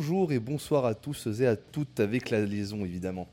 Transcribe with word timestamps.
bonjour 0.00 0.32
et 0.32 0.38
bonsoir 0.38 0.86
à 0.86 0.94
tous 0.94 1.28
et 1.42 1.46
à 1.46 1.56
toutes 1.56 2.00
avec 2.00 2.30
la 2.30 2.40
liaison 2.40 2.86
évidemment. 2.86 3.28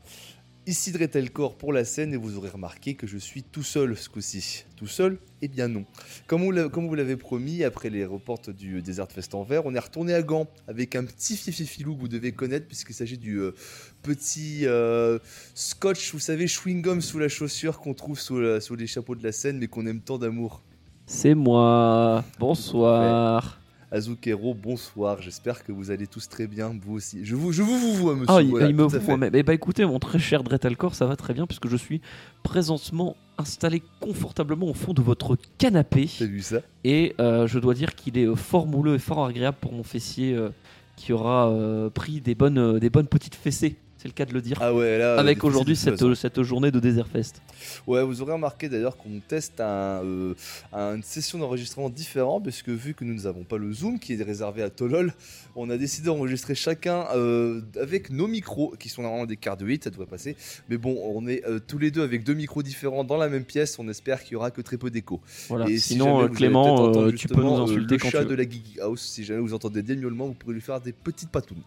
Ici 0.66 0.91
Dretelcore 0.91 1.57
pour 1.57 1.71
la 1.71 1.86
scène 1.86 2.13
et 2.13 2.17
vous 2.17 2.36
aurez 2.36 2.49
remarqué 2.49 2.95
que 2.95 3.07
je 3.07 3.17
suis 3.17 3.41
tout 3.41 3.63
seul 3.63 3.95
ce 3.95 4.09
coup-ci. 4.09 4.66
Tout 4.75 4.85
seul 4.85 5.17
Eh 5.41 5.48
bien 5.48 5.70
non. 5.70 5.85
Comme 6.27 6.41
vous 6.44 6.52
l'avez 6.95 7.16
promis, 7.16 7.63
après 7.63 7.89
les 7.89 8.03
reports 8.03 8.41
du 8.49 8.81
Desert 8.81 9.09
Fest 9.09 9.34
en 9.34 9.44
vert, 9.44 9.66
on 9.66 9.75
est 9.75 9.80
retourné 9.80 10.13
à 10.13 10.22
Gand 10.22 10.49
avec 10.67 10.98
un 10.98 11.05
petit 11.05 11.38
fififilou 11.38 11.95
que 11.95 12.02
vous 12.02 12.09
devez 12.09 12.34
connaître 12.34 12.67
puisqu'il 12.67 12.95
s'agit 12.95 13.17
du 13.17 13.39
euh, 13.39 13.53
petit 14.02 14.66
euh, 14.66 15.20
scotch, 15.53 16.11
vous 16.11 16.20
savez, 16.20 16.47
chewing-gum 16.47 16.99
sous 16.99 17.17
la 17.17 17.30
chaussure 17.30 17.80
qu'on 17.80 17.94
trouve 17.94 18.20
sous, 18.20 18.59
sous, 18.59 18.75
les 18.75 18.88
chapeaux 18.88 19.16
de 19.16 19.23
la 19.23 19.31
scène 19.31 19.58
mais 19.58 19.67
qu'on 19.67 19.86
aime 19.86 20.02
tant 20.02 20.17
d'amour. 20.17 20.63
C'est 21.05 21.34
moi. 21.34 22.25
Bonsoir. 22.39 23.58
Azukero, 23.91 24.54
bonsoir. 24.54 25.22
J'espère 25.22 25.64
que 25.64 25.72
vous 25.72 25.91
allez 25.91 26.08
tous 26.08 26.28
très 26.28 26.48
bien, 26.48 26.73
vous 26.82 26.95
aussi. 26.95 27.23
Je 27.23 27.36
vous, 27.36 27.52
je 27.54 27.64
vous, 27.64 27.80
vous 27.80 27.94
vois, 27.94 28.16
monsieur. 28.16 28.36
Ah, 28.36 28.41
il, 28.41 28.76
me 28.76 28.84
voit 28.84 29.18
même. 29.18 29.34
Eh 29.34 29.44
bah, 29.44 29.54
écoutez, 29.54 29.86
mon 29.86 30.00
très 30.00 30.20
cher 30.20 30.44
Dretalcor, 30.44 30.94
ça 30.94 31.05
va 31.05 31.16
très 31.16 31.34
bien 31.34 31.48
puisque 31.48 31.68
je 31.68 31.78
suis 31.78 32.02
présentement 32.44 33.16
installé 33.38 33.81
confortablement 34.02 34.68
au 34.68 34.73
fond 34.73 34.94
de 34.94 35.02
votre 35.02 35.38
canapé. 35.58 36.09
T'as 36.20 36.26
vu 36.26 36.42
ça? 36.42 36.62
Et 36.84 37.16
euh, 37.20 37.48
je 37.48 37.59
dois 37.59 37.73
dire 37.73 37.95
qu'il 37.95 38.17
est 38.17 38.26
euh, 38.26 38.36
fort 38.36 38.67
mouleux 38.67 38.95
et 38.95 39.00
fort 39.00 39.26
agréable 39.26 39.58
pour 39.61 39.72
mon 39.72 39.84
fessier 39.84 40.33
euh, 40.33 40.50
qui 40.98 41.14
aura 41.14 41.54
pris 41.94 42.22
des 42.22 42.33
bonnes, 42.33 42.80
des 42.80 42.89
bonnes 42.89 43.08
petites 43.08 43.36
fessées 43.36 43.78
c'est 43.98 44.08
le 44.08 44.14
cas 44.14 44.26
de 44.26 44.34
le 44.34 44.42
dire. 44.42 44.58
Ah 44.62 44.73
ouais, 44.73 44.98
là, 44.98 45.17
Avec 45.17 45.44
aujourd'hui 45.44 45.76
cette, 45.76 46.14
cette, 46.14 46.44
journée 46.44 46.70
de 46.72 46.80
Desert 46.80 47.08
Fest. 47.08 47.42
Ouais, 47.88 48.04
vous 48.04 48.22
aurez 48.22 48.34
remarqué 48.34 48.70
d'ailleurs 48.70 48.95
qu'on 48.95 49.20
teste 49.28 49.59
un, 49.59 50.04
euh, 50.04 50.34
une 50.73 51.04
session 51.04 51.39
d'enregistrement 51.39 51.89
différente, 51.89 52.44
parce 52.44 52.62
que 52.62 52.72
vu 52.72 52.94
que 52.94 53.04
nous 53.04 53.23
n'avons 53.23 53.44
pas 53.44 53.58
le 53.58 53.73
Zoom 53.73 54.00
qui 54.00 54.14
est 54.14 54.23
réservé 54.23 54.62
à 54.62 54.70
Tolol, 54.70 55.14
on 55.56 55.70
a 55.70 55.78
décidé 55.78 56.08
d'enregistrer 56.08 56.54
chacun 56.54 57.06
euh, 57.16 57.62
avec 57.81 58.12
nos 58.12 58.28
micros, 58.28 58.76
qui 58.80 58.89
sont 58.89 59.02
normalement 59.02 59.26
des 59.26 59.38
quarts 59.38 59.58
de 59.58 59.66
8, 59.66 59.86
ça 59.86 59.89
devrait 59.89 60.06
passer. 60.06 60.36
Mais 60.70 60.78
bon, 60.78 60.95
on 61.16 61.28
est 61.28 61.44
euh, 61.45 61.59
tous 61.66 61.80
les 61.80 61.89
deux 61.89 62.04
avec 62.04 62.23
deux 62.23 62.36
micros 62.36 62.61
différents 62.61 63.04
dans 63.04 63.17
la 63.17 63.30
même 63.30 63.45
pièce, 63.45 63.80
on 63.80 63.88
espère 63.88 64.23
qu'il 64.23 64.34
y 64.34 64.36
aura 64.36 64.52
que 64.52 64.61
très 64.61 64.78
peu 64.78 64.92
d'écho. 64.92 65.22
Voilà. 65.50 65.67
Et 65.67 65.80
Sinon, 65.80 66.28
Clément, 66.30 67.11
tu 67.11 67.28
peux 67.28 67.42
nous 67.42 67.56
insulter 67.56 67.95
le 67.95 68.00
quand 68.00 68.09
chat 68.09 68.23
tu 68.23 68.30
de 68.30 68.36
la 68.36 68.44
House, 68.84 69.02
si 69.02 69.23
jamais 69.23 69.42
vous 69.42 69.54
entendez 69.54 69.82
des 69.82 69.95
miaulements, 69.95 70.28
vous 70.28 70.34
pourrez 70.34 70.54
lui 70.54 70.61
faire 70.61 70.80
des 70.80 70.94
petites 70.94 71.30
patounes. 71.30 71.64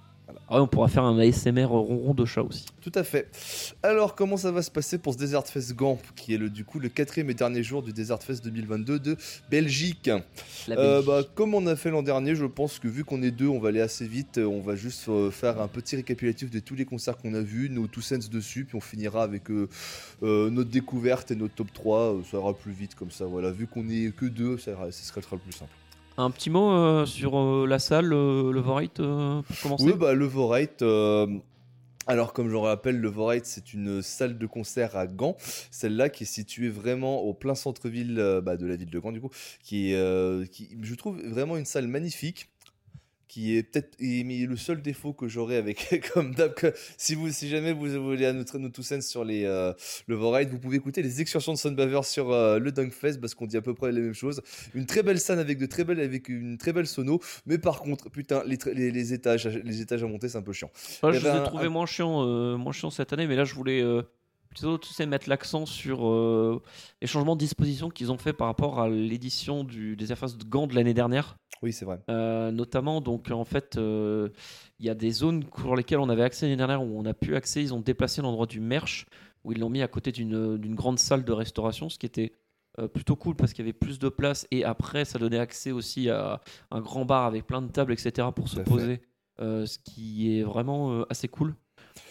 Ah 0.52 0.60
on 0.60 0.66
pourra 0.66 0.88
faire 0.88 1.04
un 1.04 1.16
ASMR 1.16 1.66
ronron 1.66 2.12
de 2.12 2.24
chat 2.24 2.42
aussi. 2.42 2.66
Tout 2.80 2.90
à 2.96 3.04
fait. 3.04 3.28
Alors, 3.84 4.16
comment 4.16 4.36
ça 4.36 4.50
va 4.50 4.62
se 4.62 4.70
passer 4.70 4.98
pour 4.98 5.12
ce 5.14 5.18
Desert 5.18 5.46
Fest 5.46 5.76
Gamp, 5.76 5.98
qui 6.16 6.34
est 6.34 6.38
le, 6.38 6.50
du 6.50 6.64
coup 6.64 6.80
le 6.80 6.88
quatrième 6.88 7.30
et 7.30 7.34
dernier 7.34 7.62
jour 7.62 7.84
du 7.84 7.92
Desert 7.92 8.20
Fest 8.20 8.42
2022 8.44 8.98
de 8.98 9.16
Belgique, 9.48 10.10
euh, 10.68 11.02
bah, 11.02 11.22
Comme 11.36 11.54
on 11.54 11.64
a 11.68 11.76
fait 11.76 11.90
l'an 11.90 12.02
dernier, 12.02 12.34
je 12.34 12.46
pense 12.46 12.80
que 12.80 12.88
vu 12.88 13.04
qu'on 13.04 13.22
est 13.22 13.30
deux, 13.30 13.46
on 13.46 13.60
va 13.60 13.68
aller 13.68 13.80
assez 13.80 14.08
vite. 14.08 14.38
On 14.38 14.60
va 14.60 14.74
juste 14.74 15.08
euh, 15.08 15.30
faire 15.30 15.60
un 15.60 15.68
petit 15.68 15.94
récapitulatif 15.94 16.50
de 16.50 16.58
tous 16.58 16.74
les 16.74 16.84
concerts 16.84 17.16
qu'on 17.16 17.34
a 17.34 17.42
vus, 17.42 17.70
nos 17.70 17.86
two 17.86 18.00
cents 18.00 18.18
dessus, 18.28 18.64
puis 18.64 18.76
on 18.76 18.80
finira 18.80 19.22
avec 19.22 19.50
euh, 19.52 19.68
notre 20.20 20.70
découverte 20.70 21.30
et 21.30 21.36
notre 21.36 21.54
top 21.54 21.72
3. 21.72 22.22
ça 22.28 22.38
ira 22.38 22.54
plus 22.54 22.72
vite 22.72 22.96
comme 22.96 23.12
ça. 23.12 23.24
Voilà, 23.24 23.52
vu 23.52 23.68
qu'on 23.68 23.88
est 23.88 24.12
que 24.16 24.26
deux, 24.26 24.58
ça, 24.58 24.72
ça 24.90 25.22
sera 25.22 25.36
le 25.36 25.38
plus 25.38 25.52
simple. 25.52 25.70
Un 26.20 26.30
petit 26.30 26.50
mot 26.50 26.70
euh, 26.70 27.06
sur 27.06 27.38
euh, 27.38 27.66
la 27.66 27.78
salle, 27.78 28.12
euh, 28.12 28.52
le 28.52 28.60
Vorite, 28.60 29.00
Oui, 29.78 29.94
bah, 29.94 30.12
le 30.12 30.26
Vorite. 30.26 30.84
Alors, 32.06 32.34
comme 32.34 32.48
je 32.48 32.52
le 32.52 32.58
rappelle, 32.58 33.00
le 33.00 33.08
Vorite, 33.08 33.46
c'est 33.46 33.72
une 33.72 34.02
salle 34.02 34.36
de 34.36 34.46
concert 34.46 34.96
à 34.96 35.06
Gand. 35.06 35.36
Celle-là 35.70 36.10
qui 36.10 36.24
est 36.24 36.26
située 36.26 36.68
vraiment 36.68 37.20
au 37.22 37.32
plein 37.32 37.54
centre-ville 37.54 38.40
bah, 38.42 38.58
de 38.58 38.66
la 38.66 38.76
ville 38.76 38.90
de 38.90 38.98
Gand, 38.98 39.12
du 39.12 39.20
coup, 39.22 39.30
qui, 39.62 39.92
je 39.92 40.94
trouve 40.94 41.22
vraiment 41.22 41.56
une 41.56 41.64
salle 41.64 41.86
magnifique 41.86 42.49
qui 43.30 43.56
est 43.56 43.62
peut-être 43.62 43.96
le 44.00 44.56
seul 44.56 44.82
défaut 44.82 45.12
que 45.12 45.28
j'aurais 45.28 45.54
avec 45.54 46.10
comme 46.12 46.34
d'hab 46.34 46.52
si 46.96 47.14
vous 47.14 47.30
si 47.30 47.48
jamais 47.48 47.72
vous 47.72 47.86
voulez 48.02 48.26
à 48.26 48.32
notre 48.32 48.58
nos 48.58 48.70
sens 48.82 49.06
sur 49.06 49.24
les 49.24 49.44
euh, 49.44 49.72
le 50.08 50.16
Voride 50.16 50.50
vous 50.50 50.58
pouvez 50.58 50.78
écouter 50.78 51.00
les 51.00 51.20
excursions 51.20 51.52
de 51.52 51.58
Sunbaver 51.58 52.00
sur 52.02 52.32
euh, 52.32 52.58
le 52.58 52.72
Dunkfest 52.72 53.20
parce 53.20 53.36
qu'on 53.36 53.46
dit 53.46 53.56
à 53.56 53.62
peu 53.62 53.72
près 53.72 53.92
les 53.92 54.00
mêmes 54.00 54.14
choses. 54.14 54.42
Une 54.74 54.84
très 54.84 55.04
belle 55.04 55.20
scène 55.20 55.38
avec 55.38 55.58
de 55.58 55.66
très 55.66 55.84
belles 55.84 56.00
avec 56.00 56.28
une 56.28 56.58
très 56.58 56.72
belle 56.72 56.88
sono 56.88 57.20
mais 57.46 57.58
par 57.58 57.80
contre 57.80 58.10
putain 58.10 58.42
les, 58.44 58.58
les, 58.90 59.12
étages 59.12 59.46
les 59.46 59.80
étages 59.80 60.02
à 60.02 60.08
monter 60.08 60.28
c'est 60.28 60.38
un 60.38 60.42
peu 60.42 60.52
chiant. 60.52 60.70
Je 61.00 61.06
vous 61.06 61.26
ai 61.26 61.44
trouvé 61.44 61.68
moins 61.68 61.86
chiant 61.86 62.26
euh, 62.26 62.56
moins 62.56 62.72
chiant 62.72 62.90
cette 62.90 63.12
année 63.12 63.28
mais 63.28 63.36
là 63.36 63.44
je 63.44 63.54
voulais 63.54 63.80
plutôt 64.50 64.78
tu 64.78 64.92
sais, 64.92 65.06
mettre 65.06 65.28
l'accent 65.28 65.64
sur 65.64 66.06
euh, 66.06 66.60
les 67.00 67.06
changements 67.06 67.36
de 67.36 67.40
disposition 67.40 67.88
qu'ils 67.88 68.10
ont 68.10 68.18
fait 68.18 68.32
par 68.32 68.48
rapport 68.48 68.80
à 68.80 68.88
l'édition 68.88 69.64
des 69.64 70.12
Air 70.12 70.18
de 70.18 70.44
Gand 70.44 70.66
de 70.66 70.74
l'année 70.74 70.94
dernière. 70.94 71.36
Oui, 71.62 71.72
c'est 71.72 71.84
vrai. 71.84 72.00
Euh, 72.08 72.50
notamment, 72.50 73.00
donc 73.00 73.30
en 73.30 73.44
fait, 73.44 73.76
euh, 73.76 74.28
il 74.78 74.86
y 74.86 74.90
a 74.90 74.94
des 74.94 75.10
zones 75.10 75.44
pour 75.44 75.76
lesquelles 75.76 76.00
on 76.00 76.08
avait 76.08 76.22
accès 76.22 76.46
l'année 76.46 76.56
dernière 76.56 76.82
où 76.82 76.98
on 76.98 77.04
a 77.04 77.14
pu 77.14 77.36
accès. 77.36 77.62
Ils 77.62 77.72
ont 77.72 77.80
déplacé 77.80 78.22
l'endroit 78.22 78.46
du 78.46 78.60
merch 78.60 79.06
où 79.44 79.52
ils 79.52 79.60
l'ont 79.60 79.70
mis 79.70 79.82
à 79.82 79.88
côté 79.88 80.10
d'une 80.10 80.74
grande 80.74 80.98
salle 80.98 81.24
de 81.24 81.32
restauration, 81.32 81.88
ce 81.88 81.98
qui 81.98 82.06
était 82.06 82.32
plutôt 82.94 83.14
cool 83.14 83.36
parce 83.36 83.52
qu'il 83.52 83.64
y 83.64 83.68
avait 83.68 83.76
plus 83.76 83.98
de 83.98 84.08
place 84.08 84.46
et 84.50 84.64
après 84.64 85.04
ça 85.04 85.18
donnait 85.18 85.38
accès 85.38 85.70
aussi 85.70 86.08
à 86.08 86.40
un 86.70 86.80
grand 86.80 87.04
bar 87.04 87.26
avec 87.26 87.46
plein 87.46 87.60
de 87.60 87.70
tables 87.70 87.92
etc 87.92 88.28
pour 88.34 88.48
se 88.48 88.60
poser 88.60 89.02
ce 89.38 89.78
qui 89.78 90.38
est 90.38 90.42
vraiment 90.42 91.02
assez 91.10 91.28
cool 91.28 91.54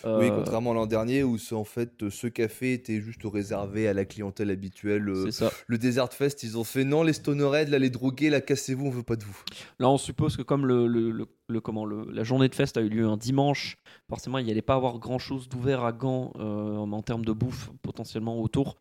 oui, 0.06 0.30
euh, 0.30 0.36
contrairement 0.36 0.72
à 0.72 0.74
l'an 0.74 0.86
dernier 0.86 1.24
où 1.24 1.38
en 1.52 1.64
fait 1.64 2.10
ce 2.10 2.28
café 2.28 2.74
était 2.74 3.02
juste 3.02 3.22
réservé 3.24 3.88
à 3.88 3.94
la 3.94 4.06
clientèle 4.06 4.50
habituelle. 4.50 5.10
Euh, 5.10 5.32
ça. 5.32 5.52
Le 5.68 5.78
Desert 5.78 6.14
Fest, 6.14 6.44
ils 6.44 6.58
ont 6.58 6.64
fait 6.64 6.84
non 6.84 7.04
les 7.04 7.14
Stonerhead, 7.14 7.70
là 7.70 7.80
les 7.80 7.90
drogués, 7.90 8.30
là 8.30 8.42
cassez-vous, 8.42 8.86
on 8.86 8.90
veut 8.90 9.04
pas 9.04 9.16
de 9.16 9.24
vous. 9.24 9.42
Là, 9.80 9.90
on 9.90 9.98
suppose 9.98 10.38
que 10.38 10.42
comme 10.42 10.66
le, 10.66 10.88
le, 10.88 11.62
comment 11.62 11.86
le, 11.86 12.06
la 12.12 12.24
journée 12.24 12.50
de 12.50 12.56
fest 12.56 12.78
a 12.78 12.82
eu 12.82 12.90
lieu 12.90 13.06
un 13.06 13.18
dimanche, 13.18 13.78
forcément 14.08 14.38
il 14.38 14.46
n'y 14.46 14.52
allait 14.52 14.62
pas 14.62 14.76
avoir 14.76 15.00
grand 15.00 15.20
chose 15.20 15.50
d'ouvert 15.50 15.84
à 15.84 15.92
Gand 15.92 16.34
euh, 16.40 16.78
en 16.78 17.02
termes 17.02 17.26
de 17.26 17.34
bouffe 17.34 17.72
potentiellement 17.82 18.40
autour. 18.42 18.78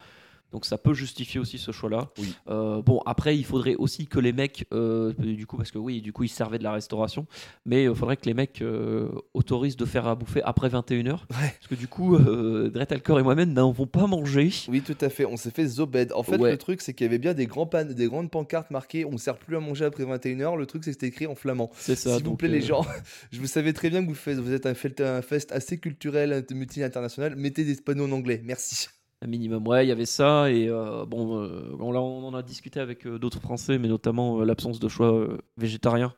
Donc 0.52 0.64
ça 0.64 0.78
peut 0.78 0.94
justifier 0.94 1.40
aussi 1.40 1.58
ce 1.58 1.72
choix-là. 1.72 2.08
Euh, 2.48 2.80
bon, 2.82 3.00
après, 3.04 3.36
il 3.36 3.44
faudrait 3.44 3.74
aussi 3.74 4.06
que 4.06 4.18
les 4.18 4.32
mecs, 4.32 4.66
euh, 4.72 5.12
du 5.18 5.46
coup, 5.46 5.56
parce 5.56 5.70
que 5.70 5.78
oui, 5.78 6.00
du 6.00 6.12
coup, 6.12 6.24
ils 6.24 6.28
servaient 6.28 6.58
de 6.58 6.64
la 6.64 6.72
restauration, 6.72 7.26
mais 7.66 7.84
il 7.84 7.94
faudrait 7.94 8.16
que 8.16 8.26
les 8.26 8.34
mecs 8.34 8.62
euh, 8.62 9.08
autorisent 9.34 9.76
de 9.76 9.84
faire 9.84 10.06
à 10.06 10.14
bouffer 10.14 10.40
après 10.42 10.68
21h. 10.68 11.26
Parce 11.28 11.66
que 11.68 11.74
du 11.74 11.86
coup, 11.86 12.16
euh, 12.16 12.72
Alcor 12.90 13.20
et 13.20 13.22
moi-même 13.22 13.52
n'avons 13.52 13.86
pas 13.86 14.06
mangé. 14.06 14.50
Oui, 14.68 14.80
tout 14.80 14.96
à 15.00 15.10
fait. 15.10 15.26
On 15.26 15.36
s'est 15.36 15.50
fait 15.50 15.66
zobed. 15.66 16.12
En 16.12 16.22
fait, 16.22 16.38
le 16.38 16.56
truc, 16.56 16.80
c'est 16.80 16.94
qu'il 16.94 17.04
y 17.04 17.08
avait 17.08 17.18
bien 17.18 17.34
des, 17.34 17.46
grands 17.46 17.66
pan 17.66 17.84
des 17.84 18.06
grandes 18.06 18.30
pancartes 18.30 18.70
marquées 18.70 19.04
on 19.04 19.12
ne 19.12 19.18
sert 19.18 19.36
plus 19.36 19.56
à 19.56 19.60
manger 19.60 19.84
après 19.84 20.04
21h. 20.04 20.56
Le 20.56 20.66
truc, 20.66 20.84
c'est 20.84 20.90
que 20.90 20.94
c'était 20.94 21.08
écrit 21.08 21.26
en 21.26 21.34
flamand. 21.34 21.70
C'est 21.76 21.96
ça. 21.96 22.16
S'il 22.16 22.24
vous 22.24 22.36
plaît, 22.36 22.48
les 22.48 22.62
gens, 22.62 22.84
je 23.32 23.40
vous 23.40 23.46
savais 23.46 23.72
très 23.72 23.90
bien 23.90 24.02
que 24.02 24.08
vous, 24.08 24.14
faites, 24.14 24.38
vous 24.38 24.52
êtes 24.52 24.66
un, 24.66 24.74
un 25.00 25.22
fest 25.22 25.52
assez 25.52 25.78
culturel, 25.78 26.44
multi-international. 26.50 27.36
Mettez 27.36 27.64
des 27.64 27.76
panneaux 27.76 28.06
en 28.06 28.12
anglais. 28.12 28.40
Merci 28.44 28.88
un 29.22 29.26
minimum. 29.26 29.66
Ouais, 29.66 29.84
il 29.84 29.88
y 29.88 29.92
avait 29.92 30.06
ça 30.06 30.50
et 30.50 30.68
euh, 30.68 31.04
bon, 31.04 31.42
euh, 31.42 31.76
on, 31.78 31.94
on, 31.94 32.24
en 32.24 32.34
a 32.34 32.42
discuté 32.42 32.80
avec 32.80 33.06
euh, 33.06 33.18
d'autres 33.18 33.40
Français, 33.40 33.78
mais 33.78 33.88
notamment 33.88 34.42
l'absence 34.44 34.78
de 34.78 34.88
choix 34.88 35.28
végétarien. 35.56 36.14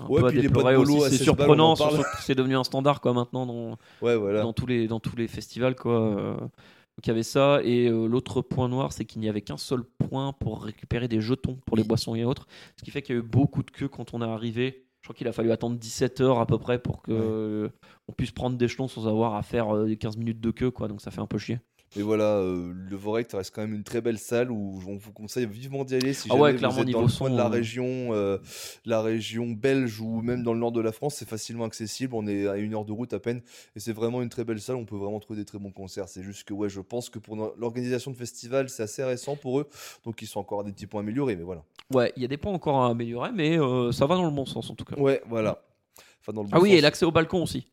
Un 0.00 0.06
ouais, 0.06 0.20
peu 0.20 0.26
à 0.28 0.32
déplorer 0.32 0.76
aussi. 0.76 1.00
C'est 1.16 1.24
surprenant, 1.24 1.74
c'est 2.20 2.36
devenu 2.36 2.56
un 2.56 2.64
standard 2.64 3.00
quoi 3.00 3.12
maintenant 3.12 3.44
dans, 3.44 3.70
ouais, 4.02 4.16
voilà. 4.16 4.42
dans 4.42 4.52
tous 4.52 4.66
les 4.66 4.86
dans 4.86 5.00
tous 5.00 5.16
les 5.16 5.26
festivals 5.26 5.74
quoi. 5.74 6.36
Donc 6.38 7.06
il 7.06 7.08
y 7.08 7.10
avait 7.10 7.24
ça 7.24 7.60
et 7.64 7.88
l'autre 7.88 8.40
point 8.40 8.68
noir, 8.68 8.92
c'est 8.92 9.04
qu'il 9.04 9.20
n'y 9.20 9.28
avait 9.28 9.40
qu'un 9.40 9.56
seul 9.56 9.82
point 9.82 10.32
pour 10.32 10.62
récupérer 10.62 11.08
des 11.08 11.20
jetons 11.20 11.58
pour 11.66 11.76
les 11.76 11.82
boissons 11.82 12.14
et 12.14 12.24
autres, 12.24 12.46
ce 12.78 12.84
qui 12.84 12.92
fait 12.92 13.02
qu'il 13.02 13.16
y 13.16 13.18
a 13.18 13.20
eu 13.20 13.24
beaucoup 13.24 13.64
de 13.64 13.70
queues 13.72 13.88
quand 13.88 14.14
on 14.14 14.22
est 14.22 14.24
arrivé. 14.24 14.86
Je 15.00 15.08
crois 15.08 15.16
qu'il 15.16 15.26
a 15.26 15.32
fallu 15.32 15.50
attendre 15.50 15.76
17 15.76 16.20
heures 16.20 16.38
à 16.38 16.46
peu 16.46 16.58
près 16.58 16.78
pour 16.78 17.02
que 17.02 17.68
on 18.06 18.12
puisse 18.12 18.30
prendre 18.30 18.56
des 18.56 18.68
jetons 18.68 18.86
sans 18.86 19.08
avoir 19.08 19.34
à 19.34 19.42
faire 19.42 19.74
15 19.98 20.18
minutes 20.18 20.40
de 20.40 20.52
queue 20.52 20.70
quoi. 20.70 20.86
Donc 20.86 21.00
ça 21.00 21.10
fait 21.10 21.20
un 21.20 21.26
peu 21.26 21.38
chier. 21.38 21.58
Mais 21.96 22.02
voilà, 22.02 22.36
euh, 22.36 22.72
le 22.72 22.96
Vorect 22.96 23.32
reste 23.32 23.52
quand 23.52 23.62
même 23.62 23.74
une 23.74 23.82
très 23.82 24.00
belle 24.00 24.18
salle 24.18 24.52
où 24.52 24.80
on 24.86 24.96
vous 24.96 25.12
conseille 25.12 25.46
vivement 25.46 25.84
d'y 25.84 25.96
aller 25.96 26.12
si 26.12 26.28
ah 26.30 26.36
jamais 26.36 26.56
clairement, 26.56 26.76
vous 26.76 26.82
êtes 26.82 26.90
dans 26.90 27.02
le 27.02 27.08
son, 27.08 27.28
de 27.28 27.36
la 27.36 27.46
euh, 27.46 27.48
région, 27.48 28.10
euh, 28.12 28.38
la 28.84 29.02
région 29.02 29.48
belge 29.48 30.00
ou 30.00 30.20
même 30.22 30.44
dans 30.44 30.52
le 30.52 30.60
nord 30.60 30.70
de 30.70 30.80
la 30.80 30.92
France, 30.92 31.16
c'est 31.16 31.28
facilement 31.28 31.64
accessible. 31.64 32.14
On 32.14 32.28
est 32.28 32.46
à 32.46 32.58
une 32.58 32.74
heure 32.74 32.84
de 32.84 32.92
route 32.92 33.12
à 33.12 33.18
peine 33.18 33.42
et 33.74 33.80
c'est 33.80 33.92
vraiment 33.92 34.22
une 34.22 34.28
très 34.28 34.44
belle 34.44 34.60
salle. 34.60 34.76
On 34.76 34.84
peut 34.84 34.96
vraiment 34.96 35.18
trouver 35.18 35.40
des 35.40 35.44
très 35.44 35.58
bons 35.58 35.72
concerts. 35.72 36.08
C'est 36.08 36.22
juste 36.22 36.44
que 36.44 36.54
ouais, 36.54 36.68
je 36.68 36.80
pense 36.80 37.10
que 37.10 37.18
pour 37.18 37.34
l'organisation 37.56 38.12
de 38.12 38.16
festival, 38.16 38.68
c'est 38.68 38.84
assez 38.84 39.02
récent 39.02 39.34
pour 39.34 39.58
eux, 39.58 39.68
donc 40.04 40.22
ils 40.22 40.28
sont 40.28 40.38
encore 40.38 40.60
à 40.60 40.64
des 40.64 40.70
petits 40.70 40.86
points 40.86 41.00
améliorés. 41.00 41.34
Mais 41.34 41.42
voilà. 41.42 41.64
Ouais, 41.92 42.12
il 42.14 42.22
y 42.22 42.24
a 42.24 42.28
des 42.28 42.36
points 42.36 42.52
encore 42.52 42.84
à 42.84 42.90
améliorer, 42.90 43.32
mais 43.34 43.56
ça 43.90 44.06
va 44.06 44.14
dans 44.14 44.26
le 44.26 44.30
bon 44.30 44.46
sens 44.46 44.70
en 44.70 44.76
tout 44.76 44.84
cas. 44.84 44.94
Ouais, 44.94 45.22
voilà. 45.26 45.60
Enfin, 46.20 46.32
dans 46.32 46.44
le 46.44 46.48
ah 46.52 46.60
oui, 46.60 46.72
et 46.72 46.80
l'accès 46.80 47.04
au 47.04 47.10
balcon 47.10 47.42
aussi. 47.42 47.66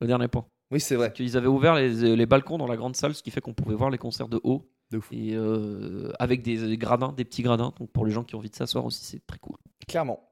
Le 0.00 0.06
dernier 0.06 0.28
point. 0.28 0.44
Oui, 0.72 0.80
c'est 0.80 0.96
vrai. 0.96 1.12
Qu'ils 1.12 1.36
avaient 1.36 1.46
ouvert 1.46 1.74
les, 1.74 2.16
les, 2.16 2.26
balcons 2.26 2.58
dans 2.58 2.66
la 2.66 2.76
grande 2.76 2.96
salle, 2.96 3.14
ce 3.14 3.22
qui 3.22 3.30
fait 3.30 3.40
qu'on 3.42 3.52
pouvait 3.54 3.74
voir 3.76 3.90
les 3.90 3.98
concerts 3.98 4.28
de 4.28 4.40
haut. 4.42 4.68
De 4.90 4.96
ouf. 4.98 5.08
Et 5.12 5.34
euh, 5.34 6.10
avec 6.18 6.42
des, 6.42 6.76
gradins, 6.78 7.12
des 7.12 7.24
petits 7.24 7.42
gradins. 7.42 7.72
Donc 7.78 7.90
pour 7.92 8.04
les 8.06 8.10
gens 8.12 8.24
qui 8.24 8.34
ont 8.34 8.38
envie 8.38 8.50
de 8.50 8.56
s'asseoir 8.56 8.84
aussi, 8.84 9.04
c'est 9.04 9.24
très 9.26 9.38
cool. 9.38 9.56
Clairement. 9.86 10.28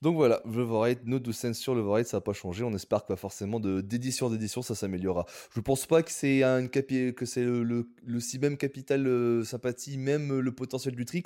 Donc 0.00 0.14
voilà, 0.14 0.40
le 0.46 0.62
Vorate, 0.62 1.00
nos 1.06 1.18
12 1.18 1.34
cents 1.36 1.52
sur 1.54 1.74
le 1.74 1.80
Vorate, 1.80 2.06
ça 2.06 2.18
n'a 2.18 2.20
pas 2.20 2.32
changé. 2.32 2.62
On 2.62 2.72
espère 2.72 3.02
que 3.04 3.08
bah, 3.12 3.16
forcément 3.16 3.58
d'édition 3.58 4.26
en 4.26 4.34
édition, 4.34 4.62
ça 4.62 4.74
s'améliorera. 4.76 5.26
Je 5.54 5.60
pense 5.60 5.86
pas 5.86 6.02
que 6.04 6.12
c'est 6.12 6.44
un 6.44 6.66
capi- 6.68 7.12
que 7.14 7.26
c'est 7.26 7.42
le, 7.42 7.64
le- 7.64 7.90
le 8.06 8.20
si 8.20 8.38
même 8.38 8.56
capital 8.56 9.06
euh, 9.08 9.42
sympathie, 9.42 9.98
même 9.98 10.38
le 10.38 10.52
potentiel 10.52 10.94
du 10.94 11.04
Trix. 11.04 11.24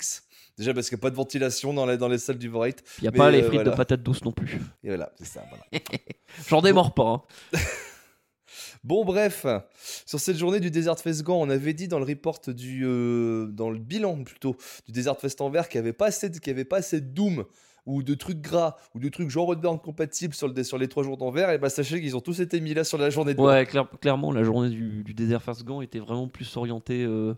Déjà 0.57 0.73
parce 0.73 0.89
qu'il 0.89 0.95
n'y 0.97 1.01
a 1.01 1.03
pas 1.03 1.11
de 1.11 1.15
ventilation 1.15 1.71
dans, 1.73 1.85
la- 1.85 1.97
dans 1.97 2.07
les 2.07 2.17
salles 2.17 2.39
du 2.39 2.49
Vorate. 2.49 2.83
Il 2.97 3.03
n'y 3.03 3.07
a 3.09 3.11
Mais, 3.11 3.17
pas 3.19 3.29
les 3.29 3.39
euh, 3.41 3.47
frites 3.47 3.53
voilà. 3.61 3.71
de 3.71 3.75
patates 3.75 4.01
douces 4.01 4.23
non 4.25 4.31
plus. 4.31 4.59
Et 4.83 4.87
voilà, 4.87 5.11
c'est 5.17 5.25
ça. 5.27 5.43
Voilà. 5.49 5.83
J'en 6.47 6.61
démords 6.61 6.93
pas. 6.95 7.07
hein. 7.07 7.21
Bon, 8.83 9.05
bref, 9.05 9.45
sur 10.05 10.19
cette 10.19 10.37
journée 10.37 10.59
du 10.59 10.71
Desert 10.71 10.99
Fest 10.99 11.23
Gand, 11.23 11.41
on 11.41 11.49
avait 11.49 11.73
dit 11.73 11.87
dans 11.87 11.99
le 11.99 12.05
report 12.05 12.41
du. 12.47 12.83
euh, 12.85 13.47
dans 13.47 13.69
le 13.69 13.79
bilan 13.79 14.23
plutôt, 14.23 14.55
du 14.85 14.91
Desert 14.91 15.19
Fest 15.19 15.41
Anvers 15.41 15.69
qu'il 15.69 15.79
n'y 15.81 15.87
avait, 15.87 15.93
pas 15.93 16.11
qu'il 16.11 16.51
avait 16.51 16.65
pas 16.65 16.77
assez 16.77 17.01
de 17.01 17.07
Doom 17.07 17.45
ou 17.85 18.01
de 18.03 18.13
trucs 18.13 18.39
gras 18.41 18.75
ou 18.95 18.99
de 18.99 19.09
trucs 19.09 19.29
genre 19.29 19.45
Roadburn 19.47 19.77
compatibles 19.79 20.33
sur, 20.33 20.47
le, 20.47 20.63
sur 20.63 20.77
les 20.77 20.87
trois 20.87 21.03
jours 21.03 21.17
d'Anvers. 21.17 21.49
Et 21.51 21.57
bah, 21.57 21.69
sachez 21.69 21.99
qu'ils 21.99 22.15
ont 22.15 22.21
tous 22.21 22.39
été 22.39 22.61
mis 22.61 22.73
là 22.73 22.83
sur 22.83 22.97
la 22.97 23.09
journée 23.09 23.33
de 23.33 23.37
Gand. 23.37 23.45
Ouais, 23.47 23.65
clair- 23.65 23.89
clairement, 24.01 24.31
la 24.31 24.43
journée 24.43 24.69
du, 24.69 25.03
du 25.03 25.13
Desert 25.13 25.41
Fast 25.41 25.63
Gant 25.63 25.81
était 25.81 25.99
vraiment 25.99 26.27
plus 26.27 26.55
orientée 26.57 27.03
euh, 27.03 27.33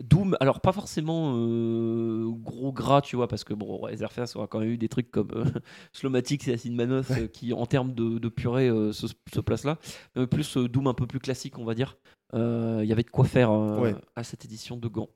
Doom. 0.00 0.36
Alors, 0.40 0.60
pas 0.60 0.72
forcément 0.72 1.34
euh, 1.36 2.26
gros 2.30 2.72
gras, 2.72 3.00
tu 3.00 3.16
vois, 3.16 3.28
parce 3.28 3.44
que 3.44 3.54
bon, 3.54 3.86
Desert 3.88 4.12
Fest 4.12 4.36
aura 4.36 4.46
quand 4.46 4.58
même 4.60 4.70
eu 4.70 4.78
des 4.78 4.88
trucs 4.88 5.10
comme 5.10 5.30
euh, 5.34 5.44
Slomatic 5.92 6.46
et 6.48 6.52
Acid 6.54 6.72
Manoth 6.74 7.10
euh, 7.12 7.28
qui, 7.28 7.52
en 7.52 7.66
termes 7.66 7.94
de, 7.94 8.18
de 8.18 8.28
purée, 8.28 8.68
se, 8.92 9.06
se 9.06 9.40
placent 9.40 9.64
là. 9.64 9.78
Mais 10.16 10.26
plus 10.26 10.56
Doom 10.56 10.88
un 10.88 10.94
peu 10.94 11.06
plus 11.06 11.20
classique, 11.20 11.58
on 11.58 11.64
va 11.64 11.74
dire. 11.74 11.96
Il 12.34 12.84
y 12.84 12.92
avait 12.92 13.04
de 13.04 13.10
quoi 13.10 13.24
faire 13.24 13.50
Ouais. 13.52 13.94
à 14.16 14.24
cette 14.24 14.44
édition 14.44 14.76
de 14.76 14.88
Gant. 14.88 15.08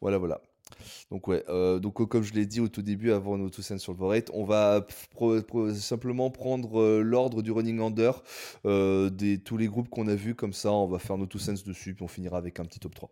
Voilà, 0.00 0.18
voilà. 0.18 0.40
Donc 1.10 1.28
ouais, 1.28 1.44
euh, 1.48 1.78
donc 1.78 2.00
euh, 2.00 2.06
comme 2.06 2.22
je 2.22 2.32
l'ai 2.34 2.46
dit 2.46 2.60
au 2.60 2.68
tout 2.68 2.82
début 2.82 3.12
avant 3.12 3.38
nos 3.38 3.48
tous 3.50 3.62
scènes 3.62 3.78
sur 3.78 3.92
le 3.92 3.98
Vorate, 3.98 4.30
on 4.34 4.44
va 4.44 4.80
pff, 4.80 5.06
pro- 5.10 5.40
pro- 5.42 5.72
simplement 5.72 6.30
prendre 6.30 6.80
euh, 6.80 7.02
l'ordre 7.02 7.42
du 7.42 7.52
running 7.52 7.80
under 7.80 8.22
euh, 8.64 9.08
des 9.08 9.38
tous 9.38 9.56
les 9.56 9.68
groupes 9.68 9.88
qu'on 9.88 10.08
a 10.08 10.14
vus 10.14 10.34
comme 10.34 10.52
ça, 10.52 10.72
on 10.72 10.86
va 10.88 10.98
faire 10.98 11.16
nos 11.18 11.26
two 11.26 11.38
cents 11.38 11.52
dessus 11.64 11.94
puis 11.94 12.04
on 12.04 12.08
finira 12.08 12.38
avec 12.38 12.58
un 12.60 12.64
petit 12.64 12.80
top 12.80 12.94
3. 12.94 13.10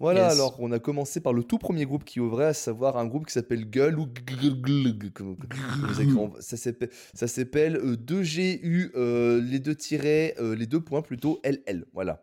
Voilà, 0.00 0.24
Yes. 0.28 0.32
alors 0.32 0.56
on 0.58 0.72
a 0.72 0.78
commencé 0.80 1.20
par 1.20 1.32
le 1.32 1.44
tout 1.44 1.58
premier 1.58 1.86
groupe 1.86 2.04
qui 2.04 2.18
ouvrait, 2.20 2.46
à 2.46 2.54
savoir 2.54 2.96
un 2.96 3.06
groupe 3.06 3.26
qui 3.26 3.32
s'appelle 3.32 3.70
Gull 3.70 3.98
ou 3.98 4.06
ça 6.40 6.56
s'appelle 6.56 6.90
ça 7.14 7.28
s'appelle 7.28 7.76
euh, 7.76 7.96
2GU 7.96 8.90
euh, 8.96 9.40
les 9.40 9.58
deux 9.60 9.74
tirets 9.76 10.34
euh, 10.40 10.54
les 10.56 10.66
deux 10.66 10.80
points 10.80 11.02
plutôt 11.02 11.40
LL, 11.44 11.84
voilà 11.92 12.22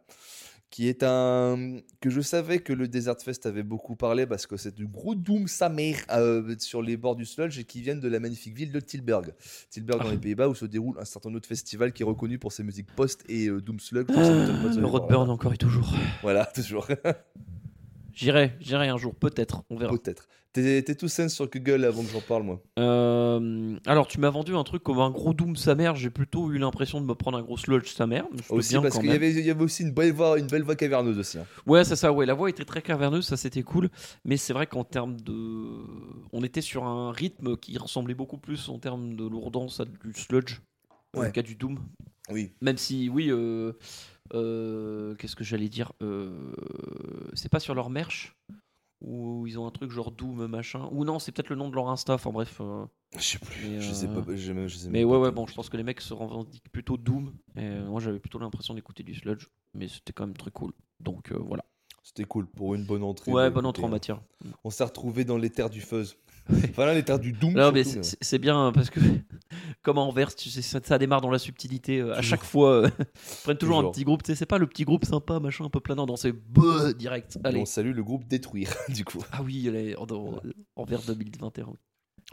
qui 0.70 0.90
est 0.90 1.02
un 1.04 1.78
que 2.02 2.10
je 2.10 2.20
savais 2.20 2.60
que 2.60 2.74
le 2.74 2.88
Desert 2.90 3.16
Fest 3.24 3.46
avait 3.46 3.64
beaucoup 3.64 3.96
parlé 3.96 4.28
parce 4.28 4.46
que 4.46 4.58
c'est 4.58 4.76
du 4.76 4.86
gros 4.86 5.16
doom 5.16 5.48
sa 5.48 5.70
mère 5.70 5.98
euh, 6.12 6.56
sur 6.60 6.82
les 6.82 6.98
bords 6.98 7.16
du 7.16 7.26
sludge 7.26 7.58
et 7.58 7.64
qui 7.64 7.82
viennent 7.82 8.02
de 8.02 8.08
la 8.10 8.20
magnifique 8.20 8.56
ville 8.56 8.72
de 8.72 8.80
Tilburg. 8.82 9.34
Tilburg 9.70 10.02
dans 10.02 10.10
Ah. 10.10 10.12
les 10.12 10.18
Pays-Bas 10.18 10.50
où 10.50 10.56
se 10.56 10.66
déroule 10.66 10.98
un 11.00 11.06
certain 11.06 11.34
autre 11.34 11.48
festival 11.48 11.94
qui 11.94 12.04
est 12.04 12.06
reconnu 12.06 12.38
pour 12.38 12.52
ses 12.52 12.64
musiques 12.64 12.92
post 12.96 13.24
et 13.30 13.48
euh, 13.48 13.62
doom 13.62 13.80
sludge. 13.80 14.08
de 14.08 14.80
le 14.80 14.86
Roadburn 14.86 15.30
encore 15.30 15.54
et 15.54 15.58
toujours. 15.58 15.94
Voilà, 16.22 16.46
toujours. 16.54 16.88
J'irai, 18.14 18.54
j'irai 18.60 18.88
un 18.90 18.98
jour, 18.98 19.14
peut-être, 19.16 19.64
on 19.70 19.78
verra. 19.78 19.94
Peut-être. 19.94 20.28
T'es 20.64 20.96
tout 20.96 21.08
sain 21.08 21.30
sur 21.30 21.48
Google 21.50 21.86
avant 21.86 22.02
que 22.04 22.10
j'en 22.10 22.22
parle 22.22 22.42
moi. 22.44 22.60
Euh, 22.80 23.78
alors, 23.86 24.08
tu 24.08 24.20
m'as 24.20 24.30
vendu 24.32 24.56
un 24.56 24.64
truc 24.64 24.82
comme 24.82 25.00
un 25.00 25.12
gros 25.12 25.34
Doom 25.34 25.56
sa 25.56 25.76
mère. 25.76 25.96
J'ai 25.96 26.10
plutôt 26.10 26.52
eu 26.52 26.58
l'impression 26.58 27.00
de 27.00 27.06
me 27.06 27.14
prendre 27.14 27.38
un 27.38 27.44
gros 27.44 27.58
Sludge 27.58 27.90
sa 27.94 28.08
mère. 28.08 28.26
Aussi 28.50 28.70
bien 28.74 28.82
parce 28.82 28.98
qu'il 28.98 29.10
y 29.10 29.14
avait, 29.14 29.32
il 29.32 29.46
y 29.46 29.52
avait 29.52 29.64
aussi 29.64 29.84
une 29.84 29.92
belle 29.92 30.14
voix, 30.14 30.40
une 30.40 30.48
belle 30.48 30.64
voix 30.64 30.76
caverneuse 30.76 31.20
aussi. 31.20 31.38
hein. 31.38 31.46
Ouais, 31.68 31.84
c'est 31.84 31.96
ça, 31.96 32.12
ouais. 32.12 32.26
La 32.26 32.34
voix 32.34 32.50
était 32.50 32.66
très 32.66 32.82
caverneuse, 32.82 33.26
ça 33.28 33.38
c'était 33.38 33.62
cool. 33.64 33.90
Mais 34.26 34.38
c'est 34.38 34.54
vrai 34.54 34.66
qu'en 34.68 34.84
termes 34.84 35.20
de. 35.22 35.68
On 36.34 36.44
était 36.44 36.62
sur 36.62 36.86
un 36.86 37.12
rythme 37.12 37.56
qui 37.58 37.78
ressemblait 37.78 38.16
beaucoup 38.16 38.38
plus 38.38 38.68
en 38.70 38.80
termes 38.80 39.16
de 39.16 39.28
lourdance 39.28 39.80
à 39.80 39.86
du 39.86 40.14
sludge 40.14 40.60
Ouais. 41.16 41.32
qu'à 41.32 41.42
du 41.42 41.56
doom. 41.56 41.80
Oui. 42.30 42.52
Même 42.62 42.78
si, 42.78 43.10
oui, 43.10 43.30
euh, 43.32 43.74
euh, 44.34 45.16
qu'est-ce 45.16 45.36
que 45.36 45.44
j'allais 45.44 45.70
dire 45.70 45.94
C'est 47.34 47.50
pas 47.50 47.60
sur 47.60 47.74
leur 47.76 47.90
merch 47.90 48.34
où 49.02 49.46
ils 49.48 49.60
ont 49.60 49.68
un 49.68 49.72
truc 49.72 49.92
genre 49.92 50.12
doom 50.12 50.48
machin. 50.48 50.88
Ou 50.92 51.06
non, 51.06 51.20
c'est 51.20 51.32
peut-être 51.32 51.50
le 51.50 51.56
nom 51.56 51.70
de 51.70 51.76
leur 51.76 51.90
Insta. 51.90 52.14
Enfin 52.16 52.32
bref. 52.32 52.58
euh, 52.62 52.86
Je 53.16 53.22
sais 53.22 53.40
plus. 53.40 53.68
Mais, 53.70 53.82
Je 53.82 53.92
sais 53.94 54.08
euh, 54.08 54.22
pas. 54.22 54.36
je 54.36 54.52
même- 54.54 54.68
je 54.68 54.78
sais 54.78 54.90
Mais 54.90 55.04
ouais, 55.04 55.12
pas 55.18 55.20
ouais, 55.20 55.32
bon, 55.32 55.46
je 55.48 55.54
pense 55.54 55.70
que 55.70 55.78
les 55.78 55.84
mecs 55.84 56.02
se 56.02 56.14
revendiquent 56.14 56.70
plutôt 56.72 56.98
doom. 56.98 57.34
Et 57.56 57.62
euh, 57.64 57.86
moi 57.88 58.00
j'avais 58.02 58.20
plutôt 58.20 58.40
l'impression 58.40 58.74
d'écouter 58.74 59.04
du 59.04 59.14
sludge. 59.16 59.48
Mais 59.74 59.88
c'était 59.88 60.14
quand 60.14 60.26
même 60.26 60.38
très 60.38 60.52
cool. 60.52 60.74
Donc 61.00 61.32
euh, 61.32 61.38
voilà. 61.40 61.64
C'était 62.04 62.24
cool 62.24 62.48
pour 62.48 62.74
une 62.74 62.86
bonne 62.86 63.04
entrée. 63.04 63.32
Ouais, 63.32 63.50
bonne 63.50 63.66
entrée 63.66 63.84
en 63.84 63.88
hein. 63.88 63.92
matière. 63.92 64.22
On 64.64 64.70
s'est 64.70 64.84
retrouvé 64.86 65.26
dans 65.26 65.38
les 65.38 65.50
terres 65.50 65.70
du 65.70 65.82
fuzz. 65.82 66.18
Enfin 66.70 66.86
là, 66.86 66.94
les 66.94 67.04
terres 67.04 67.20
du 67.20 67.32
doom. 67.34 67.54
Non, 67.54 67.72
mais 67.72 67.84
c'est- 67.84 68.38
bien 68.40 68.72
parce 68.74 68.90
que, 68.90 69.00
comme 69.82 69.98
à 69.98 70.02
Anvers, 70.02 70.36
tu 70.36 70.50
sais, 70.50 70.62
ça, 70.62 70.80
ça 70.84 70.98
démarre 70.98 71.22
dans 71.22 71.30
la 71.32 71.40
subtilité. 71.40 72.00
euh, 72.00 72.14
à 72.16 72.22
chaque 72.22 72.44
fois, 72.44 72.84
euh, 72.84 72.90
ils 73.00 73.44
prennent 73.44 73.58
toujours, 73.58 73.80
un 73.80 73.92
petit 73.92 74.04
groupe. 74.04 74.24
Tu 74.24 74.32
sais, 74.32 74.36
c'est 74.36 74.46
pas 74.46 74.58
le 74.58 74.68
petit 74.68 74.84
groupe 74.86 75.06
sympa, 75.06 75.40
machin, 75.40 75.66
un 75.66 75.70
peu 75.70 75.80
planant 75.80 76.06
dans 76.06 76.16
ces 76.18 76.34
direct. 76.98 77.38
Allez. 77.44 77.60
On 77.62 77.66
salue 77.66 77.94
le 77.94 78.04
groupe 78.04 78.26
Détruire, 78.28 78.74
du 78.90 79.04
coup. 79.06 79.20
Ah 79.32 79.42
oui, 79.44 79.68
allez, 79.68 79.96
en- 79.96 80.06
en- 80.10 80.42
Anvers 80.76 81.02
2021. 81.02 81.74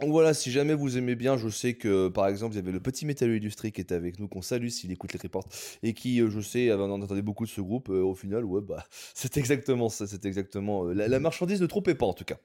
Donc 0.01 0.11
Voilà, 0.11 0.35
si 0.35 0.51
jamais 0.51 0.75
vous 0.75 0.99
aimez 0.99 1.15
bien, 1.15 1.37
je 1.37 1.49
sais 1.49 1.75
que 1.75 2.09
par 2.09 2.27
exemple, 2.27 2.55
il 2.55 2.57
y 2.57 2.59
avait 2.59 2.73
le 2.73 2.81
petit 2.81 3.07
métalleux 3.07 3.37
illustré 3.37 3.71
qui 3.71 3.81
était 3.81 3.95
avec 3.95 4.19
nous, 4.19 4.27
qu'on 4.27 4.43
salue 4.43 4.67
s'il 4.67 4.91
écoute 4.91 5.13
les 5.13 5.21
reports, 5.23 5.47
et 5.85 5.95
qui, 5.95 6.21
euh, 6.21 6.31
je 6.31 6.41
sais, 6.41 6.69
avait- 6.71 6.83
on 6.83 6.91
entendait 7.01 7.23
beaucoup 7.23 7.45
de 7.45 7.51
ce 7.51 7.61
groupe. 7.61 7.91
euh, 7.91 8.03
au 8.03 8.15
final, 8.17 8.45
ouais, 8.45 8.61
bah, 8.61 8.85
c'est 9.15 9.37
exactement 9.37 9.89
ça, 9.89 10.07
c'est 10.09 10.25
exactement. 10.27 10.87
euh, 10.87 10.95
la, 10.95 11.07
la 11.07 11.21
marchandise 11.21 11.61
ne 11.63 11.67
trompait 11.67 11.95
pas 11.95 12.07
en 12.07 12.13
tout 12.13 12.25
cas. 12.25 12.39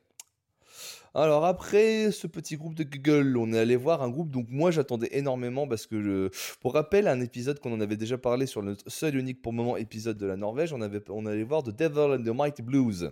Alors 1.15 1.45
après 1.45 2.11
ce 2.11 2.27
petit 2.27 2.55
groupe 2.55 2.75
de 2.75 2.83
Google, 2.83 3.35
on 3.37 3.51
est 3.53 3.59
allé 3.59 3.75
voir 3.75 4.01
un 4.03 4.09
groupe 4.09 4.29
donc 4.29 4.47
moi 4.49 4.71
j'attendais 4.71 5.09
énormément 5.11 5.67
parce 5.67 5.87
que 5.87 6.01
je- 6.01 6.55
pour 6.59 6.73
rappel 6.73 7.07
un 7.07 7.19
épisode 7.21 7.59
qu'on 7.59 7.73
en 7.73 7.81
avait 7.81 7.97
déjà 7.97 8.17
parlé 8.17 8.45
sur 8.45 8.61
notre 8.63 8.89
seul 8.89 9.15
unique 9.15 9.41
pour 9.41 9.51
le 9.51 9.57
moment 9.57 9.77
épisode 9.77 10.17
de 10.17 10.25
la 10.25 10.37
Norvège, 10.37 10.71
on 10.73 10.81
avait 10.81 11.01
on 11.09 11.25
allait 11.25 11.43
voir 11.43 11.63
The 11.63 11.69
Devil 11.75 12.15
and 12.19 12.23
the 12.23 12.35
Mighty 12.35 12.61
Blues. 12.61 13.11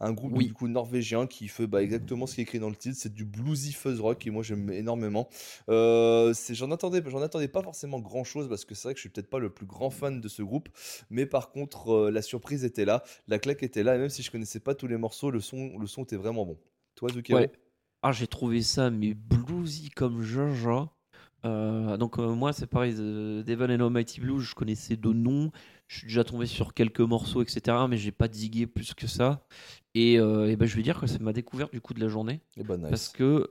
Un 0.00 0.12
groupe 0.12 0.32
Oui. 0.34 0.46
du 0.48 0.52
coup 0.52 0.68
norvégien 0.68 1.26
qui 1.26 1.48
fait 1.48 1.66
bah, 1.66 1.82
exactement 1.82 2.26
ce 2.26 2.34
qui 2.34 2.40
est 2.40 2.44
écrit 2.44 2.58
dans 2.58 2.68
le 2.68 2.76
titre, 2.76 2.96
c'est 2.98 3.14
du 3.14 3.24
bluesy 3.24 3.72
fuzz 3.72 4.00
rock 4.00 4.26
et 4.26 4.30
moi 4.30 4.42
j'aime 4.42 4.70
énormément. 4.70 5.28
Euh, 5.70 6.34
j'en 6.50 6.70
attendais, 6.72 7.02
j'en 7.06 7.22
attendais 7.22 7.48
pas 7.48 7.62
forcément 7.62 7.98
grand 8.00 8.24
chose 8.24 8.48
parce 8.48 8.64
que 8.66 8.74
c'est 8.74 8.88
vrai 8.88 8.92
que 8.94 8.98
je 8.98 9.02
suis 9.02 9.08
peut-être 9.08 9.30
pas 9.30 9.38
le 9.38 9.48
plus 9.48 9.64
grand 9.64 9.88
fan 9.88 10.20
de 10.20 10.28
ce 10.28 10.42
groupe, 10.42 10.68
mais 11.08 11.24
par 11.24 11.50
contre 11.50 11.92
euh, 11.92 12.10
la 12.10 12.20
surprise 12.20 12.64
était 12.64 12.84
là, 12.84 13.02
la 13.28 13.38
claque 13.38 13.62
était 13.62 13.82
là 13.82 13.94
et 13.94 13.98
même 13.98 14.10
si 14.10 14.22
je 14.22 14.30
connaissais 14.30 14.60
pas 14.60 14.74
tous 14.74 14.88
les 14.88 14.98
morceaux, 14.98 15.30
le 15.30 15.40
son, 15.40 15.78
le 15.78 15.86
son 15.86 16.02
était 16.02 16.16
vraiment 16.16 16.44
bon. 16.44 16.58
Toi, 16.94 17.10
Zucchero 17.10 17.38
Ouais. 17.40 17.50
Ah, 18.02 18.12
j'ai 18.12 18.26
trouvé 18.26 18.62
ça, 18.62 18.90
mais 18.90 19.14
bluesy 19.14 19.90
comme 19.90 20.22
Jaja. 20.22 20.88
Euh, 21.44 21.96
donc, 21.96 22.18
euh, 22.18 22.34
moi, 22.34 22.52
c'est 22.52 22.66
pareil, 22.66 22.94
The 22.94 23.44
Devil 23.44 23.64
and 23.64 23.80
Almighty 23.80 24.20
Blues, 24.20 24.42
je 24.42 24.54
connaissais 24.54 24.96
de 24.96 25.12
nom. 25.12 25.50
Je 25.88 25.98
suis 25.98 26.06
déjà 26.06 26.24
tombé 26.24 26.46
sur 26.46 26.72
quelques 26.72 27.00
morceaux, 27.00 27.42
etc. 27.42 27.76
Mais 27.88 27.96
j'ai 27.96 28.12
pas 28.12 28.28
digué 28.28 28.66
plus 28.66 28.94
que 28.94 29.06
ça. 29.06 29.44
Et, 29.94 30.18
euh, 30.18 30.48
et 30.48 30.56
ben, 30.56 30.66
je 30.66 30.74
vais 30.76 30.82
dire 30.82 30.98
que 30.98 31.06
c'est 31.06 31.20
ma 31.20 31.32
découverte 31.32 31.70
du 31.72 31.80
coup 31.80 31.92
de 31.94 32.00
la 32.00 32.08
journée. 32.08 32.40
Eh 32.56 32.62
ben, 32.62 32.78
nice. 32.78 32.88
Parce 32.88 33.08
que 33.08 33.50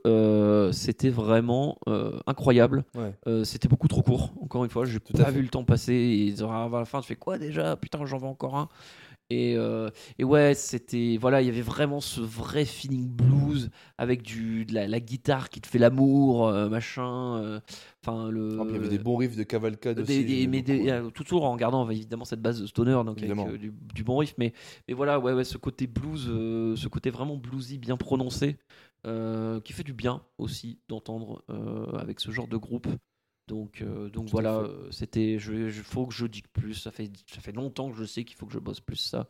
c'était 0.72 1.10
vraiment 1.10 1.78
incroyable. 2.26 2.84
Ouais. 2.94 3.44
C'était 3.44 3.68
beaucoup 3.68 3.88
trop 3.88 4.02
court, 4.02 4.34
encore 4.40 4.64
une 4.64 4.70
fois. 4.70 4.84
J'ai 4.84 4.98
pas 4.98 5.30
vu 5.30 5.42
le 5.42 5.48
temps 5.48 5.64
passer. 5.64 5.94
Et 5.94 6.42
à 6.42 6.68
la 6.70 6.84
fin, 6.84 7.00
tu 7.00 7.06
fais 7.06 7.16
quoi 7.16 7.38
déjà? 7.38 7.76
Putain, 7.76 8.04
j'en 8.06 8.18
veux 8.18 8.26
encore 8.26 8.56
un. 8.56 8.68
Et, 9.32 9.54
euh, 9.56 9.88
et 10.18 10.24
ouais, 10.24 10.54
c'était. 10.54 11.16
Voilà, 11.18 11.40
il 11.40 11.46
y 11.46 11.48
avait 11.48 11.62
vraiment 11.62 12.00
ce 12.00 12.20
vrai 12.20 12.66
feeling 12.66 13.08
blues 13.08 13.70
avec 13.96 14.22
du, 14.22 14.66
de 14.66 14.74
la, 14.74 14.86
la 14.86 15.00
guitare 15.00 15.48
qui 15.48 15.60
te 15.62 15.66
fait 15.66 15.78
l'amour, 15.78 16.48
euh, 16.48 16.68
machin. 16.68 17.36
euh, 17.38 17.60
Enfin, 18.04 18.30
le. 18.30 18.58
Ah, 18.60 18.64
il 18.68 18.74
y 18.74 18.76
avait 18.78 18.88
des 18.88 18.98
bons 18.98 19.16
riffs 19.16 19.36
de 19.36 19.42
cavalcade 19.44 19.96
Des- 19.96 20.02
aussi. 20.02 20.24
des- 20.24 20.46
mais 20.48 20.60
des- 20.60 20.82
ouais. 20.82 20.90
euh, 20.90 21.10
toujours 21.10 21.44
en 21.44 21.56
gardant 21.56 21.88
évidemment 21.88 22.24
cette 22.26 22.42
base 22.42 22.60
de 22.60 22.66
stoner 22.66 22.92
donc 23.06 23.22
avec 23.22 23.60
du, 23.60 23.72
du 23.94 24.04
bon 24.04 24.18
riff 24.18 24.34
mais, 24.38 24.52
mais 24.88 24.94
voilà 24.94 25.18
ouais, 25.18 25.32
ouais 25.32 25.44
ce 25.44 25.56
côté 25.56 25.86
blues 25.86 26.24
ce 26.26 26.88
côté 26.88 27.10
vraiment 27.10 27.36
bluesy 27.36 27.78
bien 27.78 27.96
prononcé 27.96 28.56
qui 29.04 29.72
fait 29.72 29.84
du 29.84 29.92
bien 29.92 30.22
aussi 30.38 30.78
d'entendre 30.88 31.44
avec 31.98 32.20
ce 32.20 32.30
genre 32.30 32.48
de 32.48 32.56
groupe 32.56 32.88
donc 33.52 33.82
euh, 33.82 34.08
donc 34.08 34.26
Tout 34.30 34.38
à 34.38 34.40
voilà 34.42 34.56
euh, 34.60 34.88
c'était 34.90 35.38
je, 35.38 35.68
je 35.68 35.82
faut 35.82 36.06
que 36.06 36.14
je 36.14 36.26
digue 36.26 36.46
plus 36.54 36.74
ça 36.74 36.90
fait 36.90 37.10
ça 37.32 37.40
fait 37.42 37.52
longtemps 37.52 37.90
que 37.90 37.96
je 37.98 38.04
sais 38.04 38.24
qu'il 38.24 38.36
faut 38.36 38.46
que 38.46 38.52
je 38.54 38.58
bosse 38.58 38.80
plus 38.80 38.96
ça 38.96 39.28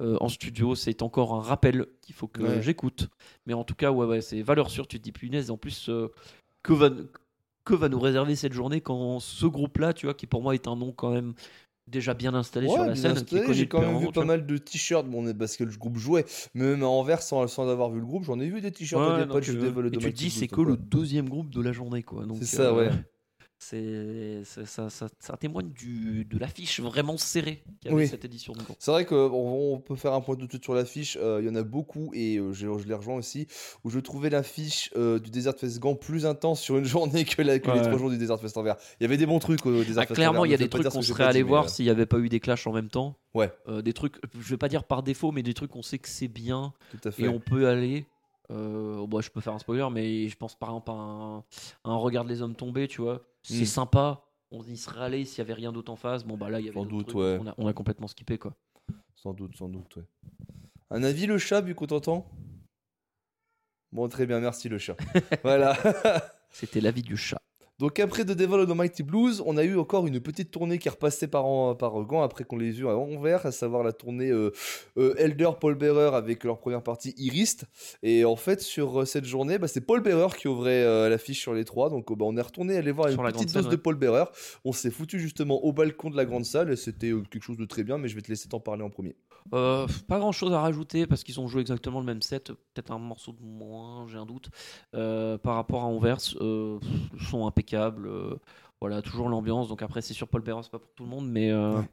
Euh, 0.00 0.16
en 0.20 0.28
studio 0.28 0.74
c'est 0.74 1.02
encore 1.02 1.34
un 1.34 1.40
rappel 1.42 1.86
qu'il 2.02 2.14
faut 2.14 2.28
que 2.28 2.42
Ouais. 2.42 2.62
j'écoute 2.62 3.08
mais 3.46 3.54
en 3.54 3.64
tout 3.64 3.74
cas 3.74 3.90
ouais 3.90 4.06
ouais 4.06 4.20
c'est 4.20 4.42
valeur 4.42 4.68
sûre 4.70 4.86
tu 4.86 4.98
te 4.98 5.04
dis 5.04 5.12
punaise 5.12 5.50
en 5.50 5.56
plus 5.58 5.88
euh, 5.88 6.08
que 6.62 6.72
va 6.74 6.90
que 7.64 7.74
va 7.74 7.88
nous 7.88 8.00
réserver 8.00 8.34
cette 8.36 8.52
journée 8.54 8.80
quand 8.80 9.20
ce 9.20 9.46
groupe-là, 9.46 9.92
tu 9.94 10.06
vois, 10.06 10.14
qui 10.14 10.26
pour 10.26 10.42
moi 10.42 10.52
est 10.54 10.66
un 10.66 10.74
nom 10.74 10.90
quand 10.92 11.12
même 11.12 11.32
déjà 11.86 12.12
bien 12.14 12.34
installé 12.34 12.66
sur 12.68 12.84
la 12.84 12.96
scène, 12.96 13.24
J'ai 13.52 13.68
quand 13.68 13.80
même 13.80 13.98
vu 13.98 14.06
pas 14.06 14.12
vois. 14.12 14.24
mal 14.24 14.46
de 14.46 14.56
t-shirts 14.58 15.06
bon, 15.06 15.32
parce 15.34 15.56
que 15.56 15.62
le 15.64 15.76
groupe 15.76 15.96
jouait. 15.96 16.24
Même 16.54 16.82
à 16.82 16.86
Anvers, 16.86 17.22
sans, 17.22 17.46
sans 17.46 17.68
avoir 17.68 17.90
vu 17.90 18.00
le 18.00 18.06
groupe, 18.06 18.24
j'en 18.24 18.40
ai 18.40 18.48
vu 18.48 18.60
des 18.60 18.72
t-shirts 18.72 19.00
Ouais, 19.00 19.26
des 19.26 19.32
et 19.86 19.90
tu 19.98 20.12
te 20.12 20.16
dis, 20.16 20.30
c'est 20.30 20.48
que 20.48 20.60
le 20.60 20.76
deuxième 20.76 21.28
groupe 21.28 21.50
de 21.50 21.60
la 21.60 21.72
journée, 21.72 22.02
quoi. 22.02 22.24
C'est 22.40 22.46
ça, 22.46 22.74
ouais. 22.74 22.90
C'est 23.64 24.42
ça, 24.44 24.90
ça, 24.90 25.06
ça 25.20 25.36
témoigne 25.36 25.70
du, 25.70 26.24
de 26.24 26.36
l'affiche 26.36 26.80
vraiment 26.80 27.16
serrée 27.16 27.62
qu'il 27.80 27.90
y 27.90 27.94
avait 27.94 28.02
Oui. 28.04 28.08
cette 28.08 28.24
édition. 28.24 28.52
C'est 28.80 28.90
vrai 28.90 29.06
qu'on 29.06 29.16
on 29.30 29.78
peut 29.78 29.94
faire 29.94 30.12
un 30.14 30.20
point 30.20 30.34
de 30.34 30.46
tout 30.46 30.58
sur 30.60 30.74
l'affiche. 30.74 31.16
euh, 31.20 31.38
Il 31.40 31.46
y 31.46 31.48
en 31.48 31.54
a 31.54 31.62
beaucoup 31.62 32.10
et 32.12 32.38
euh, 32.38 32.52
je, 32.52 32.66
je 32.78 32.88
les 32.88 32.94
rejoins 32.94 33.14
aussi. 33.14 33.46
Où 33.84 33.90
je 33.90 34.00
trouvais 34.00 34.30
l'affiche 34.30 34.90
euh, 34.96 35.20
du 35.20 35.30
Desert 35.30 35.54
Fest 35.56 35.78
Gand 35.78 35.94
plus 35.94 36.26
intense 36.26 36.60
sur 36.60 36.76
une 36.76 36.84
journée 36.96 37.24
que, 37.24 37.40
la- 37.40 37.60
que 37.60 37.70
les 37.70 37.82
trois 37.82 37.98
jours 37.98 38.10
du 38.10 38.18
Desert 38.18 38.40
Fest 38.40 38.56
Anvers. 38.56 38.76
Il 39.00 39.04
y 39.04 39.06
avait 39.06 39.16
des 39.16 39.26
bons 39.26 39.38
trucs 39.38 39.64
au 39.64 39.84
Desert 39.84 40.02
Ah, 40.02 40.06
Fest 40.06 40.14
clairement, 40.14 40.44
il 40.44 40.50
y 40.50 40.54
a 40.54 40.58
des 40.58 40.68
trucs 40.68 40.88
qu'on 40.88 41.00
serait 41.02 41.24
allé 41.24 41.42
voir 41.44 41.64
euh, 41.66 41.68
s'il 41.68 41.84
n'y 41.84 41.90
avait 41.90 42.06
pas 42.06 42.18
eu 42.18 42.28
des 42.28 42.40
clashs 42.40 42.66
en 42.66 42.72
même 42.72 42.88
temps. 42.88 43.16
Ouais, 43.32 43.50
Euh, 43.68 43.80
des 43.80 43.92
trucs, 43.92 44.16
je 44.38 44.50
vais 44.50 44.56
pas 44.58 44.68
dire 44.68 44.84
par 44.84 45.02
défaut, 45.04 45.30
mais 45.30 45.42
des 45.44 45.54
trucs 45.54 45.70
qu'on 45.70 45.82
sait 45.82 45.98
que 45.98 46.08
c'est 46.08 46.28
bien 46.28 46.72
tout 46.90 47.08
à 47.08 47.12
fait. 47.12 47.22
et 47.22 47.28
on 47.28 47.38
peut 47.40 47.68
aller. 47.68 48.06
Euh, 48.50 49.06
bon, 49.06 49.20
je 49.20 49.30
peux 49.30 49.40
faire 49.40 49.54
un 49.54 49.58
spoiler, 49.58 49.86
mais 49.90 50.28
je 50.28 50.36
pense 50.36 50.58
par 50.58 50.70
exemple 50.70 50.90
à 50.90 50.94
un, 50.94 51.38
à 51.38 51.90
un 51.90 51.96
Regarde 51.96 52.28
les 52.28 52.42
hommes 52.42 52.54
tombés, 52.54 52.88
tu 52.88 53.00
vois. 53.00 53.22
C'est 53.42 53.62
Mm. 53.62 53.66
sympa. 53.66 54.24
On 54.50 54.62
y 54.64 54.76
serait 54.76 55.00
allé 55.04 55.24
s'il 55.24 55.38
y 55.38 55.40
avait 55.40 55.54
rien 55.54 55.72
d'autre 55.72 55.90
en 55.90 55.96
face. 55.96 56.24
Bon, 56.24 56.36
bah 56.36 56.50
là, 56.50 56.60
il 56.60 56.66
y 56.66 56.68
avait 56.68 56.74
Sans 56.78 56.84
doute, 56.84 57.06
trucs, 57.08 57.16
ouais. 57.18 57.38
On 57.40 57.46
a, 57.46 57.54
on 57.56 57.66
a 57.66 57.72
complètement 57.72 58.08
skippé, 58.08 58.36
quoi. 58.36 58.54
Sans 59.16 59.32
doute, 59.32 59.56
sans 59.56 59.68
doute, 59.68 59.96
ouais. 59.96 60.04
Un 60.90 61.02
avis, 61.04 61.26
le 61.26 61.38
chat, 61.38 61.62
vu 61.62 61.74
qu'on 61.74 61.86
t'entend? 61.86 62.26
Bon, 63.92 64.08
très 64.08 64.26
bien, 64.26 64.40
merci, 64.40 64.68
le 64.68 64.78
chat. 64.78 64.96
voilà. 65.42 65.76
C'était 66.50 66.80
l'avis 66.82 67.02
du 67.02 67.16
chat. 67.16 67.40
Donc 67.78 67.98
après 67.98 68.24
The 68.24 68.32
Devil 68.32 68.54
of 68.54 68.68
the 68.68 68.74
Mighty 68.76 69.02
Blues, 69.02 69.42
on 69.44 69.56
a 69.56 69.64
eu 69.64 69.76
encore 69.76 70.06
une 70.06 70.20
petite 70.20 70.50
tournée 70.52 70.78
qui 70.78 70.86
est 70.86 70.90
repassée 70.92 71.26
par, 71.26 71.46
an- 71.46 71.74
par 71.74 71.92
Gand 72.04 72.22
après 72.22 72.44
qu'on 72.44 72.56
les 72.56 72.68
ait 72.68 72.72
vus 72.72 72.86
à 72.88 72.96
Anvers, 72.96 73.44
à 73.44 73.50
savoir 73.50 73.82
la 73.82 73.92
tournée 73.92 74.30
euh, 74.30 74.52
euh, 74.98 75.14
Elder 75.16 75.50
Paul 75.60 75.74
Bearer 75.74 76.14
avec 76.14 76.44
leur 76.44 76.58
première 76.58 76.82
partie 76.82 77.12
Irist. 77.16 77.64
Et 78.04 78.24
en 78.24 78.36
fait, 78.36 78.60
sur 78.60 79.00
euh, 79.00 79.04
cette 79.04 79.24
journée, 79.24 79.58
bah, 79.58 79.66
c'est 79.66 79.80
Paul 79.80 80.00
Bearer 80.00 80.28
qui 80.36 80.46
ouvrait 80.46 80.84
euh, 80.84 81.08
l'affiche 81.08 81.40
sur 81.40 81.54
les 81.54 81.64
trois. 81.64 81.90
Donc 81.90 82.12
bah, 82.16 82.24
on 82.26 82.36
est 82.36 82.42
retourné 82.42 82.76
aller 82.76 82.92
voir 82.92 83.08
Sur 83.08 83.20
une 83.26 83.32
petite 83.32 83.52
dose 83.54 83.68
de 83.70 83.76
Paul 83.76 83.96
Bearer. 83.96 84.26
On 84.64 84.72
s'est 84.72 84.90
foutu 84.90 85.18
justement 85.18 85.64
au 85.64 85.72
balcon 85.72 86.10
de 86.10 86.16
la 86.16 86.24
grande 86.24 86.44
salle 86.44 86.70
et 86.70 86.76
c'était 86.76 87.12
quelque 87.30 87.42
chose 87.42 87.56
de 87.56 87.64
très 87.64 87.82
bien, 87.82 87.98
mais 87.98 88.06
je 88.08 88.14
vais 88.14 88.22
te 88.22 88.28
laisser 88.28 88.48
t'en 88.48 88.60
parler 88.60 88.84
en 88.84 88.90
premier. 88.90 89.16
Pas 89.50 89.86
grand 90.08 90.30
chose 90.30 90.52
à 90.52 90.60
rajouter 90.60 91.06
parce 91.08 91.24
qu'ils 91.24 91.40
ont 91.40 91.48
joué 91.48 91.62
exactement 91.62 91.98
le 91.98 92.06
même 92.06 92.22
set. 92.22 92.52
Peut-être 92.52 92.92
un 92.92 92.98
morceau 92.98 93.32
de 93.32 93.42
moins, 93.42 94.06
j'ai 94.06 94.18
un 94.18 94.24
doute. 94.26 94.50
Par 94.92 95.54
rapport 95.56 95.82
à 95.82 95.86
Anvers, 95.86 96.18
euh, 96.40 96.78
pff, 96.78 96.90
le 97.12 97.18
son 97.18 97.46
impeccable. 97.66 98.06
euh, 98.06 98.36
voilà, 98.80 99.00
toujours 99.02 99.28
l'ambiance. 99.28 99.68
Donc 99.68 99.82
après, 99.82 100.02
c'est 100.02 100.14
sûr, 100.14 100.26
Paul 100.28 100.42
Bearer, 100.42 100.62
c'est 100.62 100.70
pas 100.72 100.78
pour 100.80 100.92
tout 100.94 101.04
le 101.04 101.10
monde, 101.10 101.28
mais. 101.30 101.50
euh, 101.50 101.78
Ouais. 101.78 101.88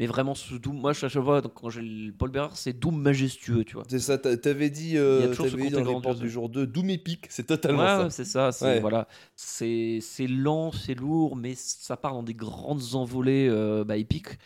Mais 0.00 0.06
vraiment, 0.06 0.34
ce 0.34 0.54
Doom, 0.54 0.76
moi, 0.76 0.92
je, 0.92 1.18
vois, 1.18 1.40
donc, 1.40 1.54
quand 1.54 1.70
j'ai 1.70 2.10
Paul 2.12 2.30
Bearer, 2.30 2.48
c'est 2.54 2.72
Doom 2.72 3.00
majestueux, 3.00 3.64
tu 3.64 3.74
vois. 3.74 3.84
C'est 3.88 3.98
ça, 3.98 4.16
t'a- 4.18 4.36
t'avais 4.36 4.70
dit, 4.70 4.90
Il 4.90 4.94
y 4.94 4.98
a 4.98 5.00
euh, 5.02 5.28
toujours 5.30 5.46
ce 5.46 5.56
dit 5.56 5.70
dans 5.70 5.84
les 5.84 6.14
du 6.20 6.30
jour 6.30 6.48
2, 6.48 6.66
Doom 6.66 6.90
Epic, 6.90 7.26
c'est 7.28 7.46
totalement 7.46 7.82
Ouais, 7.82 7.86
ça. 7.86 8.04
ouais, 8.04 8.10
c'est 8.10 8.24
ça. 8.24 8.50
C'est 8.50 8.64
Ouais. 8.64 8.80
voilà, 8.80 9.06
c'est 9.36 10.00
lent, 10.26 10.72
c'est 10.72 10.94
lourd, 10.94 11.36
mais 11.36 11.54
ça 11.54 11.96
part 11.96 12.14
dans 12.14 12.22
des 12.22 12.34
grandes 12.34 12.94
envolées 12.94 13.48
euh, 13.50 13.84
bah, 13.84 13.96
épiques. 13.96 14.38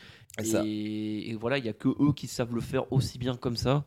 Ça. 0.43 0.63
Et, 0.67 1.35
voilà, 1.37 1.59
il 1.59 1.65
y 1.65 1.69
a 1.69 1.73
que 1.75 1.89
eux 1.89 2.13
qui 2.15 2.27
savent 2.27 2.55
le 2.55 2.61
faire 2.61 2.91
aussi 2.93 3.19
bien 3.19 3.37
comme 3.37 3.57
ça. 3.57 3.85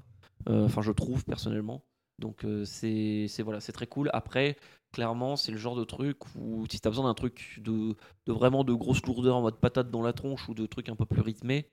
Euh, 0.49 0.65
Enfin, 0.65 0.81
je 0.81 0.91
trouve 0.91 1.25
personnellement. 1.25 1.83
Donc 2.17 2.45
euh, 2.45 2.63
c'est 2.65 3.25
c'est- 3.27 3.43
voilà, 3.43 3.59
c'est 3.59 3.73
très 3.73 3.87
cool. 3.87 4.09
Après, 4.13 4.55
clairement, 4.95 5.35
c'est 5.35 5.51
le 5.51 5.57
genre 5.57 5.75
de 5.75 5.83
truc 5.83 6.17
où 6.39 6.65
si 6.71 6.79
tu 6.79 6.87
as 6.87 6.91
besoin 6.91 7.05
d'un 7.09 7.13
truc 7.13 7.59
de, 7.61 7.95
de 8.27 8.31
vraiment 8.33 8.63
de 8.63 8.73
grosse 8.73 9.05
lourdeur 9.05 9.35
en 9.35 9.41
mode 9.41 9.59
patate 9.59 9.91
dans 9.91 10.01
la 10.01 10.13
tronche 10.13 10.47
ou 10.47 10.53
de 10.53 10.65
trucs 10.65 10.87
un 10.87 10.95
peu 10.95 11.05
plus 11.05 11.19
rythmés, 11.19 11.69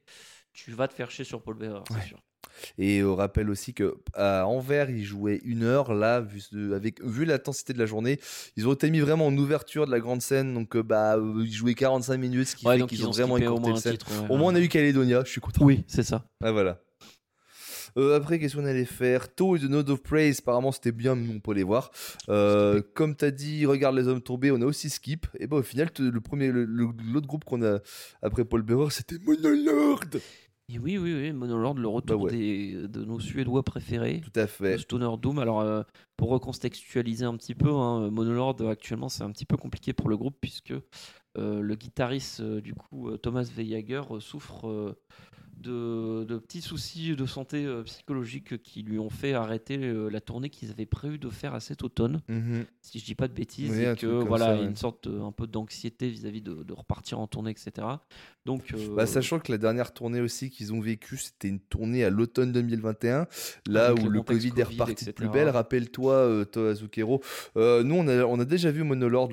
tu 0.52 0.72
vas 0.72 0.88
te 0.88 0.92
faire 0.94 1.08
chier 1.08 1.24
sur 1.24 1.40
Paul 1.40 1.56
Bearer, 1.56 1.82
c'est 1.88 1.94
Ouais. 1.94 2.02
sûr. 2.02 2.18
Et 2.78 3.02
on 3.04 3.14
rappelle 3.14 3.48
aussi 3.48 3.72
que 3.74 3.96
à 4.14 4.44
Anvers, 4.46 4.90
ils 4.90 5.04
jouaient 5.04 5.40
une 5.44 5.62
heure. 5.62 5.94
Là, 5.94 6.20
vu, 6.20 6.42
avec, 6.74 7.00
vu 7.02 7.24
l'intensité 7.24 7.72
de 7.72 7.78
la 7.78 7.86
journée, 7.86 8.18
ils 8.56 8.66
ont 8.68 8.72
été 8.72 8.90
mis 8.90 8.98
vraiment 8.98 9.28
en 9.28 9.36
ouverture 9.38 9.86
de 9.86 9.92
la 9.92 10.00
grande 10.00 10.20
scène. 10.20 10.52
Donc, 10.52 10.74
euh, 10.74 10.82
bah, 10.82 11.16
euh, 11.16 11.44
ils 11.46 11.52
jouaient 11.52 11.74
45 11.74 12.16
minutes, 12.18 12.48
ce 12.48 12.56
qui 12.56 12.66
Ouais, 12.66 12.78
fait 12.80 12.86
qu'ils 12.86 12.98
ils 12.98 13.06
ont, 13.06 13.10
vraiment 13.12 13.36
skippé 13.36 13.46
au 13.48 13.58
moins 13.60 13.70
le 13.70 13.76
un 13.76 13.80
set. 13.80 13.92
titre. 13.92 14.10
ouais. 14.10 14.28
Au 14.30 14.36
moins, 14.36 14.52
on 14.52 14.56
a 14.56 14.60
eu 14.60 14.68
Calédonia, 14.68 15.22
je 15.24 15.30
suis 15.30 15.40
content. 15.40 15.64
Oui, 15.64 15.84
c'est 15.86 16.02
ça. 16.02 16.26
Ah, 16.42 16.50
voilà. 16.50 16.80
Euh, 17.98 18.16
après, 18.16 18.38
qu'est-ce 18.38 18.56
qu'on 18.56 18.64
allait 18.64 18.84
faire? 18.84 19.34
Toe 19.34 19.58
The 19.58 19.64
Node 19.64 19.90
of 19.90 20.02
Praise, 20.02 20.38
apparemment 20.40 20.72
c'était 20.72 20.92
bien, 20.92 21.14
mais 21.14 21.32
on 21.34 21.40
peut 21.40 21.52
les 21.54 21.62
voir. 21.62 21.90
Euh, 22.28 22.82
comme 22.94 23.14
t'as 23.16 23.30
dit, 23.30 23.66
regarde 23.66 23.96
les 23.96 24.08
hommes 24.08 24.22
tombés, 24.22 24.50
on 24.50 24.60
a 24.62 24.64
aussi 24.66 24.88
Skip. 24.90 25.26
Et 25.38 25.46
bah, 25.46 25.56
au 25.58 25.62
final, 25.62 25.90
le 25.98 26.20
premier, 26.20 26.50
le- 26.50 26.64
l'autre 26.64 27.26
groupe 27.26 27.44
qu'on 27.44 27.62
a 27.62 27.80
après 28.22 28.44
Paul 28.44 28.62
Bearer, 28.62 28.90
c'était 28.90 29.16
Monolord. 29.26 30.00
Et 30.68 30.78
oui, 30.78 30.96
oui, 30.96 31.12
oui, 31.12 31.32
Monolord, 31.32 31.74
le 31.74 31.88
retour 31.88 32.18
Bah 32.18 32.24
ouais. 32.24 32.30
des, 32.30 32.88
de 32.88 33.04
nos 33.04 33.20
Suédois 33.20 33.62
préférés. 33.62 34.22
Tout 34.22 34.40
à 34.40 34.46
fait. 34.46 34.78
Stoner 34.78 35.10
Doom. 35.20 35.38
Alors, 35.38 35.60
euh, 35.60 35.82
pour 36.16 36.30
recontextualiser 36.30 37.26
un 37.26 37.36
petit 37.36 37.54
peu, 37.54 37.68
hein, 37.70 38.10
Monolord, 38.10 38.56
euh, 38.60 38.70
actuellement, 38.70 39.10
c'est 39.10 39.22
un 39.22 39.30
petit 39.32 39.44
peu 39.44 39.58
compliqué 39.58 39.92
pour 39.92 40.08
le 40.08 40.16
groupe 40.16 40.36
puisque 40.40 40.72
euh, 41.36 41.60
le 41.60 41.74
guitariste, 41.74 42.40
euh, 42.40 42.60
du 42.62 42.72
coup, 42.74 43.14
Thomas 43.18 43.42
Vejager, 43.54 44.02
euh, 44.12 44.20
souffre 44.20 44.96
de, 45.62 46.24
de 46.24 46.36
petits 46.38 46.60
soucis 46.60 47.16
de 47.16 47.24
santé 47.26 47.64
euh, 47.64 47.82
psychologique 47.84 48.60
qui 48.62 48.82
lui 48.82 48.98
ont 48.98 49.08
fait 49.10 49.32
arrêter 49.32 49.78
euh, 49.78 50.08
la 50.10 50.20
tournée 50.20 50.50
qu'ils 50.50 50.70
avaient 50.70 50.84
prévu 50.86 51.18
de 51.18 51.30
faire 51.30 51.54
à 51.54 51.60
cet 51.60 51.82
automne, 51.84 52.20
Mhm. 52.28 52.64
si 52.82 52.98
je 52.98 53.04
dis 53.04 53.14
pas 53.14 53.28
de 53.28 53.32
bêtises, 53.32 53.70
Oui, 53.70 53.84
et 53.84 53.94
que 53.96 54.06
voilà, 54.06 54.46
ça, 54.46 54.60
ouais. 54.60 54.64
une 54.66 54.76
sorte 54.76 55.08
de- 55.08 55.18
un 55.20 55.32
peu 55.32 55.46
d'anxiété 55.46 56.08
vis-à-vis 56.10 56.42
de, 56.42 56.62
de 56.62 56.72
repartir 56.72 57.18
en 57.20 57.26
tournée, 57.26 57.50
etc. 57.52 57.86
Donc, 58.44 58.74
euh, 58.74 58.94
Bah, 58.96 59.06
sachant 59.06 59.38
que 59.38 59.52
la 59.52 59.58
dernière 59.58 59.92
tournée 59.94 60.20
aussi 60.20 60.50
qu'ils 60.50 60.72
ont 60.72 60.80
vécue, 60.80 61.16
c'était 61.16 61.48
une 61.48 61.60
tournée 61.60 62.04
à 62.04 62.10
l'automne 62.10 62.50
2021, 62.52 63.26
là 63.68 63.86
Avec 63.86 64.04
où 64.04 64.08
le 64.08 64.20
Covid 64.22 64.52
est 64.56 64.62
reparti 64.64 65.04
de 65.04 65.12
plus 65.12 65.28
belle. 65.28 65.48
Rappelle-toi, 65.48 66.12
euh, 66.14 66.44
Toa 66.44 66.74
Zucchero. 66.74 67.22
Euh, 67.56 67.84
nous, 67.84 67.94
on 67.94 68.08
a, 68.08 68.24
on 68.24 68.40
a 68.40 68.44
déjà 68.44 68.70
vu 68.72 68.82
Monolord, 68.82 69.30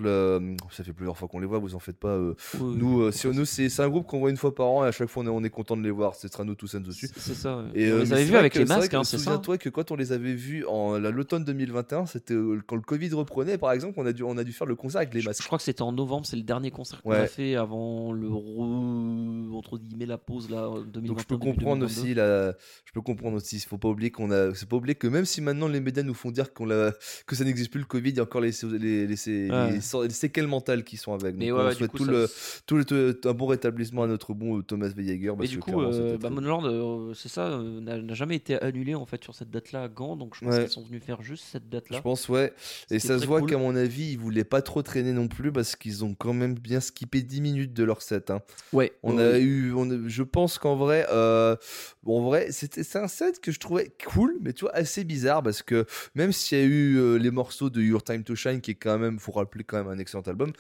ça 0.72 0.84
fait 0.84 0.94
plusieurs 0.94 1.18
fois 1.18 1.28
qu'on 1.28 1.40
les 1.40 1.48
voit, 1.48 1.58
vous 1.60 1.74
en 1.76 1.80
faites 1.80 1.98
pas. 1.98 2.10
euh, 2.10 2.36
oui, 2.60 2.76
nous, 2.78 3.00
oui, 3.00 3.04
euh, 3.08 3.12
si 3.12 3.28
nous, 3.28 3.46
c'est 3.46 3.68
c'est 3.70 3.82
un 3.82 3.90
groupe 3.90 4.06
qu'on 4.08 4.20
voit 4.20 4.30
une 4.30 4.38
fois 4.38 4.54
par 4.54 4.68
an 4.68 4.86
et 4.86 4.88
à 4.88 4.92
chaque 4.92 5.10
fois 5.10 5.24
on 5.24 5.26
est, 5.26 5.30
on 5.30 5.44
est 5.44 5.50
content 5.50 5.76
de 5.76 5.82
les 5.82 5.90
voir. 5.92 6.16
Ce 6.20 6.28
sera 6.28 6.44
nous 6.44 6.56
tous 6.56 6.76
dessus. 6.76 7.10
c'est 7.18 7.34
ça. 7.34 7.64
Et, 7.74 7.92
on 7.92 7.96
euh, 7.96 8.00
les 8.04 8.06
mais 8.10 8.14
avait 8.16 8.24
vus 8.26 8.36
avec 8.36 8.56
les 8.56 8.66
masques, 8.66 8.92
que 8.92 8.98
hein, 8.98 9.04
c'est 9.04 9.18
ça. 9.18 9.24
Souviens-toi 9.24 9.58
que 9.58 9.70
quand 9.70 9.92
on 9.92 9.96
les 9.96 10.12
avait 10.12 10.34
vus 10.34 10.66
en 10.66 10.98
la- 11.00 11.12
l'automne 11.12 11.44
2021, 11.46 12.06
c'était 12.06 12.34
euh, 12.34 12.62
quand 12.68 12.76
le 12.76 12.82
Covid 12.82 13.10
reprenait, 13.14 13.58
par 13.58 13.72
exemple, 13.72 13.96
on 13.98 14.06
a 14.06 14.12
dû, 14.14 14.24
on 14.24 14.38
a 14.38 14.44
dû 14.44 14.52
faire 14.52 14.68
le 14.68 14.76
concert 14.76 15.00
avec 15.00 15.14
les 15.14 15.22
masques. 15.22 15.42
je 15.42 15.48
crois 15.48 15.58
que 15.58 15.64
c'était 15.64 15.82
en 15.82 15.92
novembre, 15.94 16.26
c'est 16.26 16.36
le 16.36 16.44
dernier 16.44 16.72
concert 16.72 17.02
qu'on 17.02 17.12
Ouais. 17.12 17.18
a 17.20 17.28
fait 17.28 17.56
avant 17.56 18.12
le 18.12 18.28
re- 18.28 19.54
entre 19.54 19.78
guillemets 19.78 20.06
la 20.06 20.18
pause 20.18 20.50
là 20.50 20.70
2021. 20.88 21.02
Donc 21.08 21.20
je 21.20 21.26
peux 21.26 21.38
comprendre 21.38 21.86
2022. 21.86 21.86
aussi 21.86 22.14
la, 22.14 22.52
je 22.86 22.92
peux 22.94 23.02
comprendre 23.02 23.38
aussi. 23.38 23.58
Il 23.58 23.62
faut 23.62 23.78
pas 23.78 23.90
oublier 23.90 24.12
qu'on 24.12 24.32
a, 24.32 24.54
c'est 24.56 24.68
pas 24.68 24.76
oublier 24.76 24.96
que 24.96 25.08
même 25.08 25.26
si 25.26 25.42
maintenant 25.42 25.68
les 25.68 25.80
médias 25.80 26.04
nous 26.04 26.14
font 26.14 26.32
dire 26.32 26.54
qu'on 26.54 26.66
l'a, 26.66 26.94
que 27.26 27.36
ça 27.36 27.44
n'existe 27.44 27.72
plus 27.72 27.80
le 27.80 27.86
Covid, 27.86 28.10
il 28.10 28.18
y 28.18 28.20
a 28.20 28.24
encore 28.24 28.42
les, 28.42 28.52
les, 28.64 29.08
les, 29.08 29.08
les- 29.08 29.50
Ouais. 29.50 29.72
les 29.72 29.80
les 30.08 30.10
séquelles 30.14 30.48
mentales 30.48 30.84
qui 30.84 30.98
sont 30.98 31.14
avec. 31.14 31.34
Donc 31.36 31.40
Mais 31.40 31.52
ouais, 31.52 31.62
on 31.68 31.72
souhaite 31.72 31.92
coup, 31.92 31.98
tout 32.00 32.06
ça- 32.06 32.12
le, 32.12 32.28
tout 32.66 32.76
le, 32.78 32.86
tout- 32.86 33.28
un 33.30 33.34
bon 33.34 33.48
rétablissement 33.48 34.04
à 34.04 34.08
notre 34.08 34.34
bon 34.34 34.58
euh, 34.58 34.62
Thomas 34.64 34.88
Vejager. 34.90 35.34
Mais 35.40 35.48
du 35.48 35.60
coup, 35.60 35.82
euh, 36.14 36.18
bah, 36.18 36.30
Monolord, 36.30 36.66
euh, 36.66 37.14
c'est 37.14 37.30
ça, 37.30 37.48
euh, 37.48 37.80
n'a 37.82 37.98
n'a 38.02 38.14
jamais 38.14 38.36
été 38.36 38.62
annulé 38.62 38.96
en 38.96 39.06
fait 39.06 39.24
sur 39.24 39.34
cette 39.36 39.50
date-là 39.50 39.84
à 39.84 39.88
Gand, 39.88 40.16
donc 40.16 40.36
je 40.36 40.46
pense 40.46 40.54
Ouais. 40.56 40.62
qu'ils 40.64 40.70
sont 40.72 40.84
venus 40.84 41.04
faire 41.04 41.22
juste 41.22 41.46
cette 41.52 41.70
date-là. 41.70 41.98
Je 41.98 42.02
pense, 42.02 42.28
ouais. 42.30 42.54
Et 42.92 43.00
ça 43.00 43.20
se 43.20 43.26
voit 43.26 43.40
cool. 43.42 43.50
qu'à 43.50 43.58
mon 43.58 43.76
avis, 43.76 44.12
ils 44.12 44.18
voulaient 44.18 44.44
pas 44.44 44.62
trop 44.62 44.82
traîner 44.82 45.14
non 45.14 45.28
plus 45.28 45.52
parce 45.52 45.76
qu'ils 45.76 46.04
ont 46.06 46.14
quand 46.16 46.34
même 46.34 46.54
bien 46.56 46.80
skippé 46.80 47.22
10 47.22 47.42
minutes 47.42 47.74
de 47.74 47.84
leur 47.84 48.02
set. 48.02 48.30
hein. 48.32 48.42
Ouais. 48.74 48.94
On 49.04 49.18
ouais, 49.18 49.24
a 49.24 49.40
eu, 49.40 49.74
on 49.74 49.90
a- 49.90 50.08
je 50.08 50.24
pense 50.24 50.58
qu'en 50.58 50.76
vrai, 50.76 51.06
euh, 51.12 51.56
bon, 52.04 52.20
en 52.20 52.26
vrai, 52.26 52.52
c'était 52.52 52.84
c'est 52.84 53.00
un 53.00 53.08
set 53.08 53.40
que 53.42 53.52
je 53.52 53.60
trouvais 53.60 53.92
cool, 54.08 54.38
mais 54.42 54.54
tu 54.54 54.66
vois 54.66 54.76
assez 54.76 55.04
bizarre 55.04 55.44
parce 55.44 55.62
que 55.62 55.86
même 56.16 56.32
s'il 56.32 56.58
y 56.58 56.62
a 56.62 56.66
eu 56.66 57.18
les 57.20 57.32
morceaux 57.32 57.70
de 57.70 57.82
Your 57.82 58.04
Time 58.04 58.24
to 58.24 58.36
Shine, 58.36 58.62
qui 58.62 58.72
est 58.72 58.76
quand 58.76 58.98
même, 59.00 59.20
faut 59.20 59.32
rappeler 59.32 59.64
quand 59.64 59.78
même 59.78 59.88
un 59.88 60.00
excellent 60.00 60.24
album, 60.24 60.52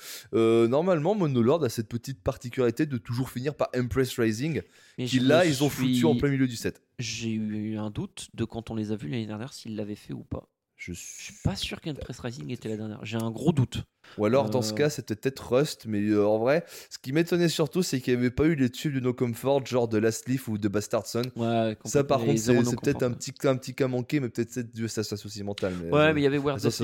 normalement 0.67 1.15
Monolord 1.15 1.63
a 1.63 1.69
cette 1.69 1.87
petite 1.87 2.21
particularité 2.21 2.85
de 2.85 2.97
toujours 2.97 3.29
finir 3.29 3.55
par 3.55 3.69
Empress 3.75 4.17
Rising, 4.19 4.61
Mais 4.97 5.05
qui 5.05 5.19
là 5.39 5.45
ils 5.45 5.63
ont 5.63 5.69
suis- 5.69 5.95
foutu 5.95 6.05
en 6.05 6.15
plein 6.15 6.29
milieu 6.29 6.47
du 6.47 6.55
set. 6.55 6.81
J'ai 6.99 7.31
eu 7.31 7.77
un 7.77 7.89
doute 7.91 8.29
de 8.33 8.45
quand 8.45 8.69
on 8.71 8.75
les 8.75 8.91
a 8.91 8.95
vus 8.95 9.09
l'année 9.09 9.25
dernière 9.27 9.53
s'ils 9.53 9.75
l'avaient 9.75 9.95
fait 9.95 10.13
ou 10.13 10.23
pas. 10.23 10.49
Je 10.75 10.93
suis... 10.93 11.33
pas 11.43 11.57
sûr 11.57 11.81
qu'Enpress 11.81 12.19
Rising 12.19 12.49
était 12.51 12.69
la 12.69 12.77
dernière. 12.77 13.03
J'ai 13.03 13.17
un 13.17 13.31
gros 13.31 13.51
doute. 13.51 13.83
Ou 14.17 14.25
alors 14.25 14.49
dans 14.49 14.61
ce 14.61 14.73
Euh. 14.73 14.75
cas, 14.75 14.89
c'était 14.89 15.15
peut-être 15.15 15.53
Rust, 15.55 15.85
mais 15.87 16.01
euh, 16.01 16.25
en 16.27 16.39
vrai, 16.39 16.65
ce 16.89 16.97
qui 16.97 17.13
m'étonnait 17.13 17.47
surtout, 17.47 17.83
c'est 17.83 18.01
qu'il 18.01 18.13
n'y 18.15 18.19
avait 18.19 18.31
pas 18.31 18.45
eu 18.45 18.55
les 18.55 18.69
tubes 18.69 18.93
de 18.95 18.99
No 18.99 19.13
Comfort, 19.13 19.65
genre 19.65 19.87
de 19.87 19.97
Last 19.97 20.27
Leaf 20.27 20.47
ou 20.47 20.57
de 20.57 20.67
Bastard 20.67 21.05
Son. 21.05 21.21
Ouais, 21.35 21.77
Ça, 21.85 22.03
par 22.03 22.19
contre, 22.19 22.37
c'est 22.39 22.53
peut-être 22.81 23.03
un 23.03 23.11
petit, 23.11 23.31
un 23.43 23.55
petit 23.55 23.73
cas 23.75 23.87
manqué, 23.87 24.19
mais 24.19 24.29
peut-être 24.29 24.51
c'est 24.51 24.73
dû 24.73 24.85
à 24.85 24.89
sa 24.89 25.03
souci 25.15 25.43
mentale. 25.43 25.73
Mais, 25.81 25.91
Ouais, 25.91 25.99
euh, 25.99 26.13
mais 26.13 26.21
il 26.21 26.23
y 26.23 26.27
avait 26.27 26.37
Where 26.39 26.57
the 26.59 26.65
aussi, 26.65 26.83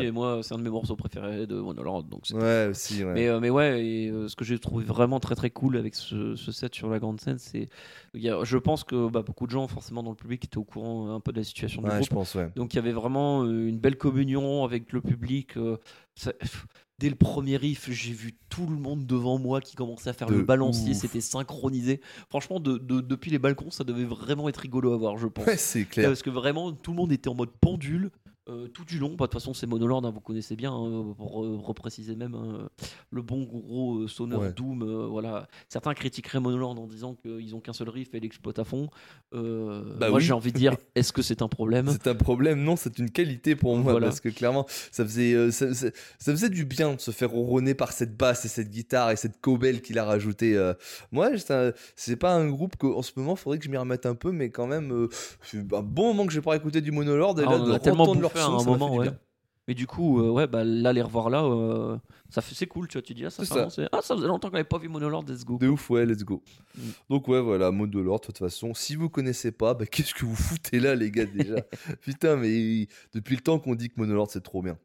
et 0.00 0.10
moi, 0.10 0.40
c'est 0.42 0.54
un 0.54 0.58
de 0.58 0.62
mes 0.62 0.70
morceaux 0.70 0.96
préférés 0.96 1.46
de 1.46 1.56
Monolord, 1.56 2.04
donc 2.04 2.22
Ouais, 2.32 2.68
aussi, 2.70 3.04
ouais. 3.04 3.12
Mais, 3.14 3.28
euh, 3.28 3.40
mais 3.40 3.50
ouais, 3.50 3.84
et, 3.84 4.12
ce 4.28 4.36
que 4.36 4.44
j'ai 4.44 4.58
trouvé 4.58 4.84
vraiment 4.84 5.18
très 5.20 5.34
très 5.34 5.50
cool 5.50 5.76
avec 5.76 5.94
ce, 5.94 6.36
ce 6.36 6.52
set 6.52 6.74
sur 6.74 6.88
la 6.88 6.98
grande 6.98 7.20
scène, 7.20 7.38
c'est. 7.38 7.68
il 8.14 8.22
y 8.22 8.30
a- 8.30 8.42
Je 8.44 8.56
pense 8.56 8.84
que 8.84 9.08
bah, 9.10 9.22
beaucoup 9.22 9.46
de 9.46 9.50
gens, 9.52 9.66
forcément, 9.68 10.02
dans 10.02 10.10
le 10.10 10.16
public, 10.16 10.44
étaient 10.44 10.56
au 10.58 10.64
courant 10.64 11.14
un 11.14 11.20
peu 11.20 11.32
de 11.32 11.38
la 11.38 11.44
situation 11.44 11.82
du 11.82 11.88
Ouais, 11.88 11.96
groupe. 11.96 12.08
je 12.08 12.14
pense, 12.14 12.34
ouais. 12.36 12.50
Donc 12.56 12.72
il 12.74 12.76
y 12.76 12.78
avait 12.78 12.92
vraiment 12.92 13.44
une 13.44 13.78
belle 13.78 13.96
communion 13.96 14.64
avec 14.64 14.92
le 14.92 15.00
public. 15.00 15.54
Ça- 16.20 16.32
Dès 16.98 17.08
le 17.08 17.14
premier 17.16 17.56
riff, 17.56 17.90
j'ai 17.90 18.12
vu 18.12 18.34
tout 18.50 18.66
le 18.66 18.76
monde 18.76 19.06
devant 19.06 19.38
moi 19.38 19.62
qui 19.62 19.74
commençait 19.74 20.10
à 20.10 20.12
faire 20.12 20.28
De 20.28 20.34
le 20.34 20.42
balancier, 20.44 20.92
c'était 20.92 21.22
synchronisé. 21.22 22.02
Franchement, 22.28 22.60
de, 22.60 22.76
de- 22.76 23.00
depuis 23.00 23.30
les 23.30 23.38
balcons, 23.38 23.70
ça 23.70 23.84
devait 23.84 24.04
vraiment 24.04 24.50
être 24.50 24.58
rigolo 24.58 24.92
à 24.92 24.98
voir, 24.98 25.16
je 25.16 25.26
pense. 25.26 25.46
Ouais, 25.46 25.56
c'est 25.56 25.86
clair. 25.86 26.10
Parce 26.10 26.20
que 26.22 26.28
vraiment, 26.28 26.72
tout 26.72 26.90
le 26.90 26.98
monde 26.98 27.10
était 27.10 27.30
en 27.30 27.34
mode 27.34 27.48
pendule. 27.58 28.10
Euh, 28.50 28.68
tout 28.68 28.84
du 28.84 28.98
long. 28.98 29.10
Bah, 29.10 29.26
De 29.26 29.30
toute 29.30 29.34
façon, 29.34 29.54
c'est 29.54 29.66
Monolord, 29.66 30.04
hein, 30.04 30.10
vous 30.10 30.20
connaissez 30.20 30.56
bien, 30.56 30.72
hein, 30.72 31.14
pour 31.16 31.44
euh, 31.44 31.56
repréciser 31.62 32.16
même 32.16 32.34
hein, 32.34 32.68
le 33.10 33.22
bon 33.22 33.44
gros 33.44 33.98
euh, 34.00 34.08
sonneur 34.08 34.40
Ouais. 34.40 34.52
Doom. 34.52 34.82
euh, 34.82 35.06
voilà. 35.06 35.46
Certains 35.68 35.94
critiqueraient 35.94 36.40
Monolord 36.40 36.78
en 36.78 36.86
disant 36.86 37.14
qu'ils 37.14 37.54
ont 37.54 37.60
qu'un 37.60 37.72
seul 37.72 37.88
riff 37.88 38.14
et 38.14 38.20
l'exploitent 38.20 38.58
à 38.58 38.64
fond. 38.64 38.88
Euh, 39.34 39.96
Bah 39.98 40.08
moi, 40.08 40.18
oui. 40.18 40.24
j'ai 40.24 40.32
envie 40.32 40.52
de 40.52 40.58
dire, 40.58 40.74
est-ce 40.94 41.12
que 41.12 41.22
c'est 41.22 41.42
un 41.42 41.48
problème? 41.48 41.88
C'est 41.90 42.06
un 42.08 42.14
problème, 42.14 42.62
non, 42.62 42.76
c'est 42.76 42.98
une 42.98 43.10
qualité 43.10 43.54
pour 43.56 43.76
moi 43.76 43.92
Voilà. 43.92 44.08
parce 44.08 44.20
que 44.20 44.28
clairement, 44.28 44.66
ça 44.90 45.04
faisait, 45.04 45.32
euh, 45.34 45.50
ça, 45.50 45.72
ça- 45.74 45.88
ça 46.18 46.32
faisait 46.32 46.48
du 46.50 46.64
bien 46.64 46.94
de 46.94 47.00
se 47.00 47.10
faire 47.10 47.30
ronronner 47.30 47.74
par 47.74 47.92
cette 47.92 48.16
basse 48.16 48.44
et 48.44 48.48
cette 48.48 48.70
guitare 48.70 49.10
et 49.10 49.16
cette 49.16 49.40
cobelle 49.40 49.82
qu'il 49.82 49.98
a 49.98 50.04
rajouté. 50.04 50.56
euh. 50.56 50.74
Moi, 51.12 51.30
c'est 51.96 52.16
pas 52.16 52.34
un 52.34 52.48
groupe 52.48 52.76
qu'en 52.76 53.02
ce 53.02 53.12
moment, 53.16 53.36
faudrait 53.36 53.58
que 53.58 53.64
je 53.64 53.70
m'y 53.70 53.76
remette 53.76 54.06
un 54.06 54.14
peu, 54.14 54.32
mais 54.32 54.50
quand 54.50 54.66
même, 54.66 54.92
euh, 54.92 55.08
c'est 55.42 55.58
un 55.58 55.82
bon 55.82 56.08
moment 56.08 56.26
que 56.26 56.32
j'ai 56.32 56.40
pas 56.40 56.56
écouté 56.56 56.80
du 56.80 56.90
Monolord 56.92 57.38
et 57.40 57.44
Ah, 57.46 57.50
là, 57.50 57.56
on 57.60 57.66
de 57.68 57.72
a 57.72 57.78
tellement 57.78 58.12
leur 58.14 58.32
à 58.40 58.46
un 58.46 58.64
moment, 58.64 58.96
ouais. 58.96 59.08
Mais 59.70 59.74
du 59.74 59.86
coup, 59.86 60.20
euh, 60.20 60.30
ouais, 60.30 60.48
bah, 60.48 60.64
là, 60.64 60.92
les 60.92 61.00
revoir 61.00 61.30
là, 61.30 61.44
euh, 61.44 61.96
ça 62.28 62.40
fait, 62.40 62.56
c'est 62.56 62.66
cool, 62.66 62.88
tu 62.88 62.94
vois. 62.94 63.02
Tu 63.02 63.14
dis, 63.14 63.24
ah, 63.24 63.30
ça, 63.30 63.44
ça. 63.44 63.66
vraiment, 63.66 63.88
ah, 63.92 64.00
ça 64.02 64.16
faisait 64.16 64.26
longtemps 64.26 64.48
qu'on 64.48 64.54
n'avait 64.54 64.64
pas 64.64 64.78
vu 64.78 64.88
Monolord, 64.88 65.24
let's 65.28 65.44
go. 65.44 65.58
De 65.58 65.68
ouf, 65.68 65.90
ouais, 65.90 66.04
let's 66.06 66.24
go. 66.24 66.42
Mm. 66.76 66.80
Donc 67.08 67.28
ouais, 67.28 67.40
voilà, 67.40 67.70
mot 67.70 67.86
de 67.86 68.18
toute 68.18 68.38
façon. 68.38 68.74
Si 68.74 68.96
vous 68.96 69.08
connaissez 69.08 69.52
pas, 69.52 69.74
bah, 69.74 69.86
qu'est-ce 69.90 70.12
que 70.12 70.24
vous 70.24 70.34
foutez 70.34 70.80
là, 70.80 70.96
les 70.96 71.12
gars, 71.12 71.26
déjà? 71.26 71.56
Putain, 72.00 72.34
mais 72.34 72.88
depuis 73.12 73.36
le 73.36 73.42
temps 73.42 73.60
qu'on 73.60 73.76
dit 73.76 73.90
que 73.90 73.94
Monolord, 73.96 74.28
c'est 74.28 74.42
trop 74.42 74.60
bien. 74.60 74.76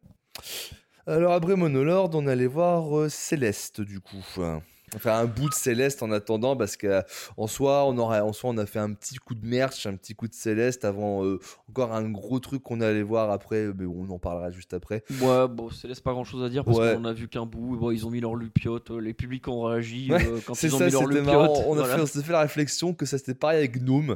Alors 1.07 1.33
après 1.33 1.55
Monolord, 1.55 2.11
on 2.13 2.27
allait 2.27 2.45
voir 2.45 2.95
euh, 2.95 3.09
Céleste, 3.09 3.81
du 3.81 4.01
coup. 4.01 4.17
Enfin, 4.19 4.61
un 5.05 5.25
bout 5.25 5.49
de 5.49 5.53
Céleste 5.53 6.03
en 6.03 6.11
attendant, 6.11 6.55
parce 6.55 6.77
qu'en 6.77 7.47
soi, 7.47 7.85
on 7.85 7.97
en 7.97 8.33
soi, 8.33 8.49
on 8.51 8.57
a 8.57 8.65
fait 8.65 8.79
un 8.79 8.93
petit 8.93 9.15
coup 9.15 9.35
de 9.35 9.45
merch, 9.45 9.85
un 9.85 9.95
petit 9.95 10.15
coup 10.15 10.27
de 10.27 10.33
Céleste 10.33 10.85
avant 10.85 11.23
euh, 11.25 11.39
encore 11.69 11.93
un 11.93 12.09
gros 12.09 12.39
truc 12.39 12.63
qu'on 12.63 12.81
allait 12.81 13.03
voir 13.03 13.29
après, 13.31 13.67
mais 13.77 13.85
on 13.85 14.09
en 14.09 14.19
parlera 14.19 14.51
juste 14.51 14.73
après. 14.73 15.03
Ouais, 15.21 15.47
bon, 15.47 15.69
ça 15.69 15.87
laisse 15.87 15.99
pas 15.99 16.11
grand 16.11 16.23
chose 16.23 16.43
à 16.43 16.49
dire 16.49 16.63
parce 16.65 16.77
Ouais. 16.77 16.95
qu'on 16.95 17.05
a 17.05 17.13
vu 17.13 17.27
qu'un 17.27 17.45
bout. 17.45 17.77
Bon, 17.77 17.91
ils 17.91 18.05
ont 18.05 18.09
mis 18.09 18.19
leur 18.21 18.35
lupiote, 18.35 18.91
euh, 18.91 18.99
les 18.99 19.13
publics 19.13 19.47
ont 19.47 19.63
réagi 19.63 20.11
Ouais, 20.11 20.25
euh, 20.25 20.39
quand 20.45 20.61
ils 20.63 20.73
ont 20.75 20.79
ça, 20.79 20.85
mis 20.85 20.91
leur 20.91 21.05
lupiote. 21.05 21.25
marrant. 21.25 21.63
On, 21.67 21.77
a 21.79 21.85
fait, 21.85 22.01
on 22.01 22.05
s'est 22.05 22.23
fait 22.23 22.31
la 22.33 22.41
réflexion 22.41 22.93
que 22.93 23.05
ça 23.05 23.17
c'était 23.17 23.33
pareil 23.33 23.59
avec 23.59 23.83
Gnome. 23.83 24.15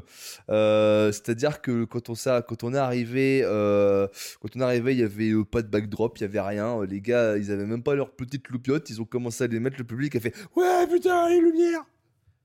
Euh, 0.50 1.12
C'est-à-dire 1.12 1.62
que 1.62 1.84
quand 1.86 2.10
on, 2.10 2.16
s'est- 2.16 2.42
quand 2.48 2.64
on 2.64 2.74
est 2.74 2.78
arrivé, 2.78 3.42
quand 3.44 4.56
on 4.56 4.60
est 4.60 4.64
arrivé, 4.64 4.94
il 4.94 5.00
y 5.00 5.04
avait 5.04 5.34
pas 5.50 5.62
de 5.62 5.68
backdrop, 5.68 6.18
il 6.18 6.22
y 6.22 6.26
avait 6.26 6.42
rien. 6.42 6.84
Les 6.86 7.02
gars, 7.02 7.38
ils 7.38 7.52
avaient 7.52 7.66
même 7.66 7.84
pas 7.84 7.96
leur 7.96 8.12
petite 8.12 8.48
loupiote. 8.50 8.90
Ils 8.90 9.02
ont 9.02 9.06
commencé 9.06 9.44
à 9.44 9.48
les 9.48 9.60
mettre. 9.60 9.78
Le 9.78 9.84
public 9.84 10.16
a 10.16 10.20
fait 10.20 10.34
Ouais, 10.56 10.59
putain, 10.90 11.30
les 11.30 11.40
lumières. 11.40 11.86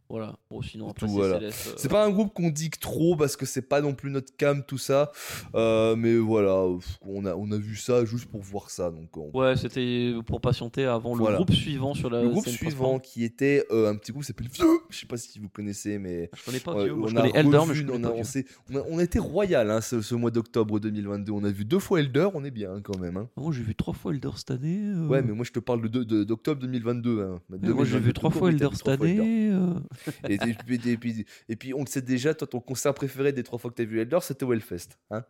Voilà. 0.08 0.36
Bon, 0.50 0.60
sinon, 0.62 0.86
C'est 0.86 0.90
après, 0.90 1.06
c'est 1.08 1.12
voilà. 1.12 1.36
Euh, 1.36 1.50
C'est 1.76 1.88
pas 1.90 2.04
un 2.04 2.10
groupe 2.10 2.32
qu'on 2.34 2.50
dit 2.50 2.70
que 2.70 2.78
trop 2.78 3.16
parce 3.16 3.36
que 3.36 3.46
c'est 3.46 3.62
pas 3.68 3.80
non 3.80 3.94
plus 3.94 4.10
notre 4.10 4.36
cam, 4.36 4.62
tout 4.64 4.78
ça. 4.78 5.10
Euh, 5.54 5.96
mais 5.96 6.16
voilà, 6.16 6.64
on 7.02 7.24
a, 7.26 7.34
on 7.34 7.50
a 7.50 7.56
vu 7.56 7.76
ça 7.76 8.04
juste 8.04 8.26
pour 8.26 8.40
voir 8.42 8.70
ça. 8.70 8.90
Donc 8.90 9.16
on- 9.16 9.30
Ouais, 9.36 9.56
c'était 9.56 10.12
pour 10.26 10.40
patienter 10.40 10.84
avant 10.84 11.14
Voilà. 11.14 11.38
le 11.38 11.44
groupe 11.44 11.54
suivant 11.56 11.94
sur 11.94 12.10
la 12.10 12.22
le 12.22 12.28
groupe 12.28 12.46
suivant 12.48 12.98
qui 12.98 13.24
était 13.24 13.64
euh, 13.70 13.90
un 13.90 13.96
petit 13.96 14.12
groupe 14.12 14.22
qui 14.22 14.28
s'appelle 14.28 14.48
Vieux. 14.48 14.66
Je 14.90 14.98
sais 14.98 15.06
pas 15.06 15.16
si 15.16 15.38
vous 15.38 15.48
connaissez, 15.48 15.98
mais. 15.98 16.30
Je 16.34 16.44
connais 16.44 16.60
pas 16.60 16.74
Vieux, 16.74 16.88
je 16.88 17.14
on 17.14 17.16
a 17.16 17.26
Elder, 17.28 17.60
mais 17.66 17.74
je 17.74 17.84
on, 17.90 18.04
a, 18.04 18.08
on, 18.10 18.22
on 18.70 18.76
a- 18.76 18.84
on 18.90 19.00
été 19.00 19.18
royal 19.18 19.70
hein, 19.70 19.80
ce, 19.80 20.00
ce 20.02 20.14
mois 20.14 20.30
d'octobre 20.30 20.78
2022. 20.80 21.32
On 21.32 21.44
a 21.44 21.50
vu 21.50 21.64
deux 21.64 21.78
fois 21.78 22.00
Elder, 22.00 22.28
on 22.34 22.44
est 22.44 22.50
bien 22.50 22.74
hein, 22.74 22.80
quand 22.84 22.98
même. 22.98 23.16
hein. 23.16 23.28
Moi, 23.36 23.52
j'ai 23.52 23.62
vu 23.62 23.74
trois 23.74 23.94
fois 23.94 24.12
Elder 24.12 24.30
cette 24.36 24.50
année. 24.50 24.80
euh. 24.82 25.06
Ouais, 25.08 25.22
mais 25.22 25.32
moi 25.32 25.44
je 25.44 25.50
te 25.52 25.58
parle 25.58 25.82
de 25.82 25.88
de- 25.88 26.04
de- 26.04 26.24
d'octobre 26.24 26.60
2022. 26.60 27.22
hein. 27.22 27.40
Mais 27.48 27.56
moi, 27.58 27.84
j'ai 27.84 27.92
2022 27.92 27.98
vu 28.06 28.12
trois 28.12 28.30
fois 28.30 28.50
Elder 28.50 28.68
cette 28.74 28.88
année. 28.88 29.52
Et, 30.28 30.34
et 30.34 30.38
puis, 30.66 30.80
et 30.90 30.96
puis- 30.96 31.26
et 31.48 31.56
puis, 31.56 31.74
on 31.74 31.80
le 31.80 31.86
sait 31.86 32.02
déjà, 32.02 32.34
toi 32.34 32.46
ton 32.46 32.60
concert 32.60 32.94
préféré 32.94 33.32
des 33.32 33.42
trois 33.42 33.58
fois 33.58 33.70
que 33.70 33.76
t'as 33.76 33.84
vu 33.84 34.00
Elder, 34.00 34.18
c'était 34.22 34.44
Wellfest. 34.46 34.88
Hein 35.10 35.24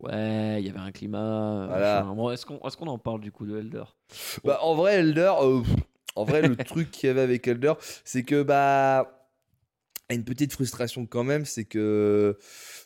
Ouais, 0.00 0.60
il 0.60 0.66
y 0.66 0.70
avait 0.70 0.78
un 0.80 0.90
climat. 0.92 1.62
euh, 1.62 1.66
Voilà. 1.68 2.02
Bon, 2.02 2.30
est-ce 2.30 2.44
qu'on 2.46 2.58
est 2.58 2.88
en 2.88 2.98
parle 2.98 3.20
du 3.20 3.30
coup 3.30 3.46
de 3.46 3.58
Elder 3.58 3.84
bah, 4.44 4.58
en 4.62 4.74
vrai, 4.74 4.94
Elder, 4.96 5.32
euh, 5.40 5.62
en 6.16 6.24
vrai, 6.24 6.42
le 6.42 6.56
truc 6.64 6.90
qu'il 6.90 7.06
y 7.06 7.10
avait 7.10 7.20
avec 7.20 7.46
Elder, 7.46 7.74
c'est 8.04 8.22
que 8.24 8.42
bah. 8.42 9.18
Une 10.10 10.24
petite 10.24 10.52
frustration 10.52 11.06
quand 11.06 11.24
même, 11.24 11.46
c'est 11.46 11.64
que 11.64 12.36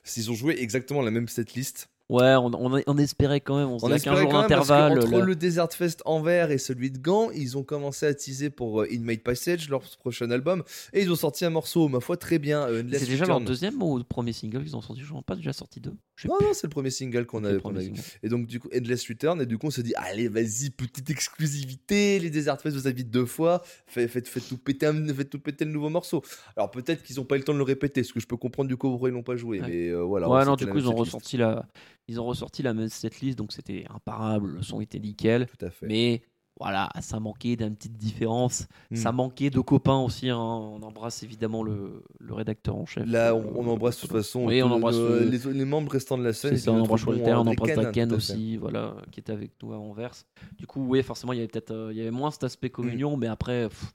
s'ils 0.04 0.30
ont 0.30 0.34
joué 0.34 0.60
exactement 0.62 1.02
la 1.02 1.10
même 1.10 1.26
setlist, 1.26 1.88
Ouais, 2.08 2.34
on, 2.36 2.52
on, 2.54 2.80
on 2.86 2.98
espérait 2.98 3.40
quand 3.40 3.56
même. 3.58 3.68
On, 3.68 3.78
On 3.82 3.92
espérait 3.92 4.20
jour 4.22 4.30
quand 4.30 4.40
même 4.42 4.48
parce 4.48 4.68
là- 4.68 4.88
le 4.90 5.34
Desert 5.34 5.72
Fest 5.72 6.02
Anvers 6.04 6.52
et 6.52 6.58
celui 6.58 6.92
de 6.92 6.98
Gand, 6.98 7.30
ils 7.34 7.58
ont 7.58 7.64
commencé 7.64 8.06
à 8.06 8.14
teaser 8.14 8.48
pour 8.50 8.82
euh, 8.82 8.86
In 8.92 9.00
My 9.00 9.16
Passage, 9.16 9.68
leur 9.68 9.80
prochain 9.98 10.30
album, 10.30 10.62
et 10.92 11.02
ils 11.02 11.10
ont 11.10 11.16
sorti 11.16 11.44
un 11.44 11.50
morceau, 11.50 11.88
ma 11.88 11.98
foi, 11.98 12.16
très 12.16 12.38
bien. 12.38 12.60
euh, 12.68 12.84
C'est 12.92 13.06
déjà 13.06 13.24
leur 13.26 13.40
deuxième 13.40 13.82
ou 13.82 14.02
premier 14.04 14.32
single 14.32 14.62
qu'ils 14.62 14.76
ont 14.76 14.80
sorti? 14.80 15.02
Je 15.02 15.12
n'en 15.12 15.18
ai 15.18 15.22
pas 15.24 15.34
déjà 15.34 15.52
sorti 15.52 15.80
deux. 15.80 15.90
Non, 15.90 16.36
plus. 16.38 16.46
non, 16.46 16.52
c'est 16.54 16.66
le 16.68 16.70
premier 16.70 16.90
single 16.90 17.26
qu'on 17.26 17.44
a, 17.44 17.52
eu. 17.52 17.60
single. 17.60 18.00
Et 18.22 18.28
donc, 18.28 18.46
du 18.46 18.60
coup, 18.60 18.68
Endless 18.74 19.08
Return, 19.08 19.40
et 19.42 19.46
du 19.46 19.58
coup, 19.58 19.66
on 19.66 19.70
s'est 19.70 19.82
dit, 19.82 19.94
allez, 19.96 20.28
vas-y, 20.28 20.70
petite 20.70 21.10
exclusivité, 21.10 22.18
les 22.20 22.30
Desert 22.30 22.60
Fest 22.60 22.76
vous 22.76 22.86
invitent 22.88 23.10
deux 23.10 23.26
fois, 23.26 23.62
faites, 23.86 24.10
faites, 24.10 24.28
faites 24.28 24.48
tout 24.48 24.58
péter, 24.58 24.90
faites 25.14 25.30
tout 25.30 25.40
péter 25.40 25.64
le 25.64 25.72
nouveau 25.72 25.88
morceau. 25.88 26.22
Alors, 26.56 26.70
peut-être 26.70 27.02
qu'ils 27.02 27.16
n'ont 27.16 27.24
pas 27.24 27.34
eu 27.34 27.38
le 27.38 27.44
temps 27.44 27.52
de 27.52 27.58
le 27.58 27.64
répéter, 27.64 28.02
ce 28.02 28.12
que 28.12 28.20
je 28.20 28.26
peux 28.26 28.36
comprendre 28.36 28.68
du 28.68 28.76
coup 28.76 28.88
pourquoi 28.90 29.08
ils 29.08 29.12
l'ont 29.12 29.22
pas 29.22 29.36
joué, 29.36 29.60
Ouais. 29.60 29.66
mais 29.68 29.88
euh, 29.88 30.02
voilà. 30.02 30.28
ouais, 30.28 30.44
non, 30.44 30.54
du 30.56 30.66
coup, 30.66 30.78
ils 30.78 30.88
ont 30.88 30.94
ressorti 30.94 31.36
la, 31.36 31.66
ils 32.08 32.20
ont 32.20 32.24
ressorti 32.24 32.62
la 32.62 32.74
même 32.74 32.88
setlist, 32.88 33.36
donc 33.38 33.52
c'était 33.52 33.84
imparable. 33.94 34.54
Le 34.56 34.62
son 34.62 34.80
était 34.80 34.98
nickel, 34.98 35.46
Tout 35.58 35.64
à 35.66 35.70
fait. 35.70 35.86
mais 35.86 36.22
voilà, 36.58 36.88
ça 37.02 37.20
manquait 37.20 37.54
d'une 37.56 37.76
petite 37.76 37.98
différence. 37.98 38.66
Hmm. 38.90 38.96
Ça 38.96 39.12
manquait 39.12 39.50
de 39.50 39.60
copains 39.60 39.98
aussi. 39.98 40.30
hein. 40.30 40.38
On 40.38 40.80
embrasse 40.82 41.22
évidemment 41.22 41.62
le, 41.62 42.02
le 42.18 42.32
rédacteur 42.32 42.76
en 42.76 42.86
chef. 42.86 43.04
Là, 43.06 43.34
euh, 43.34 43.42
on, 43.54 43.66
on 43.66 43.68
embrasse 43.72 43.96
de 43.96 44.00
toute 44.02 44.12
façon 44.12 44.46
Oui, 44.46 44.62
on 44.62 44.68
tous 44.68 44.74
embrasse 44.76 44.96
nos- 44.96 45.08
le- 45.20 45.28
les, 45.28 45.38
les 45.52 45.64
membres 45.66 45.92
restants 45.92 46.16
de 46.16 46.22
la 46.24 46.32
scène. 46.32 46.56
Ça, 46.56 46.72
on 46.72 46.80
embrasse 46.80 47.04
Walter, 47.04 47.32
on 47.34 47.40
embrasse 47.46 47.72
Ken, 47.74 47.82
Daken 47.82 48.12
aussi, 48.14 48.56
voilà, 48.56 48.96
qui 49.12 49.20
était 49.20 49.32
avec 49.32 49.50
nous 49.62 49.72
à 49.74 49.76
Anvers. 49.78 50.14
Du 50.58 50.66
coup, 50.66 50.86
oui, 50.88 51.02
forcément, 51.02 51.34
il 51.34 51.36
y 51.36 51.38
avait 51.40 51.48
peut-être, 51.48 51.72
euh, 51.72 51.92
il 51.92 51.98
y 51.98 52.00
avait 52.00 52.10
moins 52.10 52.30
cet 52.30 52.44
aspect 52.44 52.70
communion, 52.70 53.18
mais 53.18 53.26
après, 53.26 53.68
pff, 53.68 53.92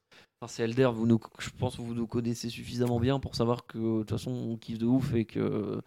c'est 0.47 0.63
Elder, 0.63 0.89
vous 0.93 1.07
nous, 1.07 1.19
je 1.39 1.49
pense 1.57 1.77
que 1.77 1.81
vous 1.81 1.93
nous 1.95 2.05
connaissez 2.07 2.49
suffisamment 2.49 2.99
bien 2.99 3.19
pour 3.19 3.35
savoir 3.35 3.65
que 3.65 3.77
de 3.77 3.99
toute 4.01 4.09
façon, 4.11 4.31
on 4.31 4.57
kiffe 4.57 4.77
de 4.79 4.85
ouf 4.85 5.13
et 5.15 5.25
que 5.25 5.81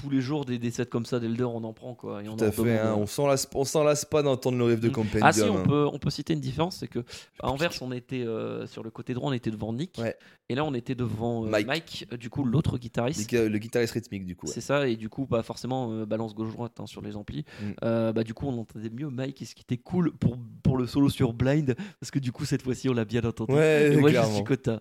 tous 0.00 0.08
les 0.10 0.20
jours 0.20 0.44
des, 0.44 0.58
des 0.58 0.70
sets 0.70 0.86
comme 0.86 1.04
ça 1.04 1.20
d'Elder, 1.20 1.44
on 1.44 1.62
en 1.64 1.72
prend 1.72 1.94
quoi. 1.94 2.22
Et 2.22 2.28
on 2.28 2.36
Tout 2.36 2.44
à 2.44 2.50
fait, 2.52 2.78
hein, 2.78 2.94
on 2.96 3.06
s'en 3.06 3.26
lasse, 3.26 3.48
on 3.54 3.64
s'en 3.64 3.84
lasse 3.84 4.04
pas 4.04 4.22
d'entendre 4.22 4.56
le 4.58 4.64
riff 4.64 4.80
de 4.80 4.88
Mm. 4.88 4.92
Compendium. 4.92 5.22
Ah 5.24 5.32
si, 5.32 5.42
on 5.42 5.58
hein. 5.58 5.62
peut, 5.66 5.86
on 5.92 5.98
peut 5.98 6.10
citer 6.10 6.32
une 6.32 6.40
différence, 6.40 6.76
c'est 6.76 6.88
que 6.88 7.00
à 7.42 7.50
Anvers, 7.50 7.70
on 7.82 7.92
était 7.92 8.22
euh, 8.22 8.66
sur 8.66 8.82
le 8.82 8.90
côté 8.90 9.14
droit, 9.14 9.30
on 9.30 9.32
était 9.32 9.50
devant 9.50 9.72
Nick, 9.72 9.98
Ouais. 9.98 10.16
et 10.48 10.54
là, 10.54 10.64
on 10.64 10.72
était 10.74 10.94
devant 10.94 11.44
euh, 11.44 11.48
Mike. 11.48 11.66
Mike, 11.66 12.08
euh, 12.12 12.16
du 12.16 12.30
coup, 12.30 12.44
l'autre 12.44 12.78
guitariste. 12.78 13.28
gui- 13.28 13.48
le 13.48 13.58
guitariste 13.58 13.92
rythmique 13.94 14.24
du 14.24 14.36
coup. 14.36 14.46
ouais. 14.46 14.52
C'est 14.52 14.60
ça, 14.60 14.88
et 14.88 14.96
du 14.96 15.08
coup, 15.08 15.26
bah, 15.28 15.42
forcément, 15.42 15.92
euh, 15.92 16.06
balance 16.06 16.34
gauche-droite 16.34 16.72
hein, 16.80 16.86
sur 16.86 17.02
les 17.02 17.16
amplis. 17.16 17.44
Mm. 17.62 18.10
Bah, 18.12 18.24
du 18.24 18.34
coup, 18.34 18.46
on 18.46 18.58
entendait 18.58 18.90
mieux 18.90 19.08
Mike, 19.10 19.42
et 19.42 19.44
ce 19.44 19.54
qui 19.54 19.62
était 19.62 19.76
cool 19.76 20.12
pour, 20.12 20.36
pour 20.62 20.76
le 20.78 20.86
solo 20.86 21.08
sur 21.10 21.32
Blind, 21.32 21.74
parce 22.00 22.10
que 22.10 22.18
du 22.18 22.32
coup, 22.32 22.44
cette 22.44 22.62
fois-ci, 22.62 22.88
on 22.88 22.94
l'a 22.94 23.04
bien 23.04 23.22
entendu. 23.24 23.52
Ouais, 23.54 23.92
et 23.92 23.96
moi, 23.96 24.08
je 24.08 24.14
clairement. 24.14 24.34
suis 24.34 24.44
quota. 24.44 24.80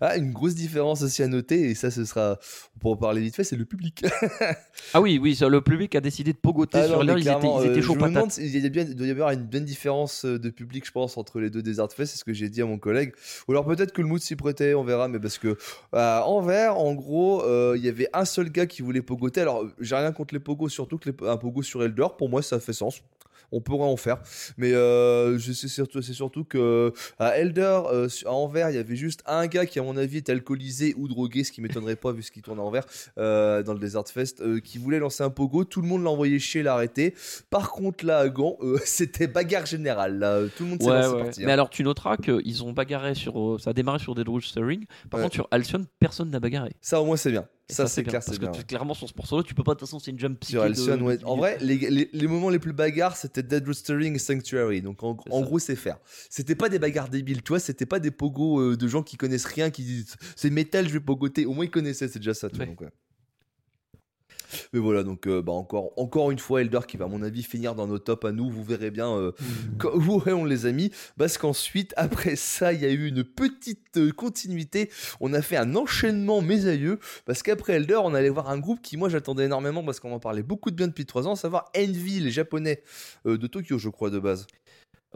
Ah, 0.00 0.16
une 0.16 0.32
grosse 0.32 0.54
différence 0.54 1.02
aussi 1.02 1.22
à 1.22 1.28
noter, 1.28 1.70
et 1.70 1.74
ça, 1.74 1.90
ce 1.90 2.04
sera 2.04 2.38
pour 2.80 2.92
en 2.92 2.96
parler 2.96 3.20
vite 3.20 3.36
fait, 3.36 3.44
c'est 3.44 3.56
le 3.56 3.64
public. 3.64 4.04
Ah 4.94 5.00
oui, 5.00 5.18
oui, 5.20 5.36
le 5.40 5.60
public 5.60 5.94
a 5.94 6.00
décidé 6.00 6.32
de 6.32 6.38
pogoter 6.38 6.78
Ah 6.78 6.86
sur 6.86 7.02
l'heure, 7.04 7.18
ils 7.18 7.28
étaient, 7.28 7.46
ils 7.46 7.66
étaient 7.66 7.78
euh, 7.78 7.82
chauds 7.82 7.94
patates. 7.96 8.32
s'il 8.32 8.56
y 8.62 8.66
a 8.66 8.68
bien, 8.68 8.84
il 8.84 8.94
doit 8.94 9.06
y 9.06 9.10
avoir 9.10 9.30
une 9.30 9.42
bonne 9.44 9.64
différence 9.64 10.24
euh, 10.24 10.38
de 10.38 10.50
public, 10.50 10.86
je 10.86 10.92
pense, 10.92 11.16
entre 11.16 11.40
les 11.40 11.50
deux 11.50 11.62
Desert 11.62 11.90
Fest, 11.92 12.12
c'est 12.12 12.18
ce 12.18 12.24
que 12.24 12.32
j'ai 12.32 12.48
dit 12.48 12.62
à 12.62 12.66
mon 12.66 12.78
collègue. 12.78 13.12
Ou 13.48 13.52
alors 13.52 13.64
peut-être 13.66 13.92
que 13.92 14.00
le 14.02 14.08
mood 14.08 14.20
s'y 14.20 14.36
prêtait, 14.36 14.74
on 14.74 14.84
verra, 14.84 15.08
mais 15.08 15.18
parce 15.18 15.38
que 15.38 15.56
à 15.92 16.24
Anvers, 16.26 16.78
en 16.78 16.94
gros, 16.94 17.42
euh, 17.44 17.74
il 17.76 17.84
y 17.84 17.88
avait 17.88 18.08
un 18.12 18.24
seul 18.24 18.50
gars 18.50 18.66
qui 18.66 18.82
voulait 18.82 19.02
pogoter. 19.02 19.40
Alors, 19.40 19.64
j'ai 19.80 19.96
rien 19.96 20.12
contre 20.12 20.34
les 20.34 20.40
pogos, 20.40 20.68
surtout 20.68 20.98
que 20.98 21.10
les- 21.10 21.28
un 21.28 21.36
pogo 21.36 21.62
sur 21.62 21.82
Elder, 21.82 22.06
pour 22.16 22.28
moi, 22.28 22.42
ça 22.42 22.60
fait 22.60 22.72
sens. 22.72 23.02
On 23.52 23.60
pourrait 23.60 23.86
en 23.86 23.96
faire, 23.96 24.18
mais 24.56 24.72
euh, 24.72 25.38
sais 25.38 25.68
surtout, 25.68 26.02
c'est 26.02 26.12
surtout 26.12 26.44
que 26.44 26.92
à 27.18 27.38
Elder, 27.38 27.80
euh, 27.92 28.08
à 28.24 28.32
Anvers, 28.32 28.70
il 28.70 28.76
y 28.76 28.78
avait 28.78 28.96
juste 28.96 29.22
un 29.26 29.46
gars 29.46 29.66
qui, 29.66 29.78
à 29.78 29.82
mon 29.82 29.96
avis, 29.96 30.18
était 30.18 30.32
alcoolisé 30.32 30.94
ou 30.96 31.08
drogué, 31.08 31.44
ce 31.44 31.52
qui 31.52 31.60
m'étonnerait 31.60 31.96
pas 31.96 32.12
vu 32.12 32.22
ce 32.22 32.30
qui 32.30 32.42
tourne 32.42 32.58
à 32.58 32.62
Anvers 32.62 32.84
euh, 33.18 33.62
dans 33.62 33.72
le 33.72 33.78
Desert 33.78 34.08
Fest, 34.08 34.42
qui 34.62 34.78
voulait 34.78 34.98
lancer 34.98 35.22
un 35.22 35.30
pogo. 35.30 35.64
Tout 35.64 35.80
le 35.82 35.88
monde 35.88 36.02
l'a 36.02 36.10
envoyé 36.10 36.38
chier, 36.38 36.62
l'a 36.62 36.74
arrêté. 36.74 37.14
Par 37.50 37.70
contre, 37.70 38.04
là, 38.04 38.18
à 38.18 38.28
Gand, 38.28 38.56
c'était 38.84 39.26
bagarre 39.26 39.66
générale. 39.66 40.18
Là. 40.18 40.42
Tout 40.56 40.64
le 40.64 40.70
monde 40.70 40.82
s'est 40.82 40.88
Ouais, 40.88 41.02
lancé 41.02 41.14
ouais. 41.14 41.30
Mais 41.38 41.44
hein. 41.44 41.54
alors, 41.54 41.70
tu 41.70 41.82
noteras 41.84 42.16
qu'ils 42.16 42.64
ont 42.64 42.72
bagarré 42.72 43.14
sur. 43.14 43.60
ça 43.60 43.70
a 43.70 43.72
démarré 43.72 43.98
sur 43.98 44.14
Dead 44.14 44.26
Stirring. 44.40 44.84
Par 45.10 45.18
Ouais. 45.18 45.24
contre, 45.24 45.34
sur 45.34 45.48
Alcyon, 45.50 45.86
personne 45.98 46.30
n'a 46.30 46.40
bagarré. 46.40 46.72
Ça, 46.80 47.00
au 47.00 47.04
moins, 47.04 47.16
c'est 47.16 47.30
bien. 47.30 47.46
Ça, 47.68 47.88
c'est 47.88 48.04
clair, 48.04 48.14
Parce 48.20 48.26
c'est 48.26 48.36
que 48.36 48.40
bien. 48.42 48.52
tu- 48.52 48.64
clairement, 48.64 48.94
sur 48.94 49.08
ce 49.08 49.14
morceau-là, 49.16 49.42
tu 49.42 49.52
peux 49.54 49.64
pas. 49.64 49.74
De 49.74 49.80
toute 49.80 49.88
façon, 49.88 49.98
c'est 49.98 50.12
une 50.12 50.18
jump 50.20 50.42
Sur 50.44 50.62
Alcyon, 50.62 51.00
ouais. 51.02 51.18
de- 51.18 51.24
En 51.24 51.36
vrai, 51.36 51.58
les, 51.60 52.08
moments 52.28 52.48
les 52.48 52.60
plus 52.60 52.72
bagarres, 52.72 53.16
c'était 53.16 53.42
Dead 53.42 53.66
et 54.14 54.18
Sanctuary. 54.18 54.82
Donc, 54.82 55.02
en, 55.02 55.14
gros, 55.14 55.58
c'est 55.58 55.74
faire. 55.74 55.98
C'était 56.30 56.54
pas 56.54 56.68
des 56.68 56.78
bagarres 56.78 57.08
débiles, 57.08 57.42
tu 57.42 57.48
vois. 57.48 57.58
C'était 57.58 57.86
pas 57.86 57.98
des 57.98 58.12
pogos 58.12 58.60
euh, 58.60 58.76
de 58.76 58.86
gens 58.88 59.02
qui 59.02 59.16
connaissent 59.16 59.46
rien, 59.46 59.70
qui 59.70 59.82
disent 59.82 60.14
c'est 60.36 60.50
métal, 60.50 60.86
je 60.86 60.92
vais 60.92 61.00
pogoter. 61.00 61.44
Au 61.44 61.54
moins, 61.54 61.64
ils 61.64 61.70
connaissaient, 61.70 62.06
c'est 62.08 62.20
déjà 62.20 62.34
ça, 62.34 62.48
tu 62.48 62.56
vois. 62.56 62.66
Mais 64.72 64.80
voilà, 64.80 65.02
donc 65.02 65.28
bah, 65.28 65.52
encore, 65.52 65.92
encore 65.96 66.30
une 66.30 66.38
fois, 66.38 66.60
Elder 66.60 66.80
qui 66.86 66.96
va, 66.96 67.06
à 67.06 67.08
mon 67.08 67.22
avis, 67.22 67.42
finir 67.42 67.74
dans 67.74 67.86
nos 67.86 67.98
tops 67.98 68.24
à 68.24 68.32
nous. 68.32 68.50
Vous 68.50 68.64
verrez 68.64 68.90
bien 68.90 69.16
mmh. 69.16 69.32
où 69.84 70.22
on 70.26 70.44
les 70.44 70.66
a 70.66 70.72
mis. 70.72 70.90
Parce 71.18 71.38
qu'ensuite, 71.38 71.92
après 71.96 72.36
ça, 72.36 72.72
il 72.72 72.80
y 72.80 72.84
a 72.84 72.90
eu 72.90 73.08
une 73.08 73.24
petite 73.24 74.12
continuité. 74.14 74.90
On 75.20 75.32
a 75.32 75.42
fait 75.42 75.56
un 75.56 75.74
enchaînement 75.76 76.42
mes 76.42 76.66
aïeux. 76.66 76.98
Parce 77.24 77.42
qu'après 77.42 77.74
Elder, 77.74 78.00
on 78.02 78.14
allait 78.14 78.30
voir 78.30 78.50
un 78.50 78.58
groupe 78.58 78.80
qui, 78.82 78.96
moi, 78.96 79.08
j'attendais 79.08 79.44
énormément 79.44 79.84
parce 79.84 80.00
qu'on 80.00 80.12
en 80.12 80.20
parlait 80.20 80.42
beaucoup 80.42 80.70
de 80.70 80.76
bien 80.76 80.88
depuis 80.88 81.06
trois 81.06 81.26
ans, 81.26 81.32
à 81.32 81.36
savoir 81.36 81.70
Envy, 81.76 82.20
les 82.20 82.30
japonais 82.30 82.82
de 83.24 83.46
Tokyo, 83.46 83.78
je 83.78 83.88
crois, 83.88 84.10
de 84.10 84.18
base. 84.18 84.46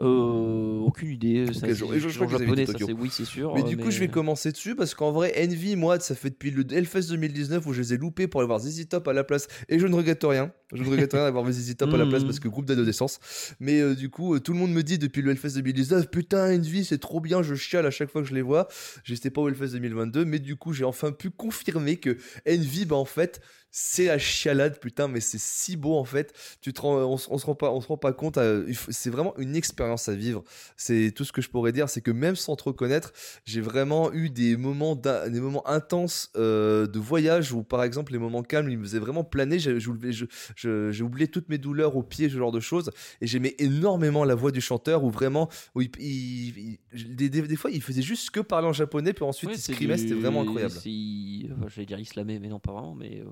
Euh, 0.01 0.79
aucune 0.79 1.09
idée. 1.09 1.45
Ça, 1.53 1.71
je, 1.71 1.83
crois 2.15 2.25
que 2.25 2.37
japonais, 2.37 2.65
ça, 2.65 2.73
oui, 2.97 3.09
c'est 3.11 3.25
sûr. 3.25 3.53
Mais 3.53 3.61
du 3.61 3.77
coup, 3.77 3.91
je 3.91 3.99
vais 3.99 4.07
commencer 4.07 4.51
dessus 4.51 4.75
parce 4.75 4.95
qu'en 4.95 5.11
vrai, 5.11 5.33
Envy, 5.37 5.75
moi, 5.75 5.99
ça 5.99 6.15
fait 6.15 6.31
depuis 6.31 6.49
le 6.49 6.65
Hellfest 6.71 7.09
2019 7.09 7.65
où 7.67 7.73
je 7.73 7.81
les 7.81 7.93
ai 7.93 7.97
loupés 7.97 8.27
pour 8.27 8.41
aller 8.41 8.47
voir 8.47 8.59
ZZ 8.59 8.87
Top 8.89 9.07
à 9.07 9.13
la 9.13 9.23
place. 9.23 9.47
Et 9.69 9.77
je 9.77 9.85
ne 9.85 9.95
regrette 9.95 10.23
rien. 10.23 10.51
Je 10.73 10.83
ne 10.83 10.89
regrette 10.89 11.13
rien 11.13 11.23
d'avoir 11.23 11.43
vu 11.43 11.53
ZZ 11.53 11.75
Top 11.75 11.93
à 11.93 11.97
la 11.97 12.07
place 12.07 12.21
mm. 12.23 12.25
parce 12.25 12.39
que 12.39 12.47
groupe 12.47 12.65
d'adolescence. 12.65 13.19
Mais 13.59 13.79
euh, 13.79 13.93
du 13.93 14.09
coup, 14.09 14.35
euh, 14.35 14.39
tout 14.39 14.53
le 14.53 14.59
monde 14.59 14.71
me 14.71 14.81
dit 14.81 14.97
depuis 14.97 15.21
le 15.21 15.31
Hellfest 15.31 15.55
2019 15.55 16.09
Putain, 16.09 16.55
Envy, 16.55 16.83
c'est 16.83 16.97
trop 16.97 17.19
bien. 17.19 17.43
Je 17.43 17.53
chiale 17.53 17.85
à 17.85 17.91
chaque 17.91 18.09
fois 18.09 18.23
que 18.23 18.27
je 18.27 18.33
les 18.33 18.41
vois. 18.41 18.67
J'étais 19.03 19.29
pas 19.29 19.41
au 19.41 19.49
Hellfest 19.49 19.73
2022. 19.73 20.25
Mais 20.25 20.39
du 20.39 20.55
coup, 20.55 20.73
j'ai 20.73 20.85
enfin 20.85 21.11
pu 21.11 21.29
confirmer 21.29 21.97
que 21.97 22.17
Envy, 22.49 22.85
bah 22.85 22.95
en 22.95 23.05
fait, 23.05 23.39
c'est 23.71 24.05
la 24.05 24.17
chialade, 24.17 24.79
putain, 24.79 25.07
mais 25.07 25.21
c'est 25.21 25.39
si 25.39 25.77
beau 25.77 25.97
en 25.97 26.03
fait. 26.03 26.33
Tu 26.61 26.73
te 26.73 26.81
on, 26.85 27.17
se 27.17 27.45
rend 27.45 27.55
pas, 27.55 27.71
on 27.71 27.79
se 27.79 27.87
rend 27.87 27.97
pas 27.97 28.11
compte. 28.11 28.37
Euh, 28.37 28.71
c'est 28.89 29.09
vraiment 29.09 29.33
une 29.37 29.55
expérience 29.55 30.09
à 30.09 30.13
vivre. 30.13 30.43
C'est 30.75 31.11
tout 31.15 31.23
ce 31.23 31.31
que 31.31 31.41
je 31.41 31.49
pourrais 31.49 31.71
dire, 31.71 31.89
c'est 31.89 32.01
que 32.01 32.11
même 32.11 32.35
sans 32.35 32.55
te 32.57 32.63
reconnaître, 32.63 33.13
j'ai 33.45 33.61
vraiment 33.61 34.11
eu 34.11 34.29
des 34.29 34.57
moments, 34.57 34.95
des 34.95 35.39
moments 35.39 35.65
intenses 35.67 36.31
euh, 36.35 36.85
de 36.85 36.99
voyage 36.99 37.53
où, 37.53 37.63
par 37.63 37.83
exemple, 37.83 38.11
les 38.11 38.19
moments 38.19 38.43
calmes, 38.43 38.69
ils 38.69 38.77
me 38.77 38.83
faisaient 38.83 38.99
vraiment 38.99 39.23
planer. 39.23 39.57
J'ai 39.57 41.03
oublié 41.03 41.27
toutes 41.27 41.47
mes 41.47 41.57
douleurs 41.57 41.95
au 41.95 42.03
pied, 42.03 42.29
ce 42.29 42.37
genre 42.37 42.51
de 42.51 42.59
choses, 42.59 42.91
et 43.21 43.27
j'aimais 43.27 43.55
énormément 43.57 44.25
la 44.25 44.35
voix 44.35 44.51
du 44.51 44.61
chanteur 44.61 45.05
où 45.05 45.09
vraiment, 45.09 45.49
où 45.75 45.81
il, 45.81 46.79
des, 46.93 47.55
fois, 47.55 47.71
il 47.71 47.81
faisait 47.81 48.01
juste 48.01 48.31
que 48.31 48.41
parler 48.41 48.67
en 48.67 48.73
japonais, 48.73 49.13
puis 49.13 49.23
ensuite 49.23 49.51
il 49.53 49.59
scrimait. 49.59 49.97
C'était 49.97 50.13
vraiment 50.13 50.41
incroyable. 50.41 50.73
J'allais 50.83 51.85
dire 51.85 51.99
islamé, 51.99 52.39
mais 52.39 52.49
non 52.49 52.59
pas 52.59 52.73
vraiment, 52.73 52.95
mais. 52.95 53.23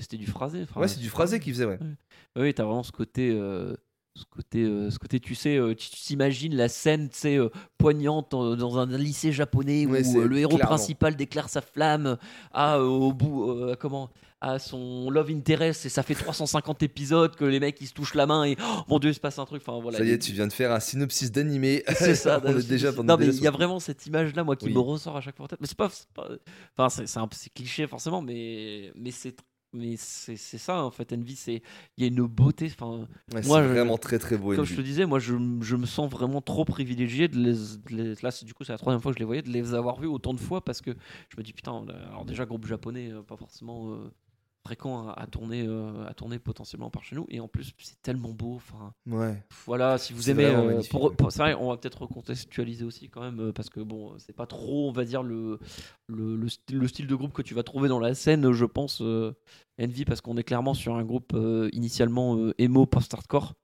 C'était 0.00 0.16
du 0.16 0.26
phrasé. 0.26 0.66
ouais, 0.76 0.88
c'est 0.88 1.00
du 1.00 1.08
phrasé 1.08 1.40
qu'il 1.40 1.52
faisait, 1.52 1.64
ouais. 1.64 1.78
Oui, 2.36 2.52
t'as 2.54 2.64
vraiment 2.64 2.82
ce 2.82 2.92
côté. 2.92 3.30
Euh, 3.30 3.74
ce 4.14 4.24
côté, 4.30 4.62
euh, 4.62 4.90
ce 4.90 4.98
côté, 4.98 5.20
tu 5.20 5.34
sais, 5.34 5.58
euh, 5.58 5.74
tu 5.74 5.90
t'imagines 5.90 6.56
la 6.56 6.70
scène, 6.70 7.10
tu 7.10 7.18
sais, 7.18 7.38
poignante 7.76 8.30
dans 8.30 8.78
un 8.78 8.86
lycée 8.96 9.30
japonais 9.30 9.84
où 9.84 9.92
le 9.92 10.38
héros 10.38 10.56
principal 10.56 11.16
déclare 11.16 11.50
sa 11.50 11.60
flamme 11.60 12.16
à 12.50 12.80
au 12.80 13.12
bout, 13.12 13.54
comment, 13.78 14.10
à 14.40 14.58
son 14.58 15.10
love 15.10 15.30
interest 15.30 15.86
et 15.86 15.88
ça 15.88 16.02
fait 16.02 16.14
350 16.14 16.82
épisodes 16.82 17.34
que 17.34 17.44
les 17.44 17.58
mecs 17.58 17.80
ils 17.80 17.86
se 17.86 17.94
touchent 17.94 18.14
la 18.14 18.26
main 18.26 18.44
et 18.44 18.56
oh, 18.60 18.82
mon 18.88 18.98
dieu 18.98 19.10
il 19.10 19.14
se 19.14 19.20
passe 19.20 19.38
un 19.38 19.44
truc. 19.46 19.62
Enfin 19.66 19.80
voilà. 19.80 19.98
Ça 19.98 20.04
y 20.04 20.10
est, 20.10 20.18
tu 20.18 20.32
viens 20.32 20.46
de 20.46 20.52
faire 20.52 20.72
un 20.72 20.80
synopsis 20.80 21.32
d'animé. 21.32 21.82
C'est 21.96 22.14
ça. 22.14 22.40
déjà. 22.68 22.92
Non 22.92 23.16
mais 23.16 23.26
il 23.26 23.42
y 23.42 23.46
a 23.46 23.50
vraiment 23.50 23.80
cette 23.80 24.06
image 24.06 24.34
là, 24.34 24.44
moi, 24.44 24.56
qui 24.56 24.68
me 24.70 24.78
ressort 24.78 25.16
à 25.16 25.20
chaque 25.20 25.36
fois. 25.36 25.46
Mais 25.60 25.66
c'est 25.66 25.76
pas, 25.76 25.90
enfin 26.76 27.04
c'est 27.32 27.52
cliché 27.52 27.86
forcément, 27.86 28.20
mais 28.20 28.92
mais 28.94 29.10
c'est 29.10 29.36
mais 29.76 29.96
c'est 29.96 30.36
ça 30.36 30.82
en 30.82 30.90
fait 30.90 31.12
Envy 31.12 31.36
c'est 31.36 31.62
il 31.96 32.02
y 32.02 32.04
a 32.04 32.08
une 32.08 32.26
beauté 32.26 32.70
enfin 32.72 33.06
moi 33.44 33.62
vraiment 33.62 33.98
très 33.98 34.18
très 34.18 34.36
beau 34.36 34.54
comme 34.54 34.64
je 34.64 34.74
te 34.74 34.80
disais 34.80 35.06
moi 35.06 35.18
je, 35.18 35.34
je, 35.60 35.76
me 35.76 35.86
sens 35.86 36.10
vraiment 36.10 36.40
trop 36.40 36.64
privilégié 36.64 37.28
de 37.28 37.36
les, 37.90 38.14
là 38.22 38.30
du 38.42 38.54
coup 38.54 38.64
c'est 38.64 38.72
la 38.72 38.78
troisième 38.78 39.00
fois 39.00 39.12
que 39.12 39.16
je 39.16 39.20
les 39.20 39.26
voyais 39.26 39.42
de 39.42 39.50
les 39.50 39.74
avoir 39.74 40.00
vus 40.00 40.08
autant 40.08 40.34
de 40.34 40.40
fois 40.40 40.64
parce 40.64 40.80
que 40.80 40.90
je 41.28 41.36
me 41.36 41.42
dis 41.42 41.52
putain 41.52 41.84
alors 42.08 42.24
déjà 42.24 42.44
groupe 42.44 42.66
japonais 42.66 43.10
euh, 43.12 43.22
pas 43.22 43.36
forcément 43.36 43.92
euh, 43.92 44.10
fréquent 44.66 45.10
à, 45.10 45.26
tourner 45.28 45.64
euh, 45.64 46.06
à 46.08 46.14
tourner 46.14 46.40
potentiellement 46.40 46.90
par 46.90 47.04
chez 47.04 47.14
nous. 47.14 47.26
Et 47.28 47.38
en 47.38 47.46
plus 47.46 47.72
c'est 47.78 48.02
tellement 48.02 48.30
beau 48.30 48.56
enfin. 48.56 48.92
Ouais. 49.06 49.42
Voilà 49.64 49.96
si 49.96 50.12
vous 50.12 50.28
aimez 50.28 50.46
euh, 50.46 50.82
pour, 50.90 51.14
c'est 51.30 51.38
vrai 51.38 51.54
on 51.54 51.68
va 51.68 51.76
peut-être 51.76 52.02
recontextualiser 52.02 52.84
aussi 52.84 53.08
quand 53.08 53.20
même 53.20 53.40
euh, 53.40 53.52
parce 53.52 53.70
que 53.70 53.80
bon 53.80 54.18
c'est 54.18 54.34
pas 54.34 54.46
trop 54.46 54.88
on 54.88 54.92
va 54.92 55.04
dire 55.04 55.22
le 55.22 55.60
le, 56.08 56.36
le, 56.36 56.88
style 56.88 57.06
de 57.06 57.14
groupe 57.14 57.32
que 57.32 57.42
tu 57.42 57.54
vas 57.54 57.62
trouver 57.62 57.88
dans 57.88 58.00
la 58.00 58.14
scène 58.14 58.50
je 58.52 58.64
pense 58.64 59.02
Envy 59.80 60.04
parce 60.04 60.20
qu'on 60.20 60.36
est 60.36 60.44
clairement 60.44 60.74
sur 60.74 60.96
un 60.96 61.04
groupe 61.04 61.36
initialement 61.72 62.50
emo 62.58 62.86
post-hardcore 62.86 63.54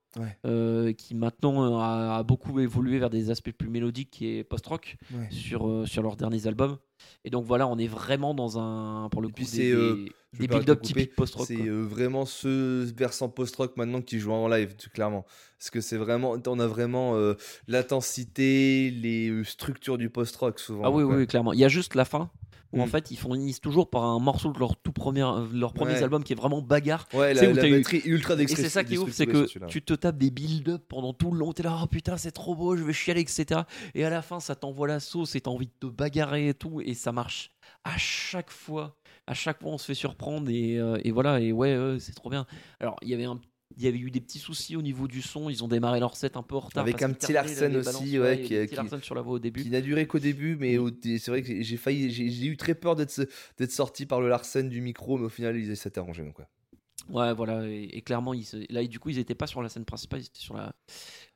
qui 0.97 1.15
maintenant 1.15 1.79
a, 1.81 2.23
beaucoup 2.23 2.61
évolué 2.61 2.99
vers 2.99 3.11
des 3.11 3.31
aspects 3.31 3.53
plus 3.53 3.69
mélodiques 3.69 4.23
et 4.23 4.45
post-rock 4.45 4.97
sur, 5.31 5.87
sur 5.87 6.03
leurs 6.03 6.17
derniers 6.17 6.47
albums. 6.47 6.79
Et 7.25 7.31
donc 7.31 7.45
voilà, 7.45 7.67
on 7.69 7.79
est 7.79 7.87
vraiment 7.87 8.35
dans 8.35 8.59
un, 8.59 9.09
pour 9.11 9.23
le 9.23 9.29
coup, 9.29 9.43
des, 9.53 9.73
euh, 9.73 10.07
des 10.39 10.49
build-up 10.49 10.83
typiques 10.83 11.15
post-rock. 11.15 11.47
C'est 11.47 11.69
euh, 11.69 11.83
vraiment 11.83 12.27
ce 12.27 12.85
versant 12.93 13.29
post-rock 13.29 13.77
maintenant 13.77 14.03
qui 14.03 14.19
joue 14.19 14.33
en 14.33 14.49
live, 14.49 14.75
clairement. 14.93 15.25
Parce 15.59 15.71
que 15.71 15.81
c'est 15.81 15.97
vraiment, 15.97 16.37
on 16.47 16.59
a 16.59 16.67
vraiment 16.67 17.15
euh, 17.17 17.35
l'intensité, 17.69 18.91
les 18.91 19.45
structures 19.45 19.99
du 19.99 20.11
post-rock 20.11 20.59
souvent. 20.59 20.83
Ah 20.85 20.91
oui, 20.91 21.05
oui, 21.05 21.27
clairement. 21.27 21.53
Il 21.53 21.61
y 21.61 21.65
a 21.65 21.69
juste 21.69 21.95
la 21.95 22.05
fin 22.05 22.31
où 22.73 22.81
en 22.81 22.87
mm. 22.87 22.89
fait 22.89 23.11
ils 23.11 23.17
fournissent 23.17 23.61
toujours 23.61 23.91
par 23.91 24.05
un 24.05 24.19
morceau 24.19 24.53
de 24.53 24.59
leur 24.59 24.77
tout 24.77 24.93
premier 24.93 25.29
leur 25.53 25.73
premier 25.73 25.95
album 26.03 26.25
qui 26.25 26.33
est 26.33 26.37
vraiment 26.37 26.63
bagarre. 26.63 27.07
Ouais 27.13 27.35
la, 27.35 27.53
la 27.53 27.67
ultra 27.67 28.35
et 28.35 28.47
c'est 28.47 28.69
ça 28.69 28.85
qui 28.85 28.95
est 28.95 28.99
ouf 28.99 29.11
c'est 29.13 29.27
que 29.27 29.47
tu 29.67 29.83
te 29.83 29.95
tapes 29.95 30.19
des 30.19 30.31
build-up 30.31 30.85
pendant 30.89 31.13
tout 31.13 31.31
le 31.31 31.39
long 31.39 31.53
t'es 31.53 31.63
là 31.63 31.79
oh 31.83 31.87
putain 31.87 32.17
c'est 32.17 32.33
trop 32.33 32.55
beau 32.55 32.77
je 32.77 32.85
vais 32.85 32.93
chialer 32.93 33.21
etc 33.21 33.63
et 33.95 34.05
à 34.05 34.11
la 34.11 34.23
fin 34.23 34.41
ça 34.41 34.55
t'envoie 34.55 34.89
la 34.89 35.01
sauce 35.01 35.35
et 35.35 35.41
t'as 35.41 35.51
envie 35.51 35.67
de 35.67 35.73
te 35.81 35.87
bagarrer 35.87 36.49
et 36.49 36.55
tout 36.55 36.81
et 36.81 36.95
ça 36.95 37.13
marche 37.13 37.53
à 37.85 37.97
chaque 37.97 38.51
fois. 38.51 38.97
À 39.27 39.35
chaque 39.35 39.61
fois 39.61 39.73
on 39.73 39.79
se 39.79 39.87
fait 39.87 39.95
surprendre 39.95 40.51
et, 40.51 40.79
euh, 40.79 40.99
et 41.05 41.11
voilà 41.13 41.41
et 41.41 41.53
ouais 41.53 41.97
c'est 42.01 42.15
trop 42.15 42.31
bien. 42.31 42.47
Alors 42.81 42.97
il 43.03 43.09
y 43.09 43.15
avait 43.15 43.25
un 43.25 43.41
il 43.77 43.83
y 43.83 43.87
avait 43.87 43.99
eu 43.99 44.11
des 44.11 44.21
petits 44.21 44.39
soucis 44.39 44.77
au 44.77 44.83
niveau 44.83 45.09
du 45.09 45.23
son. 45.23 45.51
Ils 45.51 45.63
ont 45.65 45.69
démarré 45.69 46.01
leur 46.01 46.17
set 46.17 46.37
un 46.37 46.43
peu 46.43 46.57
en 46.57 46.61
retard. 46.61 46.83
Avec 46.83 47.03
un 47.03 47.13
petit 47.13 47.33
Larsen 47.33 47.77
aussi, 47.77 48.19
ouais, 48.19 48.41
qui, 48.43 48.67
qui, 48.67 48.77
sur 49.03 49.15
la 49.15 49.23
voix 49.23 49.35
au 49.35 49.39
début. 49.39 49.63
Qui 49.63 49.71
n'a 49.71 49.81
duré 49.81 50.07
qu'au 50.07 50.19
début, 50.19 50.57
mais 50.57 50.77
c'est 51.19 51.31
vrai 51.31 51.43
que 51.43 51.63
j'ai 51.63 51.77
failli, 51.77 52.11
j'ai 52.11 52.47
eu 52.47 52.57
très 52.57 52.75
peur 52.75 52.97
d'être 52.97 53.71
sorti 53.71 54.07
par 54.07 54.21
le 54.21 54.29
Larsen 54.29 54.69
du 54.69 54.81
micro, 54.81 55.19
mais 55.19 55.27
au 55.27 55.31
final, 55.31 55.57
ils 55.57 55.77
s'étaient 55.77 56.01
arrangés. 56.01 56.25
Donc, 56.25 56.39
ouais. 56.39 57.35
voilà, 57.35 57.67
et, 57.69 58.03
clairement, 58.03 58.35
ils, 58.35 58.47
là, 58.71 58.85
du 58.87 58.99
coup, 58.99 59.11
ils 59.11 59.17
n'étaient 59.17 59.35
pas 59.35 59.47
sur 59.47 59.63
la 59.63 59.69
scène 59.69 59.85
principale, 59.85 60.21
ils 60.21 60.27
étaient 60.27 60.41
sur 60.41 60.57
la, 60.57 60.75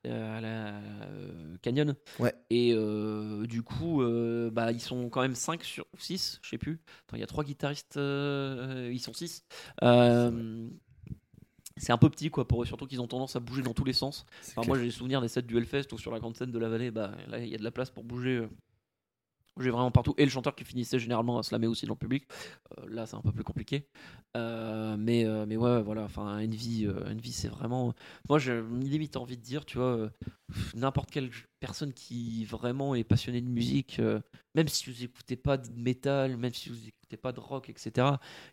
euh, 0.06 0.40
la 0.40 0.78
euh, 1.10 1.56
Canyon. 1.62 1.94
Ouais. 2.18 2.34
Et 2.50 2.72
euh, 2.74 3.46
du 3.46 3.62
coup, 3.62 4.02
bah, 4.52 4.72
ils 4.72 4.80
sont 4.80 5.08
quand 5.08 5.22
même 5.22 5.34
5 5.34 5.62
sur 5.64 5.86
6, 5.98 6.40
je 6.42 6.48
sais 6.48 6.58
plus. 6.58 6.80
il 7.12 7.20
y 7.20 7.22
a 7.22 7.26
3 7.26 7.44
guitaristes, 7.44 7.96
ils 7.96 9.00
sont 9.00 9.14
6 9.14 9.44
c'est 11.76 11.92
un 11.92 11.98
peu 11.98 12.08
petit 12.08 12.30
quoi 12.30 12.46
pour 12.46 12.62
eux, 12.62 12.66
surtout 12.66 12.86
qu'ils 12.86 13.00
ont 13.00 13.06
tendance 13.06 13.36
à 13.36 13.40
bouger 13.40 13.62
dans 13.62 13.74
tous 13.74 13.84
les 13.84 13.92
sens. 13.92 14.26
moi 14.66 14.78
j'ai 14.78 14.90
souvenir 14.90 15.20
des 15.20 15.28
sets 15.28 15.42
du 15.42 15.56
Hellfest 15.56 15.92
ou 15.92 15.98
sur 15.98 16.10
la 16.10 16.18
grande 16.18 16.36
scène 16.36 16.50
de 16.50 16.58
la 16.58 16.68
vallée, 16.68 16.90
bah 16.90 17.12
là 17.28 17.38
il 17.38 17.48
y 17.48 17.54
a 17.54 17.58
de 17.58 17.64
la 17.64 17.70
place 17.70 17.90
pour 17.90 18.04
bouger. 18.04 18.48
Euh, 19.56 19.60
bouger 19.60 19.70
vraiment 19.70 19.90
partout. 19.90 20.14
Et 20.18 20.24
le 20.24 20.30
chanteur 20.30 20.54
qui 20.54 20.64
finissait 20.64 20.98
généralement 20.98 21.38
à 21.38 21.42
se 21.42 21.54
lamer 21.54 21.66
aussi 21.66 21.86
dans 21.86 21.94
le 21.94 21.98
public. 21.98 22.24
Euh, 22.78 22.86
là 22.88 23.06
c'est 23.06 23.16
un 23.16 23.22
peu 23.22 23.32
plus 23.32 23.44
compliqué. 23.44 23.86
Euh, 24.36 24.96
mais, 24.98 25.24
mais 25.46 25.56
ouais, 25.56 25.82
voilà, 25.82 26.02
enfin 26.02 26.42
Envy, 26.44 26.86
Envy 26.88 27.32
c'est 27.32 27.48
vraiment. 27.48 27.94
Moi 28.28 28.38
j'ai 28.38 28.60
limite 28.62 29.16
envie 29.16 29.36
de 29.36 29.42
dire, 29.42 29.64
tu 29.64 29.78
vois, 29.78 30.10
n'importe 30.74 31.10
quelle 31.10 31.30
personne 31.60 31.92
qui 31.92 32.44
vraiment 32.44 32.94
est 32.94 33.04
passionnée 33.04 33.40
de 33.40 33.48
musique, 33.48 34.00
même 34.54 34.68
si 34.68 34.90
vous 34.90 35.04
écoutez 35.04 35.36
pas 35.36 35.56
de 35.56 35.68
métal, 35.74 36.36
même 36.36 36.52
si 36.52 36.68
vous 36.68 36.88
écoutez 36.88 37.16
pas 37.16 37.32
de 37.32 37.40
rock, 37.40 37.70
etc. 37.70 38.08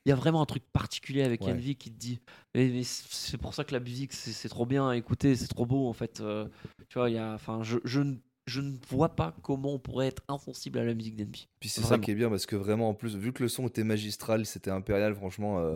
Il 0.06 0.10
y 0.10 0.12
a 0.12 0.16
vraiment 0.16 0.42
un 0.42 0.46
truc 0.46 0.64
particulier 0.72 1.24
avec 1.24 1.42
Envy 1.42 1.76
qui 1.76 1.92
te 1.92 1.98
dit, 1.98 2.20
mais, 2.56 2.84
c'est 2.84 3.38
pour 3.38 3.54
ça 3.54 3.64
que 3.64 3.74
la 3.74 3.80
musique 3.80 4.14
c'est 4.14 4.50
trop 4.50 4.66
bien 4.66 4.90
à 4.90 4.96
écouter, 4.96 5.36
c'est 5.36 5.48
trop 5.48 5.66
beau 5.66 5.88
en 5.88 5.94
fait. 5.94 6.22
Euh, 6.22 6.48
tu 6.90 7.00
vois, 7.00 7.10
il 7.10 7.16
y 7.16 7.20
a, 7.20 7.34
enfin, 7.34 7.64
je, 7.64 7.80
je, 7.84 8.02
je 8.46 8.62
ne 8.62 8.74
vois 8.90 9.16
pas 9.16 9.36
comment 9.42 9.74
on 9.74 9.80
pourrait 9.80 10.08
être 10.08 10.24
insensible 10.28 10.80
à 10.80 10.84
la 10.84 10.94
musique 10.94 11.16
d'Envy. 11.16 11.48
Puis 11.60 11.70
c'est 11.70 11.82
ça 11.82 11.98
qui 11.98 12.12
est 12.12 12.16
bien 12.16 12.30
parce 12.30 12.46
que 12.46 12.56
vraiment 12.56 12.90
en 12.90 12.94
plus 12.94 13.16
vu 13.16 13.32
que 13.32 13.44
le 13.44 13.50
son 13.50 13.68
était 13.68 13.84
magistral, 13.84 14.46
c'était 14.46 14.72
impérial 14.72 15.16
franchement. 15.16 15.60
Euh, 15.60 15.76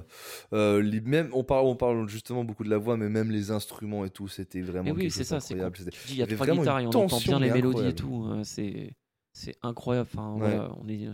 euh, 0.53 0.81
les, 0.81 0.99
même 1.01 1.29
on 1.33 1.43
parle 1.43 1.65
on 1.65 1.75
parle 1.75 2.09
justement 2.09 2.43
beaucoup 2.43 2.63
de 2.63 2.69
la 2.69 2.77
voix, 2.77 2.97
mais 2.97 3.09
même 3.09 3.31
les 3.31 3.51
instruments 3.51 4.05
et 4.05 4.09
tout, 4.09 4.27
c'était 4.27 4.61
vraiment. 4.61 4.91
oui, 4.91 5.09
c'est 5.09 5.23
ça, 5.23 5.39
c'est 5.39 5.55
Il 5.55 6.15
y 6.15 6.21
a 6.21 6.27
trois 6.27 6.47
guitares 6.47 6.79
et 6.79 6.87
on 6.87 6.89
entend 6.89 7.19
bien 7.19 7.39
les 7.39 7.51
mélodies 7.51 7.87
et 7.87 7.95
tout. 7.95 8.27
c'est 8.43 8.95
c'est 9.33 9.55
incroyable. 9.61 10.09
Enfin, 10.11 10.73
on 10.81 10.87
est 10.87 11.07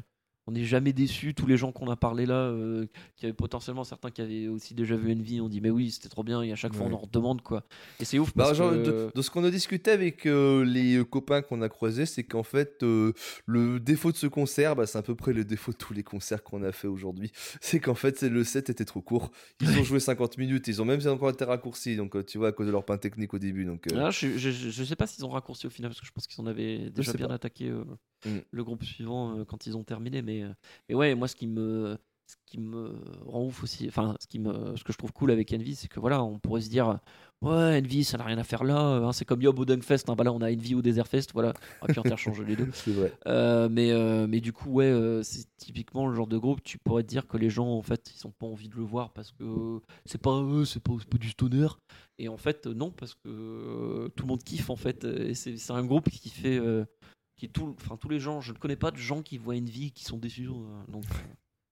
on 0.48 0.52
n'est 0.52 0.66
jamais 0.66 0.94
déçu. 0.94 1.34
Tous 1.34 1.46
les 1.46 1.58
gens 1.58 1.72
qu'on 1.72 1.90
a 1.90 1.96
parlé 1.96 2.26
là, 2.26 2.36
euh, 2.36 2.86
qui 3.16 3.26
avaient 3.26 3.34
potentiellement 3.34 3.84
certains 3.84 4.12
qui 4.12 4.22
avaient 4.22 4.48
aussi 4.48 4.74
déjà 4.74 4.96
vu 4.96 5.12
Envy, 5.14 5.40
on 5.40 5.50
dit 5.50 5.62
mais 5.62 5.70
oui, 5.70 5.92
c'était 5.92 6.10
trop 6.10 6.24
bien. 6.24 6.42
Et 6.42 6.52
à 6.52 6.56
chaque 6.56 6.74
fois, 6.74 6.86
on 6.88 6.94
en 6.94 6.98
redemande 6.98 7.42
quoi. 7.42 7.64
Et 8.00 8.06
c'est 8.06 8.20
ouf. 8.20 8.34
Bah, 8.36 8.52
de, 8.52 9.22
ce 9.22 9.30
qu'on 9.30 9.44
a 9.44 9.52
discuté 9.52 9.92
avec 9.92 10.26
euh, 10.26 10.66
les 10.66 11.04
copains 11.06 11.42
qu'on 11.42 11.62
a 11.62 11.70
croisés, 11.70 12.06
c'est 12.06 12.24
qu'en 12.24 12.44
fait, 12.44 12.84
euh, 12.84 13.14
le 13.46 13.80
défaut 13.80 14.12
de 14.12 14.18
ce 14.18 14.28
concert, 14.28 14.76
bah, 14.76 14.86
c'est 14.86 14.98
à 14.98 15.02
peu 15.02 15.16
près 15.16 15.34
le 15.34 15.46
défaut 15.46 15.72
de 15.72 15.78
tous 15.78 15.94
les 15.94 16.04
concerts 16.04 16.44
qu'on 16.44 16.64
a 16.64 16.72
fait 16.72 16.88
aujourd'hui. 16.88 17.32
C'est 17.62 17.80
qu'en 17.80 17.96
fait, 17.96 18.22
le 18.22 18.44
set 18.44 18.70
était 18.70 18.86
trop 18.86 19.02
court. 19.02 19.32
Ils 19.62 19.80
ont 19.80 19.84
joué 19.84 20.00
50 20.00 20.38
minutes. 20.38 20.68
Ils 20.68 20.82
ont 20.82 20.86
même 20.86 21.00
encore 21.08 21.30
été 21.30 21.46
raccourcis. 21.46 21.96
Donc, 21.96 22.26
tu 22.26 22.38
vois, 22.38 22.50
à 22.50 22.52
cause 22.52 22.68
de 22.68 22.72
leur 22.72 22.86
pain 22.86 22.98
technique 22.98 23.34
au 23.34 23.40
début. 23.40 23.66
Donc, 23.66 23.88
ah, 23.96 24.12
je, 24.12 24.38
je, 24.38 24.84
sais 24.84 24.96
pas 24.96 25.08
s'ils 25.08 25.26
ont 25.26 25.30
raccourci 25.30 25.68
au 25.68 25.70
final 25.70 25.92
parce 25.92 26.02
que 26.02 26.06
je 26.06 26.12
pense 26.12 26.28
qu'ils 26.28 26.42
en 26.42 26.48
avaient 26.48 26.90
déjà 26.90 27.14
bien 27.14 27.30
attaqué 27.30 27.72
mm. 28.26 28.40
le 28.52 28.64
groupe 28.64 28.84
suivant 28.84 29.44
quand 29.46 29.66
ils 29.68 29.78
ont 29.78 29.84
terminé. 29.84 30.22
Mais, 30.22 30.44
mais 30.90 30.96
ouais, 30.96 31.16
moi, 31.16 31.28
ce 31.28 31.36
qui 31.36 31.48
me 31.48 31.98
ce 32.28 32.36
qui 32.46 32.60
me 32.60 32.96
rend 33.26 33.46
ouf 33.46 33.64
aussi, 33.64 33.88
enfin, 33.88 34.16
ce, 34.20 34.28
qui 34.28 34.40
me, 34.40 34.76
ce 34.76 34.84
que 34.84 34.94
je 34.94 34.98
trouve 34.98 35.12
cool 35.12 35.32
avec 35.32 35.54
Envy, 35.54 35.76
c'est 35.76 35.88
que 35.88 36.00
voilà, 36.00 36.24
on 36.24 36.40
pourrait 36.40 36.62
se 36.62 36.70
dire, 36.70 37.00
ouais, 37.42 37.82
Envy, 37.82 38.04
ça 38.04 38.18
n'a 38.18 38.24
rien 38.24 38.38
à 38.38 38.44
faire 38.44 38.64
là, 38.64 38.80
hein, 38.80 39.12
c'est 39.12 39.26
comme 39.26 39.42
Yob 39.42 39.60
au 39.60 39.66
Dunkfest, 39.66 40.04
hein, 40.08 40.16
bah 40.16 40.24
là, 40.24 40.32
on 40.32 40.42
a 40.42 40.52
Envy 40.52 40.76
au 40.76 40.82
Desert 40.82 41.08
Fest, 41.08 41.32
voilà, 41.34 41.54
on 41.82 41.86
aurait 41.86 41.94
pu 41.94 42.00
interchanger 42.00 42.46
les 42.46 42.56
deux. 42.56 42.70
Vrai. 42.88 43.14
Euh, 43.28 43.70
mais, 43.70 43.92
euh, 43.92 44.28
mais 44.28 44.40
du 44.40 44.54
coup, 44.54 44.70
ouais, 44.72 44.86
euh, 44.86 45.24
c'est 45.24 45.46
typiquement 45.58 46.08
le 46.08 46.16
genre 46.16 46.28
de 46.28 46.38
groupe, 46.38 46.64
tu 46.64 46.78
pourrais 46.78 47.04
te 47.04 47.10
dire 47.10 47.28
que 47.28 47.38
les 47.38 47.50
gens, 47.50 47.68
en 47.68 47.82
fait, 47.82 48.12
ils 48.16 48.28
ont 48.28 48.32
pas 48.32 48.48
envie 48.48 48.70
de 48.70 48.76
le 48.76 48.84
voir 48.84 49.12
parce 49.14 49.32
que 49.32 49.80
c'est 50.06 50.22
pas 50.22 50.42
eux, 50.42 50.66
c'est 50.66 50.82
pas, 50.82 50.94
pas 51.10 51.18
du 51.18 51.30
stoner. 51.30 51.68
Et 52.20 52.30
en 52.30 52.38
fait, 52.38 52.68
euh, 52.68 52.74
non, 52.74 52.92
parce 52.92 53.16
que 53.16 53.28
euh, 53.28 54.10
tout 54.16 54.24
le 54.26 54.30
monde 54.30 54.44
kiffe, 54.44 54.70
en 54.70 54.76
fait. 54.76 55.04
Et 55.04 55.34
c'est 55.34 55.58
c'est 55.58 55.74
un 55.74 55.84
groupe 55.84 56.10
qui 56.10 56.30
fait. 56.30 56.60
Qui 57.36 57.50
tout, 57.50 57.76
enfin, 57.82 57.98
tous 57.98 58.10
les 58.10 58.20
gens, 58.20 58.42
je 58.42 58.54
ne 58.54 58.58
connais 58.58 58.76
pas 58.76 58.92
de 58.92 58.98
gens 58.98 59.22
qui 59.22 59.38
voient 59.38 59.56
Envy 59.56 59.92
qui 59.92 60.04
sont 60.04 60.18
déçus. 60.18 60.48
euh, 60.48 60.92
donc, 60.92 61.06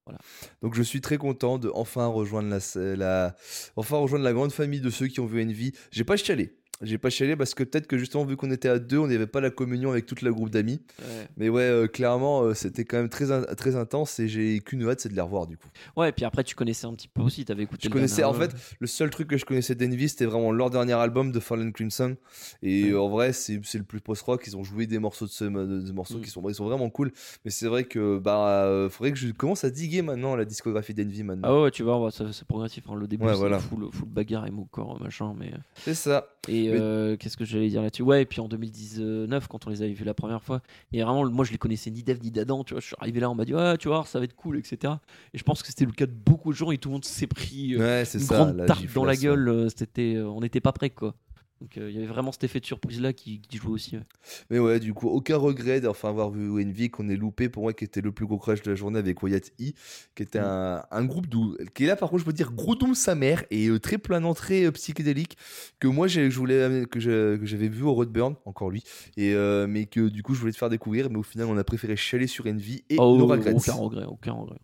euh, 0.09 0.13
Donc 0.61 0.75
je 0.75 0.81
suis 0.81 1.01
très 1.01 1.17
content 1.17 1.57
de 1.57 1.71
enfin 1.73 2.07
rejoindre 2.07 2.57
la, 2.75 3.35
enfin 3.75 3.97
rejoindre 3.97 4.23
la 4.23 4.33
grande 4.33 4.51
famille 4.51 4.81
de 4.81 4.89
ceux 4.89 5.07
qui 5.07 5.19
ont 5.19 5.25
vu 5.25 5.43
Envy. 5.43 5.73
J'ai 5.91 6.03
pas 6.03 6.17
chialé. 6.17 6.60
J'ai 6.81 6.97
pas 6.97 7.09
chialé 7.09 7.35
parce 7.35 7.53
que 7.53 7.63
peut-être 7.63 7.87
que 7.87 7.97
justement 7.97 8.25
vu 8.25 8.35
qu'on 8.37 8.49
était 8.51 8.69
à 8.69 8.79
deux, 8.79 8.97
on 8.97 9.07
n'avait 9.07 9.27
pas 9.27 9.39
la 9.41 9.49
communion 9.51 9.91
avec 9.91 10.05
toute 10.05 10.21
la 10.21 10.31
groupe 10.31 10.49
d'amis. 10.49 10.81
ouais. 10.99 11.27
Mais 11.37 11.49
ouais, 11.49 11.61
euh, 11.61 11.87
clairement, 11.87 12.41
euh, 12.43 12.53
c'était 12.53 12.85
quand 12.85 12.97
même 12.97 13.09
très, 13.09 13.31
in- 13.31 13.43
très 13.55 13.75
intense 13.75 14.19
et 14.19 14.27
j'ai 14.27 14.59
qu'une 14.59 14.87
hâte, 14.89 14.99
c'est 15.01 15.09
de 15.09 15.15
les 15.15 15.21
revoir 15.21 15.45
du 15.47 15.57
coup. 15.57 15.67
Ouais, 15.95 16.09
et 16.09 16.11
puis 16.11 16.25
après, 16.25 16.43
tu 16.43 16.55
connaissais 16.55 16.87
un 16.87 16.93
petit 16.93 17.07
peu 17.07 17.21
aussi, 17.21 17.45
t'avais 17.45 17.63
écouté. 17.63 17.81
Je 17.83 17.89
le 17.89 17.93
connaissais, 17.93 18.23
en 18.23 18.33
fait, 18.33 18.45
album. 18.45 18.59
le 18.79 18.87
seul 18.87 19.09
truc 19.09 19.27
que 19.27 19.37
je 19.37 19.45
connaissais 19.45 19.75
d'Envy, 19.75 20.09
c'était 20.09 20.25
vraiment 20.25 20.51
leur 20.51 20.69
dernier 20.69 20.93
album 20.93 21.31
de 21.31 21.39
Fallen 21.39 21.71
Crimson. 21.71 22.15
Et 22.63 22.85
Ouais. 22.85 22.91
euh, 22.91 23.01
en 23.01 23.09
vrai, 23.09 23.31
c'est 23.33 23.59
le 23.75 23.83
plus 23.83 23.99
post-rock. 24.01 24.43
Ils 24.47 24.57
ont 24.57 24.63
joué 24.63 24.87
des 24.87 24.97
morceaux 24.99 25.25
de, 25.25 25.31
ce, 25.31 25.43
de- 25.45 25.81
de 25.81 25.91
morceaux 25.91 26.17
Mm. 26.17 26.21
qui 26.21 26.29
sont, 26.31 26.49
ils 26.49 26.55
sont 26.55 26.65
vraiment 26.65 26.89
cool. 26.89 27.11
Mais 27.45 27.51
c'est 27.51 27.67
vrai 27.67 27.83
que 27.83 28.17
bah, 28.17 28.65
euh, 28.65 28.89
faudrait 28.89 29.11
que 29.11 29.17
je 29.19 29.29
commence 29.31 29.63
à 29.63 29.69
diguer 29.69 30.01
maintenant 30.01 30.35
la 30.35 30.45
discographie 30.45 30.93
d'Envy 30.93 31.23
maintenant. 31.23 31.47
Ah 31.47 31.61
ouais, 31.61 31.71
tu 31.71 31.83
vois, 31.83 32.09
c'est 32.11 32.47
progressif. 32.47 32.83
hein. 32.89 32.95
Le 32.95 33.07
début, 33.07 33.25
Ouais, 33.25 33.33
c'est 33.33 33.37
voilà. 33.39 33.59
full, 33.59 33.87
full 33.91 34.07
bagarre 34.09 34.47
et 34.47 34.51
corps 34.71 34.99
machin. 35.01 35.33
Mais... 35.37 35.51
C'est 35.75 35.93
ça. 35.93 36.27
Et 36.47 36.70
Mais- 36.73 36.79
euh, 36.79 37.17
qu'est-ce 37.17 37.37
que 37.37 37.45
j'allais 37.45 37.69
dire 37.69 37.81
là-dessus? 37.81 38.01
Ouais, 38.03 38.21
et 38.23 38.25
puis 38.25 38.39
en 38.41 38.47
2019, 38.47 39.47
quand 39.47 39.67
on 39.67 39.69
les 39.69 39.81
avait 39.81 39.93
vus 39.93 40.03
la 40.03 40.13
première 40.13 40.41
fois, 40.41 40.61
et 40.91 41.01
vraiment, 41.01 41.29
moi 41.29 41.45
je 41.45 41.51
les 41.51 41.57
connaissais 41.57 41.89
ni 41.91 42.03
d'Eve 42.03 42.21
ni 42.23 42.31
d'Adam, 42.31 42.63
tu 42.63 42.73
vois, 42.73 42.81
je 42.81 42.87
suis 42.87 42.95
arrivé 42.99 43.19
là, 43.19 43.29
on 43.29 43.35
m'a 43.35 43.45
dit, 43.45 43.53
ouais, 43.53 43.77
tu 43.77 43.87
vois, 43.87 44.03
ça 44.05 44.19
va 44.19 44.25
être 44.25 44.35
cool, 44.35 44.57
etc. 44.57 44.93
Et 45.33 45.37
je 45.37 45.43
pense 45.43 45.61
que 45.61 45.67
c'était 45.69 45.85
le 45.85 45.91
cas 45.91 46.05
de 46.05 46.11
beaucoup 46.11 46.51
de 46.51 46.57
gens, 46.57 46.71
et 46.71 46.77
tout 46.77 46.89
le 46.89 46.93
monde 46.93 47.05
s'est 47.05 47.27
pris 47.27 47.75
euh, 47.75 47.79
Ouais, 47.79 48.03
une 48.13 48.19
ça. 48.19 48.35
grande 48.35 48.65
tarte 48.65 48.85
dans 48.93 49.05
la 49.05 49.15
gueule, 49.15 49.47
euh, 49.49 49.67
c'était, 49.75 50.17
on 50.19 50.39
n'était 50.41 50.61
pas 50.61 50.71
prêts, 50.71 50.89
quoi. 50.89 51.15
Donc 51.61 51.77
euh, 51.77 51.89
il 51.91 51.95
y 51.95 51.99
avait 51.99 52.07
vraiment 52.07 52.31
cet 52.31 52.43
effet 52.43 52.59
de 52.59 52.65
surprise 52.65 52.99
là 52.99 53.13
qui, 53.13 53.39
qui 53.39 53.57
jouait 53.57 53.71
aussi. 53.71 53.95
ouais. 53.95 54.03
Mais 54.49 54.57
ouais, 54.57 54.79
du 54.79 54.95
coup, 54.95 55.07
aucun 55.09 55.37
regret 55.37 55.79
d'enfin 55.79 56.09
avoir 56.09 56.31
vu 56.31 56.49
Envy 56.61 56.89
qu'on 56.89 57.07
ait 57.07 57.15
loupé 57.15 57.49
pour 57.49 57.61
moi 57.63 57.73
qui 57.73 57.83
était 57.83 58.01
le 58.01 58.11
plus 58.11 58.25
gros 58.25 58.39
crash 58.39 58.63
de 58.63 58.71
la 58.71 58.75
journée 58.75 58.97
avec 58.97 59.21
Wyatt 59.21 59.51
E, 59.61 59.71
qui 60.15 60.23
était 60.23 60.39
Mm. 60.39 60.43
un, 60.43 60.83
un 60.89 61.05
groupe 61.05 61.27
d'où, 61.27 61.55
qui 61.75 61.83
est 61.83 61.87
là 61.87 61.95
par 61.95 62.09
contre, 62.09 62.21
je 62.21 62.25
peux 62.25 62.33
dire 62.33 62.51
gros 62.51 62.73
doom 62.75 62.95
sa 62.95 63.13
mère 63.13 63.43
et 63.51 63.67
euh, 63.67 63.79
très 63.79 63.99
planant, 63.99 64.33
très 64.33 64.65
euh, 64.65 64.71
psychédélique 64.71 65.37
que 65.79 65.87
moi 65.87 66.07
j'ai- 66.07 66.31
je 66.31 66.37
voulais 66.39 66.85
que 66.89 66.99
je- 66.99 67.37
que 67.37 67.45
j'avais 67.45 67.67
vu 67.67 67.83
au 67.83 67.93
Roadburn, 67.93 68.35
encore 68.45 68.71
lui, 68.71 68.83
et 69.15 69.35
mais 69.67 69.85
que 69.85 70.09
du 70.09 70.23
coup 70.23 70.33
je 70.33 70.39
voulais 70.39 70.51
te 70.53 70.57
faire 70.57 70.69
découvrir, 70.69 71.11
mais 71.11 71.17
au 71.17 71.23
final 71.23 71.45
on 71.47 71.57
a 71.57 71.63
préféré 71.63 71.95
chialer 71.95 72.25
sur 72.25 72.47
Envy 72.47 72.83
et 72.89 72.95
Oh, 72.97 73.17
no 73.19 73.27
regrets. 73.27 73.53
aucun 73.53 73.73
regret, 73.73 74.05
aucun 74.05 74.33
regret. 74.33 74.57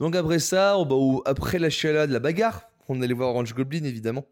Donc 0.00 0.16
après 0.16 0.38
ça, 0.40 0.76
on- 0.78 0.86
bah, 0.86 1.22
après 1.26 1.58
la 1.60 1.70
chialade, 1.70 2.10
la 2.10 2.18
bagarre, 2.20 2.62
on 2.88 3.00
allait 3.02 3.14
voir 3.14 3.30
Orange 3.30 3.54
Goblin 3.54 3.84
évidemment. 3.84 4.24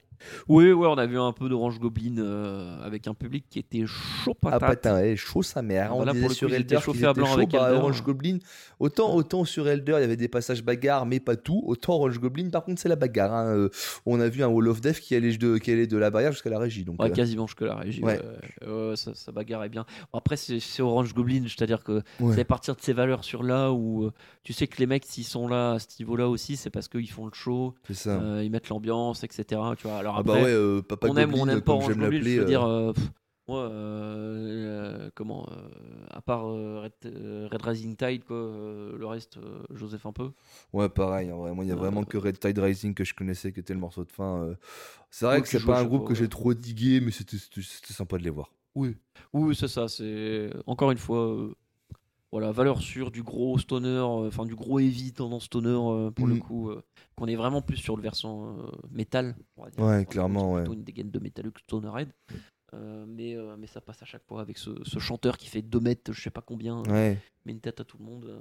Oui, 0.49 0.73
ouais, 0.73 0.87
on 0.89 0.99
a 0.99 1.07
vu 1.07 1.19
un 1.19 1.33
peu 1.33 1.49
d'Orange 1.49 1.79
Goblin 1.79 2.19
euh, 2.19 2.81
avec 2.85 3.07
un 3.07 3.15
public 3.15 3.45
qui 3.49 3.59
était 3.59 3.85
chaud 3.87 4.35
Ah 4.45 4.59
patate. 4.59 4.69
patin, 4.83 4.95
ouais, 4.97 5.17
chaud 5.17 5.43
sa 5.43 5.63
mère. 5.63 5.95
Voilà, 5.95 6.13
on 6.13 6.15
disait 6.15 6.29
sur 6.31 6.53
Elder 6.53 6.79
chauffés 6.81 7.07
à 7.07 7.13
blanc 7.13 7.33
avec 7.35 7.51
bah, 7.51 7.69
Elder. 7.69 7.79
Orange 7.79 8.03
Goblin. 8.03 8.39
Autant, 8.79 9.15
autant 9.15 9.45
sur 9.45 9.69
Elder, 9.69 9.95
il 9.99 10.01
y 10.01 10.05
avait 10.05 10.17
des 10.17 10.29
passages 10.29 10.63
bagarres, 10.65 11.07
mais 11.07 11.21
pas 11.21 11.37
tout. 11.37 11.63
Autant 11.67 11.95
Orange 11.95 12.19
Goblin, 12.19 12.51
par 12.51 12.65
contre, 12.65 12.81
c'est 12.81 12.89
la 12.89 12.97
bagarre. 12.97 13.33
hein. 13.33 13.47
Euh, 13.57 13.69
On 14.07 14.21
a 14.21 14.29
vu 14.29 14.43
un 14.43 14.49
Wall 14.49 14.69
of 14.69 14.81
Death 14.81 15.01
qui 15.01 15.15
allait 15.15 15.37
de, 15.37 15.59
qui 15.59 15.71
allait 15.71 15.87
de 15.87 15.97
la 15.97 16.11
barrière 16.11 16.33
jusqu'à 16.33 16.51
la 16.51 16.59
régie. 16.59 16.85
Donc, 16.85 17.01
Ouais, 17.01 17.11
euh, 17.11 17.15
quasiment 17.15 17.47
jusque 17.47 17.61
la 17.63 17.77
régie. 17.77 18.03
Ouais. 18.03 18.21
Ça, 18.97 19.13
ça 19.15 19.33
bagarre 19.33 19.65
est 19.65 19.69
bien. 19.69 19.85
Après, 20.13 20.37
c'est 20.37 20.83
Orange 20.83 21.15
Goblin, 21.15 21.43
c'est-à-dire 21.47 21.83
que 21.85 22.03
c'est 22.35 22.41
à 22.41 22.45
partir 22.45 22.75
de 22.77 22.81
ces 22.81 22.93
valeurs 22.93 23.25
sur 23.25 23.43
là 23.43 23.73
où 23.73 24.05
euh, 24.05 24.13
tu 24.45 24.53
sais 24.53 24.67
que 24.67 24.79
les 24.79 24.87
mecs, 24.87 25.05
s'ils 25.07 25.25
sont 25.25 25.47
là 25.49 25.73
à 25.73 25.79
ce 25.79 25.87
niveau-là 26.01 26.29
aussi, 26.29 26.57
c'est 26.57 26.71
parce 26.71 26.89
qu'ils 26.89 27.11
font 27.11 27.27
le 27.27 27.33
show, 27.35 27.75
ça. 27.91 28.43
ils 28.43 28.51
mettent 28.51 28.69
l'ambiance, 28.69 29.23
etc. 29.25 29.61
Tu 29.79 29.87
vois. 29.87 29.99
Alors 29.99 30.12
ah 30.15 30.23
après, 30.23 30.25
bah 30.25 30.37
ouais, 30.39 30.51
euh, 30.53 30.83
Papa 30.83 31.09
on 31.09 31.17
aime 31.17 31.35
Goblin, 31.35 31.43
on 31.43 31.47
n'aime 31.47 31.63
pas 31.63 31.73
Orange 31.73 31.99
Goblin, 31.99 32.23
je 32.23 32.29
l'appeler. 32.29 32.39
veux 32.39 32.45
euh, 32.45 32.45
dire, 32.45 32.63
euh, 32.65 32.93
pff, 32.93 33.11
moi, 33.49 33.63
euh, 33.71 35.05
euh, 35.07 35.11
comment, 35.15 35.47
euh, 35.51 36.07
à 36.11 36.23
part 36.23 36.47
euh, 36.49 36.81
Red, 36.83 36.95
Red 37.53 37.63
Rising 37.63 37.97
Tide, 37.97 38.25
quoi, 38.25 38.37
euh, 38.37 38.97
le 38.99 39.07
reste, 39.07 39.39
euh, 39.39 39.63
Joseph 39.75 40.07
un 40.07 40.13
peu. 40.13 40.33
Ouais, 40.73 40.89
pareil. 40.89 41.31
en 41.33 41.39
vrai. 41.39 41.53
Moi, 41.55 41.65
il 41.65 41.69
y 41.69 41.73
a 41.73 41.75
Euh, 41.75 41.77
vraiment 41.77 42.05
que 42.05 42.17
Red 42.17 42.39
Tide 42.39 42.59
Rising 42.59 42.95
que 42.95 43.05
je 43.05 43.15
connaissais, 43.15 43.53
qui 43.53 43.61
était 43.61 43.75
le 43.75 43.81
morceau 43.81 44.05
de 44.05 44.11
fin. 44.11 44.43
euh. 44.45 44.55
C'est 45.11 45.27
vrai 45.27 45.41
Ouais, 45.41 45.43
que 45.43 45.49
c'est 45.49 45.61
pas 45.61 45.81
un 45.81 45.85
groupe 45.87 46.07
que 46.07 46.15
j'ai 46.15 46.29
trop 46.29 46.55
digué, 46.55 47.01
mais 47.01 47.11
c'était 47.13 47.39
sympa 47.93 48.19
de 48.19 48.25
les 48.25 48.31
voir. 48.31 48.53
Oui, 48.75 48.97
oui, 49.35 49.55
c'est 49.55 49.69
ça. 49.69 49.89
C'est 49.89 50.51
encore 50.67 50.91
une 50.93 50.99
fois, 50.99 51.19
euh, 51.29 51.55
voilà, 52.33 52.51
valeur 52.51 52.81
sûre 52.81 53.11
du 53.11 53.23
gros 53.23 53.59
stoner, 53.59 53.89
euh, 53.89 54.27
enfin 54.29 54.47
du 54.47 54.55
gros 54.57 54.79
heavy 54.81 55.13
tendance 55.13 55.45
stoner 55.45 55.69
euh, 55.69 56.11
pour 56.11 56.27
le 56.27 56.35
Mhm. 56.35 56.41
coup, 56.41 56.71
euh, 56.71 56.83
qu'on 57.15 57.27
est 57.27 57.37
vraiment 57.37 57.61
plus 57.63 57.77
sur 57.77 57.95
le 57.97 58.03
versant 58.03 58.57
métal. 58.91 59.37
on 59.57 59.65
va 59.65 59.71
dire. 59.71 59.85
Ouais, 59.85 60.05
clairement, 60.07 60.53
ouais. 60.53 60.63
Plutôt 60.63 60.75
une 60.75 60.83
dégaine 60.85 61.11
de 61.11 61.19
Metallic 61.19 61.59
Stonerhead. 61.61 62.09
Euh, 62.75 63.05
mais, 63.07 63.37
euh, 63.37 63.55
mais 63.59 63.67
ça 63.67 63.81
passe 63.83 64.03
à 64.03 64.07
chaque 64.07 64.25
fois 64.27 64.41
avec 64.41 64.57
ce, 64.57 64.71
ce 64.85 64.99
chanteur 64.99 65.37
qui 65.37 65.49
fait 65.49 65.61
2 65.63 65.79
mètres, 65.81 66.13
je 66.13 66.23
sais 66.23 66.31
pas 66.31 66.41
combien, 66.41 66.83
Ouais. 66.85 67.19
met 67.45 67.53
une 67.53 67.61
tête 67.61 67.81
à 67.81 67.85
tout 67.85 67.99
le 67.99 68.05
monde. 68.05 68.25
euh. 68.25 68.39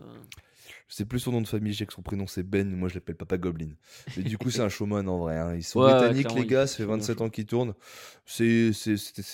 Je 0.88 0.96
sais 0.96 1.06
plus 1.06 1.20
son 1.20 1.32
nom 1.32 1.42
de 1.42 1.48
famille, 1.48 1.74
je 1.74 1.80
sais 1.80 1.86
que 1.86 1.92
son 1.94 2.02
prénom 2.04 2.28
c'est 2.28 2.44
Ben, 2.44 2.70
moi 2.74 2.88
je 2.88 2.94
l'appelle 2.94 3.16
Papa 3.16 3.38
Goblin. 3.38 3.72
Mais 4.16 4.24
du 4.24 4.38
coup, 4.38 4.50
c'est 4.50 4.62
un 4.62 4.70
showman 4.70 5.08
en 5.10 5.18
vrai. 5.18 5.38
hein. 5.38 5.56
Ils 5.56 5.64
sont 5.64 5.82
Ouais, 5.82 5.92
britanniques, 5.92 6.34
les 6.36 6.46
gars, 6.46 6.66
ça 6.68 6.78
fait 6.78 6.84
font 6.84 6.90
bien 6.90 6.98
27 6.98 7.18
chaud. 7.18 7.24
ans 7.26 7.30
qu'ils 7.30 7.46
tournent. 7.46 7.74
C'est 8.26 8.72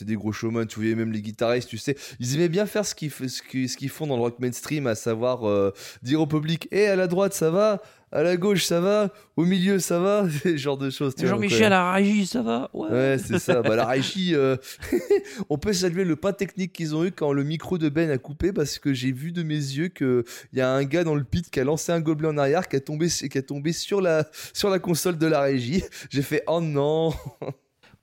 des 0.05 0.15
gros 0.15 0.31
showman, 0.31 0.65
tu 0.65 0.77
voyais 0.79 0.95
même 0.95 1.11
les 1.11 1.21
guitaristes, 1.21 1.69
tu 1.69 1.77
sais. 1.77 1.95
Ils 2.19 2.35
aimaient 2.35 2.49
bien 2.49 2.65
faire 2.65 2.85
ce 2.85 2.95
qu'ils 2.95 3.11
ce 3.11 3.87
font 3.89 4.07
dans 4.07 4.15
le 4.15 4.21
rock 4.21 4.39
mainstream, 4.39 4.87
à 4.87 4.95
savoir 4.95 5.43
euh, 5.47 5.71
dire 6.01 6.21
au 6.21 6.27
public 6.27 6.67
Hé, 6.71 6.87
à 6.87 6.95
la 6.95 7.07
droite 7.07 7.33
ça 7.33 7.51
va, 7.51 7.81
à 8.11 8.23
la 8.23 8.37
gauche 8.37 8.63
ça 8.63 8.79
va, 8.79 9.11
au 9.35 9.43
milieu 9.45 9.79
ça 9.79 9.99
va, 9.99 10.27
ce 10.43 10.55
genre 10.57 10.77
de 10.77 10.89
choses. 10.89 11.13
Jean-Michel 11.21 11.65
à 11.65 11.69
la 11.69 11.91
régie, 11.93 12.25
ça 12.25 12.41
va 12.41 12.69
Ouais. 12.73 12.89
Ouais, 12.89 13.17
c'est 13.17 13.39
ça. 13.39 13.61
Bah, 13.61 13.75
la 13.75 13.85
régie, 13.85 14.33
euh, 14.33 14.55
on 15.49 15.57
peut 15.57 15.73
saluer 15.73 16.05
le 16.05 16.15
pain 16.15 16.33
technique 16.33 16.73
qu'ils 16.73 16.95
ont 16.95 17.03
eu 17.03 17.11
quand 17.11 17.33
le 17.33 17.43
micro 17.43 17.77
de 17.77 17.89
Ben 17.89 18.09
a 18.09 18.17
coupé 18.17 18.53
parce 18.53 18.79
que 18.79 18.93
j'ai 18.93 19.11
vu 19.11 19.31
de 19.31 19.43
mes 19.43 19.55
yeux 19.55 19.89
qu'il 19.89 20.23
y 20.53 20.61
a 20.61 20.71
un 20.71 20.83
gars 20.83 21.03
dans 21.03 21.15
le 21.15 21.23
pit 21.23 21.49
qui 21.49 21.59
a 21.59 21.63
lancé 21.63 21.91
un 21.91 21.99
gobelet 21.99 22.29
en 22.29 22.37
arrière, 22.37 22.67
qui 22.67 22.75
a 22.75 22.79
tombé, 22.79 23.07
qui 23.09 23.37
a 23.37 23.41
tombé 23.41 23.73
sur, 23.73 24.01
la, 24.01 24.25
sur 24.53 24.69
la 24.69 24.79
console 24.79 25.17
de 25.17 25.27
la 25.27 25.41
régie. 25.41 25.83
J'ai 26.09 26.21
fait 26.21 26.43
oh 26.47 26.61
non, 26.61 27.13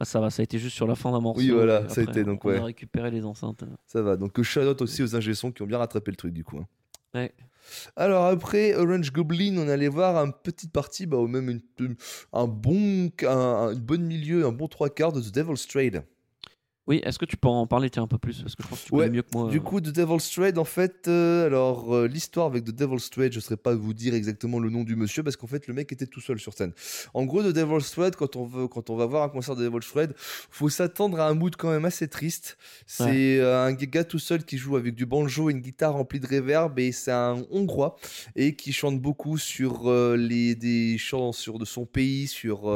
Ah, 0.01 0.05
ça 0.05 0.21
va, 0.21 0.29
ça 0.29 0.43
a 0.43 0.45
été 0.45 0.59
juste 0.59 0.75
sur 0.77 0.87
la 0.87 0.97
fin 0.97 1.13
d'un 1.13 1.21
morceau. 1.21 1.41
Oui, 1.41 1.51
voilà, 1.51 1.89
ça 1.89 2.01
a 2.01 2.05
été, 2.05 2.25
donc, 2.25 2.45
on 2.45 2.49
ouais. 2.49 2.59
a 2.59 2.65
récupéré 2.65 3.11
les 3.11 3.25
enceintes. 3.25 3.65
ça 3.87 4.03
va. 4.03 4.17
Donc 4.17 4.41
shout 4.43 4.61
out 4.61 4.83
aussi 4.83 5.03
aux 5.03 5.17
ingé 5.17 5.33
qui 5.33 5.63
ont 5.63 5.67
bien 5.67 5.79
rattrapé 5.79 6.11
le 6.11 6.17
truc 6.17 6.33
du 6.33 6.45
coup. 6.45 6.59
hein. 6.59 6.67
Ouais. 7.15 7.33
Alors 7.97 8.27
après 8.27 8.75
Orange 8.75 9.13
Goblin, 9.13 9.57
on 9.59 9.69
allait 9.69 9.89
voir 9.89 10.17
une 10.25 10.33
petite 10.33 10.73
partie, 10.73 11.07
bah, 11.07 11.17
ou 11.19 11.27
même 11.29 11.49
une, 11.79 11.97
un 12.33 12.47
bon, 12.47 13.11
un, 13.23 13.27
un- 13.29 13.73
une 13.73 13.81
bonne 13.81 14.05
milieu, 14.05 14.47
un 14.47 14.53
bon 14.53 14.69
trois 14.69 14.91
quarts 14.91 15.13
de 15.13 15.21
The 15.21 15.33
Devil's 15.33 15.67
Trade. 15.67 16.05
Oui, 16.87 17.01
est-ce 17.03 17.19
que 17.19 17.25
tu 17.25 17.39
peux 17.39 17.49
en 17.49 17.67
parler 17.67 17.89
tiens, 17.89 18.03
un 18.03 18.07
peu 18.07 18.19
plus 18.19 18.43
Parce 18.43 18.55
que 18.55 18.63
je 18.63 18.69
pense 18.69 18.81
que 18.83 18.89
tu 18.89 18.95
Ouais, 18.95 19.07
connais 19.07 19.17
mieux 19.17 19.23
que 19.23 19.31
moi. 19.33 19.49
Du 19.51 19.57
euh. 19.57 19.61
coup, 19.61 19.81
The 19.81 19.89
Devil's 19.89 20.31
Trade, 20.31 20.59
en 20.59 20.65
fait, 20.65 21.09
euh, 21.09 21.47
alors 21.47 21.95
euh, 21.95 22.07
l'histoire 22.07 22.47
avec 22.47 22.65
The 22.65 22.73
Devil's 22.73 23.09
Trade, 23.09 23.33
je 23.33 23.39
ne 23.39 23.43
saurais 23.43 23.57
pas 23.57 23.75
vous 23.75 23.95
dire 23.95 24.13
exactement 24.13 24.59
le 24.59 24.69
nom 24.69 24.85
du 24.85 24.95
monsieur 24.95 25.23
parce 25.23 25.37
qu'en 25.37 25.47
fait, 25.47 25.67
le 25.67 25.73
mec 25.73 25.91
était 25.93 26.07
tout 26.07 26.21
seul 26.21 26.39
sur 26.39 26.53
scène. 26.53 26.75
En 27.15 27.25
gros, 27.25 27.43
The 27.43 27.55
Devil's 27.55 27.91
Trade, 27.91 28.17
quand 28.17 28.37
on 28.37 28.45
veut, 28.45 28.69
quand 28.69 28.91
on 28.91 28.97
va 28.97 29.07
voir 29.07 29.23
un 29.23 29.31
concert 29.31 29.57
de 29.57 29.65
Devil's 29.65 29.91
Trade, 29.91 30.13
faut 30.17 30.69
s'attendre 30.69 31.21
à 31.21 31.29
un 31.29 31.35
mood 31.35 31.57
quand 31.57 31.71
même 31.71 31.87
assez 31.87 32.07
triste. 32.07 32.59
C'est 32.87 33.39
euh, 33.41 33.65
un 33.65 33.73
gars 33.73 34.05
tout 34.05 34.19
seul 34.19 34.45
qui 34.45 34.59
joue 34.59 34.77
avec 34.77 34.95
du 34.95 35.07
banjo 35.07 35.49
et 35.49 35.53
une 35.53 35.61
guitare 35.61 35.95
remplie 35.95 36.21
de 36.21 36.27
reverb 36.27 36.79
et 36.79 36.93
c'est 36.93 37.13
un 37.13 37.45
Hongrois 37.51 37.97
et 38.37 38.57
qui 38.57 38.75
chante 38.75 39.01
beaucoup 39.01 39.39
sur 39.39 39.91
les 40.17 40.55
des 40.55 40.99
chants 40.99 41.33
sur 41.33 41.59
de 41.59 41.65
son 41.65 41.87
pays, 41.87 42.27
sur 42.27 42.71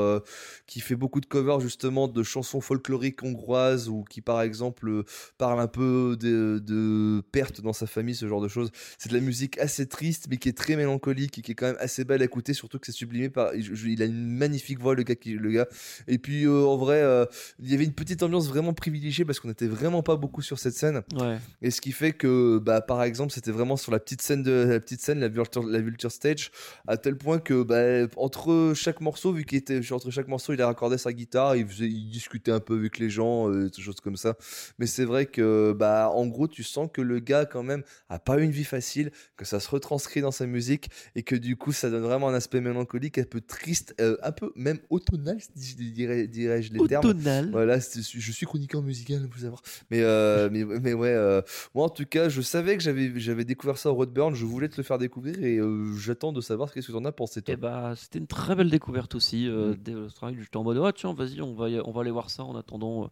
qui 0.67 0.81
fait 0.81 0.97
beaucoup 0.97 1.21
de 1.21 1.27
covers 1.27 1.61
justement 1.61 2.09
de 2.09 2.23
chansons 2.23 2.61
folkloriques 2.61 3.23
hongroises 3.23 3.89
ou 3.89 3.98
qui 4.05 4.21
par 4.21 4.43
exemple 4.43 4.89
euh, 4.89 5.03
parle 5.39 5.61
un 5.61 5.67
peu 5.69 6.17
de, 6.19 6.63
de 6.65 7.23
perte 7.33 7.61
dans 7.61 7.73
sa 7.73 7.87
famille, 7.87 8.15
ce 8.15 8.29
genre 8.29 8.41
de 8.41 8.49
choses. 8.49 8.71
C'est 8.99 9.09
de 9.11 9.15
la 9.15 9.21
musique 9.21 9.59
assez 9.59 9.87
triste, 9.87 10.27
mais 10.31 10.37
qui 10.37 10.49
est 10.49 10.57
très 10.57 10.77
mélancolique 10.77 11.39
et 11.39 11.43
qui 11.43 11.53
est 11.53 11.55
quand 11.55 11.67
même 11.67 11.77
assez 11.81 12.05
belle 12.05 12.23
à 12.23 12.25
écouter, 12.25 12.55
surtout 12.55 12.79
que 12.79 12.87
c'est 12.87 12.93
sublimé 12.93 13.29
par. 13.31 13.51
je- 13.59 13.75
je- 13.75 13.89
il 13.89 14.03
a 14.03 14.07
une 14.07 14.27
magnifique 14.37 14.79
voix, 14.81 14.95
le 14.95 15.03
gars. 15.03 15.15
Qui, 15.15 15.33
le 15.33 15.51
gars. 15.51 15.67
Et 16.07 16.19
puis, 16.19 16.45
euh, 16.45 16.65
en 16.67 16.77
vrai, 16.77 17.01
euh, 17.03 17.25
il 17.61 17.71
y 17.71 17.75
avait 17.75 17.85
une 17.85 17.93
petite 17.93 18.23
ambiance 18.23 18.49
vraiment 18.49 18.73
privilégiée 18.73 19.25
parce 19.25 19.41
qu'on 19.41 19.49
n'était 19.49 19.67
vraiment 19.67 20.03
pas 20.03 20.17
beaucoup 20.17 20.43
sur 20.43 20.59
cette 20.59 20.75
scène. 20.75 21.03
Ouais. 21.15 21.39
Et 21.63 21.71
ce 21.71 21.81
qui 21.81 21.93
fait 21.93 22.13
que, 22.13 22.59
bah, 22.59 22.81
par 22.81 23.03
exemple, 23.03 23.33
c'était 23.33 23.51
vraiment 23.51 23.77
sur 23.77 23.91
la 23.91 23.99
petite 23.99 24.23
scène 24.23 24.43
de 24.43 24.53
la 24.53 24.81
petite 24.81 25.01
scène, 25.01 25.19
la 25.21 25.29
Vulture, 25.29 25.65
la 25.65 25.81
Vulture 25.81 26.13
Stage, 26.13 26.51
à 26.87 26.97
tel 26.97 27.17
point 27.17 27.39
que, 27.41 27.63
bah, 27.63 28.07
entre 28.17 28.73
chaque 28.77 29.01
morceau, 29.01 29.33
vu 29.33 29.45
qu'il 29.45 29.59
était 29.59 29.81
entre 29.93 30.11
chaque 30.11 30.29
morceau, 30.29 30.53
il 30.53 30.63
a 30.63 30.67
raccordé 30.67 30.99
sa 30.99 31.13
guitare, 31.13 31.57
il, 31.57 31.67
faisait, 31.67 31.87
il 31.89 32.11
discutait 32.11 32.53
un 32.53 32.61
peu 32.61 32.77
avec 32.79 32.99
les 32.99 33.11
gens, 33.11 33.49
euh, 33.51 33.69
ce 33.73 33.81
genre 33.81 33.88
choses 33.89 34.01
comme 34.01 34.17
ça. 34.17 34.37
Mais 34.79 34.87
c'est 34.87 35.05
vrai 35.05 35.27
que, 35.27 35.73
bah, 35.73 36.11
en 36.15 36.27
gros, 36.27 36.49
tu 36.49 36.63
sens 36.63 36.89
que 36.93 37.01
le 37.03 37.19
gars, 37.21 37.45
quand 37.47 37.63
même, 37.63 37.83
a 38.09 38.19
pas 38.19 38.39
une 38.39 38.51
vie 38.51 38.65
facile, 38.65 39.11
que 39.37 39.45
ça 39.45 39.61
se 39.61 39.69
retranscrit 39.71 40.21
dans 40.21 40.31
sa 40.31 40.47
musique 40.47 40.91
et 41.15 41.23
que 41.23 41.35
du 41.37 41.57
coup, 41.57 41.73
ça 41.73 41.91
donne 41.91 42.03
vraiment 42.03 42.29
un 42.29 42.35
aspect 42.35 42.61
mélancolique, 42.61 43.19
un 43.19 43.25
peu 43.25 43.41
triste, 43.41 43.95
euh, 44.01 44.17
un 44.23 44.33
peu 44.33 44.53
même 44.57 44.79
automnal, 44.91 45.39
dirais- 45.57 46.27
dirais-je 46.27 46.73
les 46.73 46.87
termes. 46.87 47.05
Automnal. 47.07 47.51
Voilà, 47.51 47.79
je 47.79 48.33
suis 48.33 48.47
chroniqueur 48.47 48.83
musical, 48.83 49.27
vous 49.31 49.41
savoir. 49.41 49.63
Mais, 49.91 50.01
euh, 50.03 50.49
mais, 50.51 50.65
mais 50.65 50.93
ouais, 50.93 51.09
euh, 51.13 51.43
moi 51.75 51.85
en 51.87 51.89
tout 51.89 52.05
cas, 52.07 52.29
je 52.29 52.41
savais 52.41 52.77
que 52.77 52.83
j'avais 52.83 53.19
j'avais 53.19 53.45
découvert 53.45 53.79
ça 53.79 53.91
au 53.91 53.95
Roadburn, 53.95 54.35
je 54.35 54.45
voulais 54.45 54.69
te 54.69 54.77
le 54.77 54.83
faire 54.83 54.99
découvrir 54.99 55.43
et 55.43 55.59
j'attends 55.97 56.33
de 56.33 56.41
savoir 56.41 56.69
ce 56.69 56.75
que 56.75 56.81
tu 56.81 56.93
en 56.93 57.05
as 57.05 57.13
pensé 57.13 57.43
toi. 57.43 57.55
Et 57.55 57.57
bah, 57.57 57.95
c'était 57.97 58.19
une 58.19 58.27
très 58.27 58.55
belle 58.55 58.71
découverte 58.71 59.15
aussi. 59.15 59.49
Euh, 59.49 59.75
Mm. 59.75 59.93
l'Australie, 59.93 60.37
j'étais 60.41 60.57
en 60.57 60.65
mode, 60.65 60.79
ah 60.85 60.93
tiens, 60.93 61.15
vas-y, 61.15 61.41
on 61.41 61.55
va, 61.55 61.67
on 61.85 61.93
va 61.93 62.01
aller 62.03 62.11
voir 62.11 62.31
ça 62.31 62.45
en 62.45 62.57
attendant. 62.57 63.11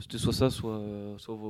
C'était 0.00 0.18
soit 0.18 0.32
ça, 0.32 0.48
soit, 0.50 0.80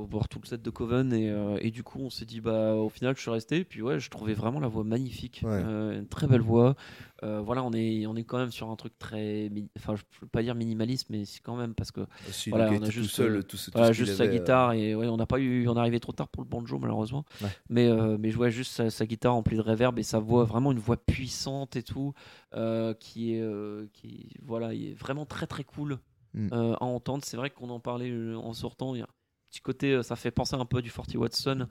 voir 0.09 0.27
tout 0.27 0.39
le 0.41 0.47
set 0.47 0.61
de 0.61 0.69
Coven. 0.69 1.13
Et, 1.13 1.29
euh, 1.29 1.57
et 1.61 1.69
du 1.71 1.83
coup, 1.83 1.99
on 1.99 2.09
s'est 2.09 2.25
dit, 2.25 2.41
bah, 2.41 2.73
au 2.75 2.89
final, 2.89 3.15
je 3.15 3.21
suis 3.21 3.29
resté. 3.31 3.57
Et 3.57 3.63
puis, 3.63 3.81
ouais, 3.81 3.99
je 3.99 4.09
trouvais 4.09 4.33
vraiment 4.33 4.59
la 4.59 4.67
voix 4.67 4.83
magnifique. 4.83 5.41
Ouais. 5.43 5.51
Euh, 5.51 5.99
une 5.99 6.07
très 6.07 6.27
belle 6.27 6.41
voix. 6.41 6.75
Euh, 7.21 7.41
voilà, 7.41 7.63
on 7.63 7.73
est, 7.73 8.05
on 8.07 8.15
est 8.15 8.23
quand 8.23 8.37
même 8.37 8.51
sur 8.51 8.69
un 8.69 8.75
truc 8.75 8.97
très. 8.97 9.51
Enfin, 9.77 9.95
je 9.95 10.03
peux 10.19 10.27
pas 10.27 10.41
dire 10.41 10.55
minimaliste, 10.55 11.07
mais 11.09 11.25
c'est 11.25 11.41
quand 11.41 11.57
même 11.57 11.73
parce 11.75 11.91
que 11.91 12.01
Si, 12.31 12.49
voilà, 12.49 12.71
on 12.71 12.81
a 12.81 12.89
juste, 12.89 13.09
tout 13.09 13.15
seul, 13.15 13.43
tout, 13.43 13.57
ce- 13.57 13.71
tout 13.71 13.77
voilà, 13.77 13.93
ce 13.93 13.97
qu'il 13.97 14.05
juste 14.05 14.17
sa 14.17 14.23
avait, 14.23 14.37
guitare 14.39 14.71
et 14.73 14.95
ouais, 14.95 15.07
on 15.07 15.17
n'a 15.17 15.25
pas 15.25 15.37
eu, 15.39 15.67
on 15.67 15.75
est 15.75 15.79
arrivé 15.79 15.99
trop 15.99 16.13
tard 16.13 16.29
pour 16.29 16.41
le 16.41 16.47
banjo 16.47 16.79
malheureusement. 16.79 17.25
Ouais. 17.41 17.49
Mais 17.69 17.89
mais 18.17 18.31
je 18.31 18.37
vois 18.37 18.49
juste 18.49 18.71
sa, 18.71 18.89
sa 18.89 19.05
guitare 19.05 19.33
remplie 19.33 19.57
de 19.57 19.61
reverb 19.61 19.99
et 19.99 20.03
sa 20.03 20.19
voix 20.19 20.45
vraiment 20.45 20.71
une 20.71 20.79
voix 20.79 20.95
puissante 20.97 21.75
et 21.75 21.83
tout, 21.83 22.13
euh, 22.55 22.93
qui 22.93 23.35
est 23.35 23.41
euh, 23.41 23.85
qui 23.91 24.29
voilà, 24.41 24.73
il 24.73 24.91
est 24.91 24.93
vraiment 24.93 25.25
très 25.25 25.45
très 25.45 25.65
cool 25.65 25.99
Mm. 26.39 26.49
euh, 26.53 26.73
à 26.75 26.83
entendre. 26.83 27.23
C'est 27.25 27.37
vrai 27.37 27.49
qu'on 27.49 27.69
en 27.69 27.79
parlait 27.79 28.09
euh, 28.11 28.35
en 28.37 28.53
sortant. 28.53 28.95
Il 28.95 28.99
y 28.99 29.01
a 29.01 29.05
un 29.05 29.07
petit 29.51 29.61
côté, 29.61 29.93
euh, 29.93 30.03
ça 30.03 30.15
fait 30.15 30.31
penser 30.31 30.55
un 30.55 30.65
peu 30.65 30.81
du 30.81 30.89
Forty 30.89 31.17
Watson. 31.17 31.67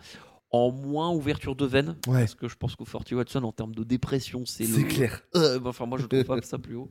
En 0.50 0.70
moins 0.72 1.10
ouverture 1.10 1.54
de 1.54 1.66
veine, 1.66 1.88
Ouais. 2.06 2.20
parce 2.20 2.34
que 2.34 2.48
je 2.48 2.56
pense 2.56 2.74
qu'au 2.74 2.86
Forty 2.86 3.14
Watson 3.14 3.42
en 3.44 3.52
termes 3.52 3.74
de 3.74 3.84
dépression, 3.84 4.46
c'est 4.46 4.66
le- 4.66 4.82
clair. 4.88 5.20
euh, 5.36 5.60
enfin, 5.66 5.84
moi, 5.84 5.98
je 5.98 6.06
trouve 6.06 6.24
pas 6.24 6.40
ça 6.42 6.56
plus 6.58 6.74
haut. 6.74 6.88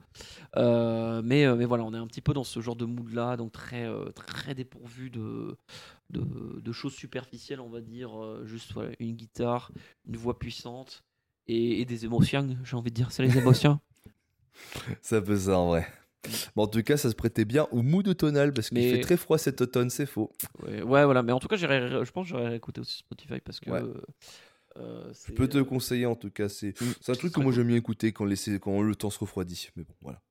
Euh, 0.57 1.23
mais, 1.25 1.47
mais 1.55 1.65
voilà, 1.65 1.83
on 1.83 1.91
est 1.91 1.97
un 1.97 2.05
petit 2.05 2.21
peu 2.21 2.33
dans 2.33 2.43
ce 2.43 2.59
genre 2.61 2.75
de 2.75 2.85
mood-là, 2.85 3.35
donc 3.35 3.51
très, 3.53 3.89
très 4.13 4.53
dépourvu 4.53 5.09
de, 5.09 5.57
de, 6.11 6.59
de 6.61 6.71
choses 6.71 6.93
superficielles, 6.93 7.59
on 7.59 7.69
va 7.69 7.81
dire. 7.81 8.11
juste 8.45 8.73
voilà, 8.73 8.91
une 8.99 9.15
guitare, 9.15 9.71
une 10.07 10.17
voix 10.17 10.37
puissante 10.37 11.03
et, 11.47 11.81
et 11.81 11.85
des 11.85 12.05
émotions, 12.05 12.55
j'ai 12.63 12.75
envie 12.77 12.91
de 12.91 12.95
dire. 12.95 13.11
C'est 13.11 13.23
les 13.23 13.37
émotions. 13.39 13.79
C'est 15.01 15.17
un 15.17 15.21
peu 15.21 15.35
ça 15.35 15.57
en 15.57 15.69
vrai. 15.69 15.87
Bon, 16.55 16.63
en 16.63 16.67
tout 16.67 16.81
cas, 16.83 16.97
ça 16.97 17.09
se 17.09 17.15
prêtait 17.15 17.45
bien 17.45 17.67
au 17.71 17.81
mood 17.81 18.07
automnal 18.07 18.53
parce 18.53 18.69
qu'il 18.69 18.77
Mais- 18.79 18.91
fait 18.95 19.01
très 19.01 19.17
froid 19.17 19.37
cet 19.37 19.61
automne, 19.61 19.89
c'est 19.89 20.05
faux. 20.05 20.31
ouais, 20.63 20.81
ouais, 20.81 21.05
voilà. 21.05 21.23
Mais 21.23 21.31
en 21.31 21.39
tout 21.39 21.47
cas, 21.47 21.55
je 21.57 22.11
pense 22.11 22.25
que 22.25 22.29
j'aurais 22.37 22.55
écouté 22.55 22.81
aussi 22.81 22.97
Spotify 22.99 23.39
parce 23.43 23.59
que. 23.59 23.69
Ouais. 23.69 23.81
euh, 23.81 23.93
euh, 24.77 25.11
Je 25.27 25.33
peux 25.33 25.47
te 25.47 25.57
euh, 25.57 25.63
conseiller 25.63 26.05
en 26.05 26.15
tout 26.15 26.29
cas. 26.29 26.49
C'est 26.49 26.79
Mm. 26.79 26.85
c'est 27.01 27.11
un 27.11 27.15
truc 27.15 27.33
que 27.33 27.39
moi 27.39 27.45
cool. 27.47 27.55
j'aime 27.55 27.67
bien 27.67 27.77
écouter 27.77 28.11
quand, 28.11 28.25
quand 28.61 28.81
le 28.81 28.95
temps 28.95 29.09
se 29.09 29.19
refroidit. 29.19 29.69
Mais 29.75 29.83
bon, 29.83 29.93
voilà. 30.01 30.21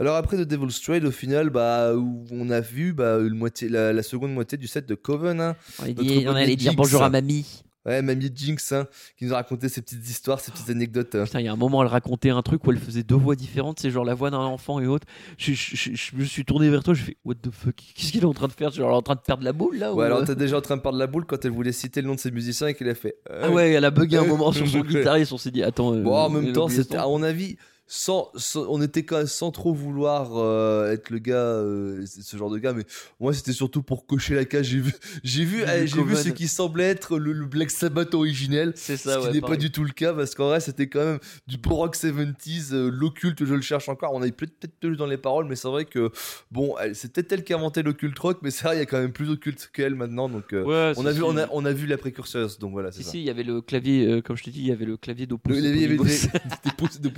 Alors 0.00 0.16
après 0.16 0.36
The 0.38 0.48
Devil's 0.48 0.80
Trade, 0.80 1.04
au 1.04 1.10
final, 1.10 1.50
bah, 1.50 1.92
on 1.94 2.50
a 2.50 2.60
vu 2.60 2.94
bah, 2.94 3.18
une 3.20 3.34
moitié, 3.34 3.68
la, 3.68 3.92
la 3.92 4.02
seconde 4.02 4.32
moitié 4.32 4.56
du 4.56 4.66
set 4.66 4.86
de 4.86 4.94
Coven. 4.94 5.40
hein. 5.42 5.56
on, 5.78 5.84
allait 5.84 6.56
dire- 6.56 6.72
on 6.72 6.74
bonjour 6.74 7.02
à 7.02 7.10
mamie. 7.10 7.62
Ouais, 7.88 8.02
Mamie 8.02 8.30
Jinx, 8.34 8.72
hein, 8.72 8.86
qui 9.16 9.24
nous 9.24 9.32
a 9.32 9.36
raconté 9.36 9.68
ses 9.68 9.80
petites 9.82 10.08
histoires, 10.08 10.40
ses 10.40 10.52
petites 10.52 10.68
anecdotes. 10.70 11.14
hein. 11.14 11.24
Putain, 11.24 11.40
il 11.40 11.46
y 11.46 11.48
a 11.48 11.52
un 11.52 11.56
moment, 11.56 11.82
elle 11.82 11.88
racontait 11.88 12.30
un 12.30 12.42
truc 12.42 12.66
où 12.66 12.70
elle 12.70 12.78
faisait 12.78 13.02
deux 13.02 13.14
voix 13.16 13.34
différentes, 13.34 13.80
c'est 13.80 13.90
genre 13.90 14.04
la 14.04 14.14
voix 14.14 14.30
d'un 14.30 14.38
enfant 14.38 14.78
et 14.80 14.86
autre. 14.86 15.06
Je, 15.38 15.52
je- 15.54 15.74
je- 15.76 15.94
je 15.94 16.16
me 16.16 16.24
suis 16.24 16.44
tourné 16.44 16.68
vers 16.70 16.82
toi, 16.84 16.92
je 16.94 17.02
fais 17.02 17.16
What 17.24 17.36
the 17.36 17.50
fuck 17.50 17.74
Qu'est-ce 17.94 18.12
qu'il 18.12 18.20
est 18.22 18.26
en 18.26 18.34
train 18.34 18.48
de 18.48 18.52
faire 18.52 18.70
Genre, 18.70 18.88
elle 18.88 18.94
est 18.94 18.98
en 18.98 19.02
train 19.02 19.14
de 19.14 19.20
perdre 19.20 19.42
la 19.42 19.52
boule 19.52 19.78
là 19.78 19.92
ou, 19.92 19.96
Ouais, 19.96 20.04
alors 20.06 20.18
euh 20.18 20.24
t'es 20.24 20.34
déjà 20.36 20.58
en 20.58 20.60
train 20.60 20.76
de 20.76 20.82
perdre 20.82 20.98
la 20.98 21.06
boule 21.06 21.24
quand 21.24 21.42
elle 21.44 21.50
voulait 21.50 21.72
citer 21.72 22.02
le 22.02 22.08
nom 22.08 22.14
de 22.14 22.20
ses 22.20 22.30
musiciens 22.30 22.66
et 22.68 22.74
qu'elle 22.74 22.90
a 22.90 22.94
fait. 22.94 23.16
euh, 23.30 23.40
Ah 23.44 23.50
ouais, 23.50 23.70
elle 23.72 23.84
a 23.84 23.90
bugué 23.90 24.16
un 24.18 24.24
moment 24.26 24.52
sur 24.52 24.68
son 24.68 24.80
guitariste, 24.80 25.32
on 25.32 25.38
s'est 25.38 25.50
dit 25.50 25.62
Attends. 25.62 25.94
euh, 25.94 26.02
Bon, 26.02 26.14
en 26.14 26.26
elle 26.28 26.42
même 26.42 26.50
a 26.50 26.52
temps, 26.52 26.64
oublié 26.66 26.82
c'était 26.82 26.96
à 26.96 27.06
mon 27.06 27.22
avis. 27.22 27.56
Sans, 27.90 28.30
sans- 28.34 28.66
on 28.68 28.82
était 28.82 29.02
quand 29.04 29.16
même 29.16 29.26
sans 29.26 29.50
trop 29.50 29.72
vouloir 29.72 30.36
euh, 30.36 30.92
être 30.92 31.08
le 31.08 31.18
gars, 31.20 31.36
euh, 31.36 32.04
ce 32.06 32.36
genre 32.36 32.50
de 32.50 32.58
gars, 32.58 32.74
mais 32.74 32.84
moi 33.18 33.32
c'était 33.32 33.52
surtout 33.54 33.82
pour 33.82 34.04
cocher 34.06 34.34
la 34.34 34.44
case. 34.44 34.66
J'ai 34.66 34.80
vu, 34.80 34.92
j'ai 35.24 35.44
vu, 35.46 35.60
J'ai 35.60 35.64
vu 35.64 35.86
j'ai 35.88 36.02
vu 36.02 36.08
Coven. 36.10 36.16
ce 36.24 36.28
qui 36.28 36.48
semblait 36.48 36.84
être 36.84 37.18
le, 37.18 37.32
le 37.32 37.46
Black 37.46 37.70
Sabbath 37.70 38.12
originel, 38.12 38.72
C'est 38.76 38.98
ce 38.98 39.08
qui 39.18 39.26
ouais. 39.28 39.32
n'est 39.32 39.40
pas 39.40 39.56
du 39.56 39.70
tout 39.72 39.84
le 39.84 39.92
cas 39.92 40.12
parce 40.12 40.34
qu'en 40.34 40.48
vrai 40.48 40.60
c'était 40.60 40.86
quand 40.88 41.02
même 41.02 41.18
du 41.46 41.56
rock 41.66 41.96
70s, 41.96 42.74
euh, 42.74 42.90
l'occulte, 42.92 43.42
je 43.44 43.54
le 43.54 43.62
cherche 43.62 43.88
encore. 43.88 44.12
On 44.12 44.20
a 44.20 44.30
peut-être 44.30 44.74
plus 44.78 44.96
dans 44.96 45.06
les 45.06 45.16
paroles, 45.16 45.46
mais 45.48 45.56
c'est 45.56 45.68
vrai 45.68 45.86
que 45.86 46.10
bon, 46.52 46.74
c'est 46.92 47.10
peut-être 47.12 47.32
elle 47.32 47.42
qui 47.44 47.54
a 47.54 47.56
inventé 47.56 47.82
l'occulte 47.82 48.18
rock, 48.18 48.40
mais 48.42 48.50
c'est 48.50 48.64
vrai 48.64 48.76
il 48.76 48.80
y 48.80 48.82
a 48.82 48.86
quand 48.86 49.00
même 49.00 49.12
plus 49.12 49.30
occulte 49.30 49.70
qu'elle 49.72 49.94
maintenant, 49.94 50.28
donc 50.28 50.44
Ouais, 50.52 50.92
on 50.98 51.06
a 51.06 51.12
vu, 51.12 51.22
on 51.22 51.38
a, 51.38 51.48
on 51.52 51.64
a 51.64 51.72
vu 51.72 51.86
la 51.86 51.96
précurseuse, 51.96 52.58
donc 52.58 52.72
voilà, 52.72 52.92
c'est 52.92 52.98
Si, 52.98 53.04
ça. 53.04 53.10
si, 53.12 53.18
il 53.20 53.24
y 53.24 53.30
avait 53.30 53.44
le 53.44 53.62
clavier, 53.62 54.20
comme 54.22 54.36
je 54.36 54.44
te 54.44 54.50
dis, 54.50 54.60
il 54.60 54.66
y 54.66 54.72
avait 54.72 54.84
le 54.84 54.98
clavier 54.98 55.24
d'Opus. 55.26 55.56
Il 55.56 55.64
y 55.64 55.84
avait- 55.84 55.96
des, 55.96 55.96
des 56.64 56.70
pouces 56.76 57.00
de 57.00 57.08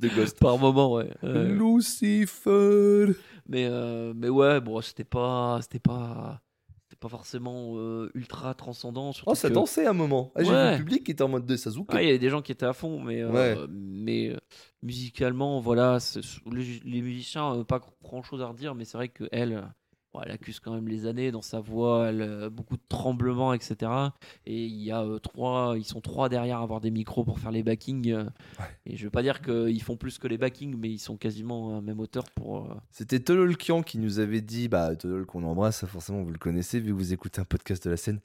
de 0.00 0.08
Ghost. 0.08 0.38
Par 0.38 0.58
moment, 0.58 0.92
ouais. 0.94 1.10
Euh, 1.24 1.54
Lucifer. 1.54 3.14
mais, 3.48 3.66
euh, 3.70 4.12
mais 4.16 4.28
ouais, 4.28 4.60
bon, 4.60 4.80
c'était 4.80 5.04
pas. 5.04 5.58
C'était 5.62 5.78
pas. 5.78 6.40
C'était 6.88 7.00
pas 7.00 7.08
forcément 7.08 7.72
euh, 7.76 8.10
ultra 8.14 8.54
transcendant. 8.54 9.10
Oh, 9.26 9.34
ça 9.34 9.48
que- 9.48 9.54
dansait 9.54 9.86
un 9.86 9.92
moment. 9.92 10.30
Ah, 10.36 10.44
J'ai 10.44 10.50
vu 10.50 10.54
Ouais. 10.56 10.70
le 10.72 10.76
public 10.78 11.04
qui 11.04 11.10
était 11.10 11.22
en 11.22 11.28
mode 11.28 11.44
de 11.44 11.56
Sasuke. 11.56 11.86
Ah, 11.88 12.00
il 12.00 12.06
y 12.06 12.08
avait 12.10 12.18
des 12.20 12.30
gens 12.30 12.42
qui 12.42 12.52
étaient 12.52 12.64
à 12.66 12.72
fond, 12.72 13.00
mais, 13.02 13.22
euh, 13.22 13.30
Ouais. 13.32 13.56
mais 13.68 14.36
musicalement, 14.82 15.60
voilà, 15.60 15.98
les, 16.52 16.80
les 16.84 17.02
musiciens, 17.02 17.64
pas 17.64 17.80
grand 18.04 18.22
chose 18.22 18.40
à 18.40 18.46
redire, 18.46 18.74
mais 18.76 18.84
c'est 18.84 18.96
vrai 18.98 19.08
qu'elle, 19.08 19.52
euh, 19.54 19.62
bon, 20.16 20.22
elle 20.24 20.32
accuse 20.32 20.60
quand 20.60 20.72
même 20.74 20.88
les 20.88 21.06
années 21.06 21.30
dans 21.30 21.42
sa 21.42 21.60
voix, 21.60 22.08
elle, 22.08 22.22
euh, 22.22 22.50
beaucoup 22.50 22.76
de 22.76 22.82
tremblements, 22.88 23.52
etc. 23.52 23.90
Et 24.46 24.64
il 24.64 24.82
y 24.82 24.90
a 24.90 25.02
euh, 25.02 25.18
trois, 25.18 25.74
ils 25.76 25.84
sont 25.84 26.00
trois 26.00 26.28
derrière 26.28 26.58
à 26.58 26.62
avoir 26.62 26.80
des 26.80 26.90
micros 26.90 27.24
pour 27.24 27.38
faire 27.38 27.50
les 27.50 27.62
backings. 27.62 28.10
euh, 28.12 28.24
Et 28.86 28.96
je 28.96 29.04
veux 29.04 29.10
pas 29.10 29.22
dire 29.22 29.42
qu'ils 29.42 29.82
font 29.82 29.96
plus 29.96 30.18
que 30.18 30.28
les 30.28 30.38
backings, 30.38 30.74
mais 30.78 30.90
ils 30.90 30.98
sont 30.98 31.16
quasiment 31.16 31.78
à 31.78 31.80
même 31.80 32.00
hauteur 32.00 32.24
pour. 32.34 32.70
euh, 32.70 32.74
C'était 32.90 33.20
Tololkian 33.20 33.82
qui 33.82 33.98
nous 33.98 34.18
avait 34.18 34.40
dit, 34.40 34.68
bah 34.68 34.94
Tolol 34.96 35.26
qu'on 35.26 35.44
embrasse, 35.44 35.78
ça, 35.78 35.86
forcément 35.86 36.22
vous 36.22 36.30
le 36.32 36.38
connaissez 36.38 36.80
vu 36.80 36.90
que 36.92 36.96
vous 36.96 37.12
écoutez 37.12 37.40
un 37.40 37.44
podcast 37.44 37.84
de 37.84 37.90
la 37.90 37.96
scène, 37.96 38.20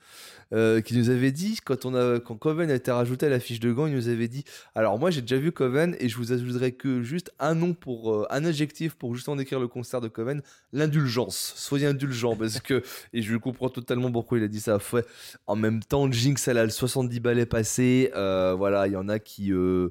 qui 0.86 0.98
nous 0.98 1.10
avait 1.10 1.32
dit 1.32 1.60
quand 1.64 1.86
on 1.86 1.96
a 1.96 2.20
quand 2.20 2.36
Coven 2.36 2.70
a 2.70 2.76
été 2.76 2.92
rajouté 2.92 3.26
à 3.26 3.30
la 3.30 3.40
fiche 3.40 3.60
de 3.60 3.72
gants, 3.72 3.88
il 3.88 3.94
nous 3.94 4.08
avait 4.08 4.28
dit, 4.28 4.44
alors 4.76 5.00
moi 5.00 5.12
j'ai 5.12 5.22
déjà 5.22 5.38
vu 5.38 5.52
Coven 5.52 5.96
et 6.00 6.10
je 6.10 6.18
vous 6.18 6.32
ajouterai 6.34 6.74
que 6.74 7.02
juste 7.02 7.32
un 7.40 7.56
nom 7.56 7.74
pour 7.74 8.28
un 8.32 8.46
adjectif 8.46 8.96
pour 8.96 9.16
justement 9.16 9.36
décrire 9.36 9.60
le 9.60 9.68
concert 9.68 10.02
de 10.02 10.08
Coven, 10.08 10.42
l'indulgence. 10.74 11.54
Soyez 11.56 11.81
indulgent 11.86 12.36
parce 12.36 12.60
que 12.60 12.82
et 13.14 13.22
je 13.22 13.36
comprends 13.38 13.70
totalement 13.70 14.12
pourquoi 14.12 14.38
il 14.38 14.44
a 14.44 14.48
dit 14.48 14.60
ça. 14.62 14.78
Ouais. 14.94 15.06
En 15.48 15.56
même 15.56 15.82
temps, 15.84 16.12
Jinx 16.12 16.48
elle 16.48 16.58
a 16.58 16.64
le 16.64 16.70
70 16.70 17.20
balais 17.20 17.46
passé, 17.46 18.12
euh, 18.16 18.54
voilà, 18.58 18.88
il 18.88 18.94
y 18.94 18.96
en 18.98 19.10
a 19.10 19.20
qui 19.20 19.52
euh, 19.52 19.90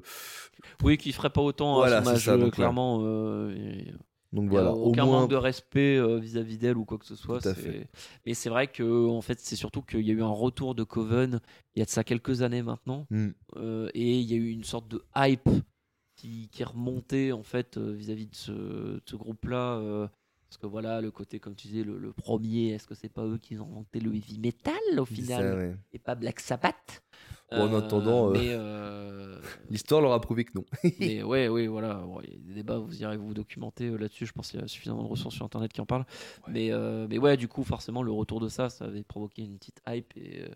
Oui, 0.83 0.97
qui 0.97 1.11
ferait 1.11 1.29
pas 1.29 1.41
autant 1.41 1.75
Voilà, 1.75 1.97
à 1.97 2.03
son 2.03 2.09
âge, 2.11 2.25
ça, 2.25 2.31
donc, 2.33 2.41
euh, 2.41 2.45
ouais. 2.45 2.51
clairement. 2.51 2.99
euh, 3.03 3.81
donc 4.33 4.49
voilà, 4.49 4.71
au 4.73 4.85
aucun 4.85 5.03
moins 5.05 5.21
manque 5.21 5.31
de 5.31 5.35
respect 5.35 5.99
vis-à-vis 6.19 6.57
d'elle 6.57 6.77
ou 6.77 6.85
quoi 6.85 6.97
que 6.97 7.05
ce 7.05 7.15
soit. 7.17 7.41
C'est- 7.41 7.53
fait. 7.53 7.87
Mais 8.25 8.33
c'est 8.33 8.49
vrai 8.49 8.67
que 8.67 9.07
en 9.09 9.19
fait, 9.21 9.39
c'est 9.41 9.57
surtout 9.57 9.81
qu'il 9.81 10.07
y 10.07 10.09
a 10.09 10.13
eu 10.13 10.23
un 10.23 10.27
retour 10.29 10.73
de 10.73 10.83
Coven 10.83 11.41
il 11.75 11.79
y 11.79 11.81
a 11.81 11.85
de 11.85 11.89
ça 11.89 12.03
quelques 12.05 12.41
années 12.41 12.61
maintenant, 12.63 13.07
Hmm. 13.09 13.31
et 13.93 14.19
il 14.19 14.31
y 14.31 14.33
a 14.33 14.37
eu 14.37 14.49
une 14.51 14.63
sorte 14.63 14.87
de 14.87 15.03
hype 15.17 15.49
qui, 16.15 16.47
qui 16.49 16.61
est 16.61 16.65
remontée 16.65 17.33
en 17.33 17.43
fait 17.43 17.77
vis-à-vis 17.77 18.27
de 18.27 18.35
ce, 18.35 18.51
de 18.51 19.01
ce 19.05 19.15
groupe-là. 19.17 20.09
Parce 20.51 20.57
que 20.57 20.67
voilà, 20.67 20.99
le 20.99 21.11
côté, 21.11 21.39
comme 21.39 21.55
tu 21.55 21.69
disais, 21.69 21.85
le, 21.85 21.97
le 21.97 22.11
premier, 22.11 22.71
est-ce 22.71 22.85
que 22.85 22.93
c'est 22.93 23.07
pas 23.07 23.23
eux 23.25 23.37
qui 23.37 23.55
ont 23.57 23.63
inventé 23.71 24.01
le 24.01 24.13
heavy 24.13 24.37
metal 24.37 24.73
au 24.97 25.05
final 25.05 25.43
ça, 25.43 25.55
ouais. 25.55 25.75
et 25.93 25.97
pas 25.97 26.13
Black 26.13 26.41
Sabbath 26.41 27.01
Bon, 27.51 27.69
en 27.69 27.73
Euh, 27.73 27.77
attendant, 27.77 28.31
euh, 28.31 28.35
euh, 28.35 29.41
L'histoire 29.69 30.01
leur 30.01 30.11
a 30.11 30.19
prouvé 30.19 30.43
que 30.43 30.51
non. 30.55 30.65
mais 30.99 31.23
ouais, 31.23 31.47
ouais, 31.47 31.67
voilà. 31.67 31.93
Bon, 32.05 32.19
il 32.21 32.31
y 32.31 32.35
a 32.35 32.39
des 32.49 32.53
débats, 32.55 32.79
vous 32.79 33.01
irez 33.01 33.15
vous 33.15 33.33
documenter 33.33 33.97
là-dessus. 33.97 34.25
Je 34.25 34.33
pense 34.33 34.51
qu'il 34.51 34.59
y 34.59 34.63
a 34.63 34.67
suffisamment 34.67 35.03
de 35.03 35.07
ressources 35.07 35.35
sur 35.35 35.45
internet 35.45 35.71
qui 35.71 35.79
en 35.79 35.85
parlent. 35.85 36.05
Mais, 36.49 36.73
euh, 36.73 37.07
mais 37.09 37.17
ouais, 37.17 37.37
du 37.37 37.47
coup, 37.47 37.63
forcément, 37.63 38.03
le 38.03 38.11
retour 38.11 38.41
de 38.41 38.49
ça, 38.49 38.69
ça 38.69 38.83
avait 38.83 39.03
provoqué 39.03 39.43
une 39.43 39.57
petite 39.57 39.81
hype 39.87 40.11
et 40.17 40.49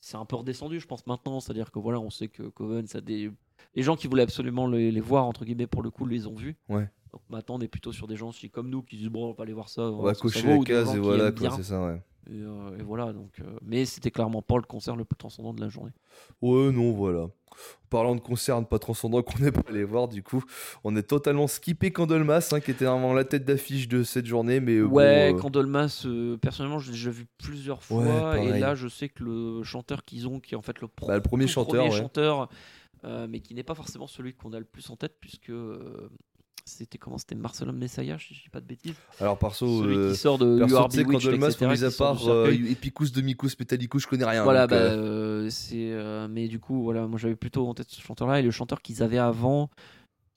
c'est 0.00 0.16
un 0.16 0.24
peu 0.24 0.34
redescendu, 0.34 0.80
je 0.80 0.86
pense, 0.88 1.06
maintenant. 1.06 1.38
C'est-à-dire 1.38 1.70
que 1.70 1.78
voilà, 1.78 2.00
on 2.00 2.10
sait 2.10 2.26
que 2.26 2.42
Coven, 2.42 2.88
ça 2.88 2.98
a 2.98 3.02
des. 3.02 3.30
Les 3.76 3.84
gens 3.84 3.94
qui 3.94 4.08
voulaient 4.08 4.22
absolument 4.24 4.66
les, 4.66 4.90
les 4.90 5.00
voir, 5.00 5.26
entre 5.26 5.44
guillemets, 5.44 5.68
pour 5.68 5.82
le 5.82 5.90
coup, 5.90 6.06
les 6.06 6.26
ont 6.26 6.34
vus. 6.34 6.56
Ouais. 6.68 6.88
Donc 7.12 7.22
maintenant, 7.30 7.56
on 7.56 7.60
est 7.60 7.68
plutôt 7.68 7.92
sur 7.92 8.06
des 8.06 8.16
gens 8.16 8.28
aussi 8.28 8.50
comme 8.50 8.68
nous 8.68 8.82
qui 8.82 8.96
disent 8.96 9.08
bon, 9.08 9.30
on 9.30 9.32
va 9.32 9.42
aller 9.44 9.52
voir 9.52 9.68
ça. 9.68 9.82
On 9.82 10.02
va 10.02 10.14
cocher 10.14 10.46
la 10.46 10.64
case 10.64 10.94
et 10.94 10.98
voilà, 10.98 11.32
quoi, 11.32 11.50
c'est 11.50 11.62
ça, 11.62 11.82
ouais. 11.84 12.02
Et, 12.30 12.42
euh, 12.42 12.76
et 12.78 12.82
voilà, 12.82 13.14
donc. 13.14 13.40
euh, 13.40 13.44
mais 13.62 13.86
c'était 13.86 14.10
clairement 14.10 14.42
pas 14.42 14.56
le 14.56 14.62
concert 14.62 14.94
le 14.96 15.06
plus 15.06 15.16
transcendant 15.16 15.54
de 15.54 15.62
la 15.62 15.70
journée. 15.70 15.92
Ouais, 16.42 16.70
non, 16.72 16.92
voilà. 16.92 17.20
En 17.22 17.88
parlant 17.88 18.14
de 18.14 18.20
concerts 18.20 18.62
pas 18.68 18.78
transcendants 18.78 19.22
qu'on 19.22 19.38
n'est 19.38 19.50
pas 19.50 19.62
allé 19.66 19.82
voir, 19.82 20.08
du 20.08 20.22
coup, 20.22 20.44
on 20.84 20.94
est 20.94 21.02
totalement 21.04 21.46
skippé 21.46 21.90
Candlemas, 21.90 22.50
hein, 22.52 22.60
qui 22.60 22.70
était 22.70 22.84
vraiment 22.84 23.14
la 23.14 23.24
tête 23.24 23.46
d'affiche 23.46 23.88
de 23.88 24.02
cette 24.02 24.26
journée, 24.26 24.60
mais 24.60 24.76
euh, 24.76 24.86
bon, 24.86 24.96
Ouais, 24.96 25.32
euh, 25.34 25.38
Candlemas, 25.38 26.02
euh, 26.04 26.36
personnellement, 26.36 26.78
je 26.78 26.88
l'ai 26.88 26.96
déjà 26.98 27.10
vu 27.10 27.26
plusieurs 27.38 27.82
fois. 27.82 28.32
Ouais, 28.32 28.46
et 28.58 28.60
là, 28.60 28.74
je 28.74 28.88
sais 28.88 29.08
que 29.08 29.24
le 29.24 29.62
chanteur 29.62 30.04
qu'ils 30.04 30.28
ont, 30.28 30.38
qui 30.38 30.52
est 30.54 30.58
en 30.58 30.62
fait 30.62 30.82
le 30.82 30.88
pro- 30.88 31.06
Bah, 31.06 31.14
le 31.16 31.22
premier 31.22 31.46
chanteur, 31.46 31.76
premier 31.82 31.88
ouais. 31.94 31.96
chanteur, 31.98 32.50
mais 33.26 33.40
qui 33.40 33.54
n'est 33.54 33.62
pas 33.64 33.74
forcément 33.74 34.06
celui 34.06 34.34
qu'on 34.34 34.52
a 34.52 34.58
le 34.58 34.66
plus 34.66 34.90
en 34.90 34.96
tête, 34.96 35.14
puisque 35.18 35.50
c'était 36.68 36.98
comment 36.98 37.18
C'était 37.18 37.34
Marcelin 37.34 37.72
Messiah, 37.72 38.16
si 38.18 38.34
je 38.34 38.42
dis 38.42 38.48
pas 38.48 38.60
de 38.60 38.66
bêtises. 38.66 38.94
Alors, 39.20 39.38
perso, 39.38 39.82
Celui 39.82 39.96
euh, 39.96 40.10
qui 40.12 40.16
sort 40.16 40.38
de 40.38 40.58
perso, 40.58 40.88
tu 40.88 40.96
sais, 40.96 41.66
mis 41.66 41.84
à 41.84 41.90
part 41.90 42.28
euh. 42.28 42.50
Epicus, 42.52 43.12
Demicus, 43.12 43.58
Metallicus, 43.58 44.02
je 44.02 44.06
connais 44.06 44.24
rien. 44.24 44.44
Voilà, 44.44 44.66
donc, 44.66 44.78
bah, 44.78 44.84
euh, 44.84 45.44
euh, 45.46 45.50
c'est. 45.50 45.90
euh, 45.92 46.28
mais 46.30 46.48
du 46.48 46.58
coup, 46.60 46.82
voilà, 46.82 47.06
moi 47.06 47.18
j'avais 47.18 47.36
plutôt 47.36 47.66
en 47.68 47.74
tête 47.74 47.88
ce 47.88 48.00
chanteur-là 48.00 48.40
et 48.40 48.42
le 48.42 48.50
chanteur 48.50 48.80
qu'ils 48.82 49.02
avaient 49.02 49.18
avant, 49.18 49.70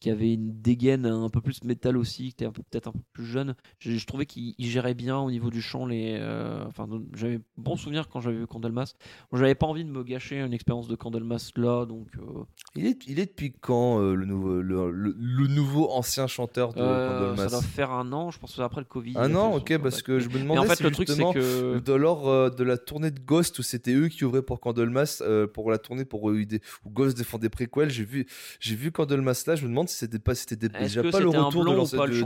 qui 0.01 0.09
avait 0.09 0.33
une 0.33 0.59
dégaine 0.61 1.05
un 1.05 1.29
peu 1.29 1.39
plus 1.39 1.63
métal 1.63 1.95
aussi, 1.95 2.23
qui 2.23 2.29
était 2.29 2.45
un 2.45 2.51
peu- 2.51 2.63
peut-être 2.69 2.87
un 2.87 2.91
peu 2.91 2.99
plus 3.13 3.25
jeune. 3.25 3.55
Je, 3.79 3.91
je 3.91 4.05
trouvais 4.05 4.25
qu'il 4.25 4.55
il 4.57 4.65
gérait 4.67 4.95
bien 4.95 5.17
au 5.19 5.31
niveau 5.31 5.49
du 5.51 5.61
chant. 5.61 5.85
Les, 5.85 6.17
euh, 6.19 6.65
enfin, 6.67 6.89
j'avais 7.15 7.39
bon 7.55 7.77
souvenir 7.77 8.09
quand 8.09 8.19
j'avais 8.19 8.37
vu 8.39 8.47
Candlemas. 8.47 8.95
J'avais 9.31 9.55
pas 9.55 9.67
envie 9.67 9.85
de 9.85 9.89
me 9.91 10.03
gâcher 10.03 10.39
une 10.41 10.51
expérience 10.53 10.87
de 10.89 10.95
Candlemas 10.95 11.51
là, 11.55 11.85
donc. 11.85 12.07
euh, 12.17 12.43
il, 12.75 12.87
est, 12.87 13.07
il 13.07 13.19
est 13.19 13.27
depuis 13.27 13.53
quand 13.53 14.01
euh, 14.01 14.15
le, 14.15 14.25
nouveau, 14.25 14.61
le, 14.61 14.91
le- 14.91 15.15
le 15.17 15.47
nouveau 15.47 15.89
ancien 15.91 16.25
chanteur 16.27 16.73
de 16.73 16.81
euh, 16.81 17.05
ça 17.05 17.05
Candlemas 17.45 17.49
doit 17.51 17.61
faire 17.61 17.91
un 17.91 18.11
an, 18.11 18.31
je 18.31 18.39
pense 18.39 18.49
que 18.51 18.55
c'est 18.55 18.61
après 18.63 18.81
le 18.81 18.85
Covid. 18.85 19.13
Un 19.17 19.35
an, 19.35 19.53
ok, 19.55 19.77
parce 19.77 20.01
que 20.01 20.19
je 20.19 20.29
me 20.29 20.39
demandais 20.39 20.59
en 20.61 20.63
fait, 20.65 20.77
si 20.77 20.83
le 20.83 20.89
truc, 20.91 21.07
c'est 21.07 21.13
justement, 21.13 21.33
que. 21.33 21.79
de 21.79 21.93
lors 21.93 22.49
de 22.49 22.63
la 22.63 22.77
tournée 22.79 23.11
de 23.11 23.19
Ghost 23.19 23.59
où 23.59 23.61
c'était 23.61 23.93
eux 23.93 24.07
qui 24.07 24.25
ouvraient 24.25 24.41
pour 24.41 24.59
Candlemas 24.59 25.21
pour 25.53 25.69
la 25.69 25.77
tournée 25.77 26.05
pour 26.05 26.23
où 26.23 26.33
Ghost 26.87 27.15
défendait 27.15 27.49
préquel 27.49 27.91
j'ai 27.91 28.03
vu 28.03 28.25
j'ai 28.59 28.75
vu 28.75 28.91
Candlemas 28.91 29.43
là 29.45 29.55
je 29.55 29.63
me 29.63 29.69
demande 29.69 29.89
si 29.91 29.97
c'était 29.97 30.19
pas 30.19 30.33
c'était 30.35 30.55
déjà 30.69 31.01
pas 31.03 31.19
le 31.19 31.29
retour 31.29 31.63
de 31.65 31.71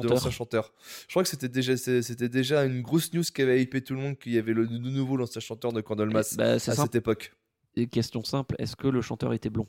l'ancien 0.08 0.32
chanteur 0.32 0.74
je 1.08 1.14
crois 1.14 1.24
que 1.24 1.30
c'était 1.30 1.50
déjà 1.50 1.76
c'était 1.78 2.30
déjà 2.30 2.64
une 2.66 2.82
grosse 2.82 3.14
news 3.14 3.24
qui 3.24 3.42
avait 3.42 3.62
hypé 3.62 3.82
tout 3.82 3.94
le 3.96 4.00
monde 4.02 4.18
qu'il 4.18 4.34
y 4.34 4.38
avait 4.38 4.54
le 4.54 4.68
de 4.68 4.78
nouveau 4.78 5.18
l'ancien 5.18 5.42
chanteur 5.42 5.74
de 5.74 5.82
Candlemas 5.82 6.36
Bah, 6.38 6.60
c'est 6.60 6.72
à 6.72 6.76
simple. 6.76 6.88
cette 6.88 6.96
époque. 6.96 7.34
Et 7.76 7.88
Question 7.88 8.24
simple 8.24 8.56
est-ce 8.60 8.76
que 8.76 8.88
le 8.88 9.02
chanteur 9.02 9.34
était 9.34 9.50
blond? 9.50 9.68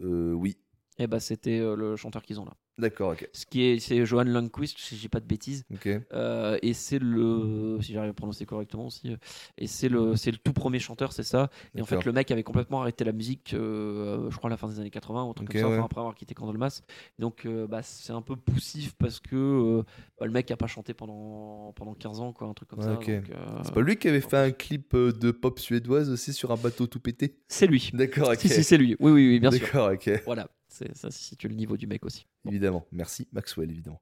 Euh, 0.00 0.32
oui 0.32 0.58
Eh 0.98 1.06
bah, 1.06 1.20
c'était 1.20 1.58
euh, 1.60 1.76
le 1.76 1.96
chanteur 1.96 2.22
qu'ils 2.22 2.40
ont 2.40 2.44
là. 2.44 2.54
d'accord 2.76 3.12
ok 3.12 3.28
Ce 3.32 3.46
qui 3.46 3.62
est, 3.62 3.78
c'est 3.78 4.04
Johan 4.04 4.24
Lundquist, 4.24 4.78
si 4.78 4.96
je 4.96 5.00
dis 5.02 5.08
pas 5.08 5.20
de 5.20 5.26
bêtises. 5.26 5.64
ok 5.72 5.88
Euh, 6.12 6.58
et 6.62 6.74
c'est 6.74 6.98
le, 6.98 7.78
si 7.80 7.92
j'arrive 7.92 8.10
à 8.10 8.14
prononcer 8.14 8.46
correctement 8.46 8.86
aussi, 8.86 9.12
euh, 9.12 9.16
et 9.58 9.66
c'est 9.68 9.88
le, 9.88 10.16
c'est 10.16 10.30
le 10.32 10.38
tout 10.38 10.52
premier 10.52 10.78
chanteur, 10.80 11.12
c'est 11.12 11.22
ça. 11.22 11.50
Et 11.76 11.82
en 11.82 11.86
fait, 11.86 12.04
le 12.04 12.12
mec 12.12 12.30
avait 12.30 12.42
complètement 12.42 12.80
arrêté 12.80 13.04
la 13.04 13.12
musique, 13.12 13.54
euh, 13.54 14.28
je 14.30 14.36
crois 14.36 14.48
à 14.48 14.52
la 14.52 14.56
fin 14.56 14.68
des 14.68 14.80
années 14.80 14.90
80 14.90 15.24
ou 15.24 15.30
un 15.30 15.34
truc 15.34 15.48
comme 15.50 15.60
ça, 15.60 15.68
ouais. 15.68 15.74
enfin, 15.76 15.84
après 15.84 16.00
avoir 16.00 16.14
quitté 16.16 16.34
Candlemas. 16.34 16.80
Donc, 17.18 17.46
euh, 17.46 17.66
bah, 17.68 17.82
c'est 17.82 18.12
un 18.12 18.22
peu 18.22 18.34
poussif 18.36 18.94
parce 18.98 19.20
que 19.20 19.84
bah, 20.18 20.26
le 20.26 20.32
mec 20.32 20.50
a 20.50 20.56
pas 20.56 20.66
chanté 20.66 20.94
pendant 20.94 21.72
pendant 21.76 21.94
15 21.94 22.20
ans, 22.20 22.32
quoi, 22.32 22.48
un 22.48 22.54
truc 22.54 22.68
comme 22.70 22.80
Ouais, 22.80 22.84
ça. 22.86 23.62
c'est 23.64 23.74
pas 23.74 23.80
lui 23.80 23.96
qui 23.96 24.08
avait 24.08 24.20
fait 24.20 24.36
un 24.36 24.50
clip 24.50 24.96
de 24.96 25.30
pop 25.30 25.58
suédoise 25.60 26.10
aussi 26.10 26.32
sur 26.32 26.50
un 26.50 26.56
bateau 26.56 26.86
tout 26.88 27.00
pété? 27.00 27.36
C'est 27.48 27.66
lui. 27.66 27.90
d'accord 27.94 28.30
ok 28.30 28.38
Si, 28.40 28.48
si, 28.48 28.64
c'est 28.64 28.76
lui. 28.78 28.96
Oui, 29.00 29.12
oui, 29.12 29.28
oui, 29.28 29.40
bien 29.40 29.50
sûr. 29.50 29.60
d'accord 29.60 29.92
ok 29.92 30.10
Voilà, 30.24 30.48
ça 30.68 31.10
situe 31.10 31.48
le 31.48 31.54
niveau 31.54 31.76
du 31.76 31.86
mec 31.86 32.04
aussi. 32.04 32.26
Évidemment, 32.46 32.86
merci 32.92 33.28
Maxwell, 33.32 33.70
évidemment. 33.70 34.00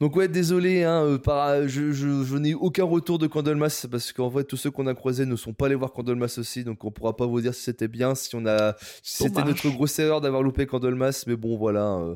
Donc 0.00 0.16
ouais, 0.16 0.28
désolé, 0.28 0.84
hein, 0.84 1.04
euh, 1.04 1.18
par, 1.18 1.66
je, 1.68 1.92
je, 1.92 2.24
je 2.24 2.36
n'ai 2.36 2.50
eu 2.50 2.54
aucun 2.54 2.84
retour 2.84 3.18
de 3.18 3.26
Candlemas 3.26 3.86
parce 3.90 4.12
qu'en 4.12 4.28
vrai 4.28 4.44
tous 4.44 4.56
ceux 4.56 4.70
qu'on 4.70 4.86
a 4.86 4.94
croisés 4.94 5.26
ne 5.26 5.36
sont 5.36 5.52
pas 5.52 5.66
allés 5.66 5.74
voir 5.74 5.92
Candlemas 5.92 6.36
aussi, 6.38 6.64
donc 6.64 6.84
on 6.84 6.90
pourra 6.90 7.16
pas 7.16 7.26
vous 7.26 7.40
dire 7.40 7.54
si 7.54 7.62
c'était 7.62 7.88
bien, 7.88 8.14
si 8.14 8.34
on 8.34 8.46
a, 8.46 8.76
si 9.02 9.24
c'était 9.24 9.44
notre 9.44 9.68
grosse 9.70 9.98
erreur 9.98 10.20
d'avoir 10.20 10.42
loupé 10.42 10.66
Candlemas, 10.66 11.24
mais 11.26 11.36
bon 11.36 11.56
voilà, 11.56 11.94
euh, 11.94 12.14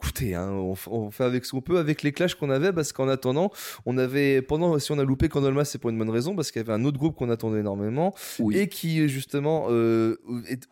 écoutez, 0.00 0.34
hein, 0.34 0.50
on, 0.50 1.10
fait 1.10 1.24
avec 1.24 1.44
ce 1.44 1.52
qu'on 1.52 1.60
peut 1.62 1.78
avec 1.78 2.02
les 2.02 2.12
clashs 2.12 2.34
qu'on 2.34 2.50
avait 2.50 2.72
parce 2.72 2.92
qu'en 2.92 3.08
attendant, 3.08 3.50
on 3.84 3.98
avait 3.98 4.42
pendant 4.42 4.78
si 4.78 4.92
on 4.92 4.98
a 4.98 5.04
loupé 5.04 5.28
Candlemas 5.28 5.64
c'est 5.64 5.78
pour 5.78 5.90
une 5.90 5.98
bonne 5.98 6.10
raison 6.10 6.34
parce 6.34 6.50
qu'il 6.50 6.60
y 6.60 6.64
avait 6.64 6.72
un 6.72 6.84
autre 6.84 6.98
groupe 6.98 7.16
qu'on 7.16 7.30
attendait 7.30 7.60
énormément 7.60 8.14
Oui. 8.38 8.56
et 8.56 8.68
qui 8.68 9.08
justement 9.08 9.66
euh, 9.70 10.16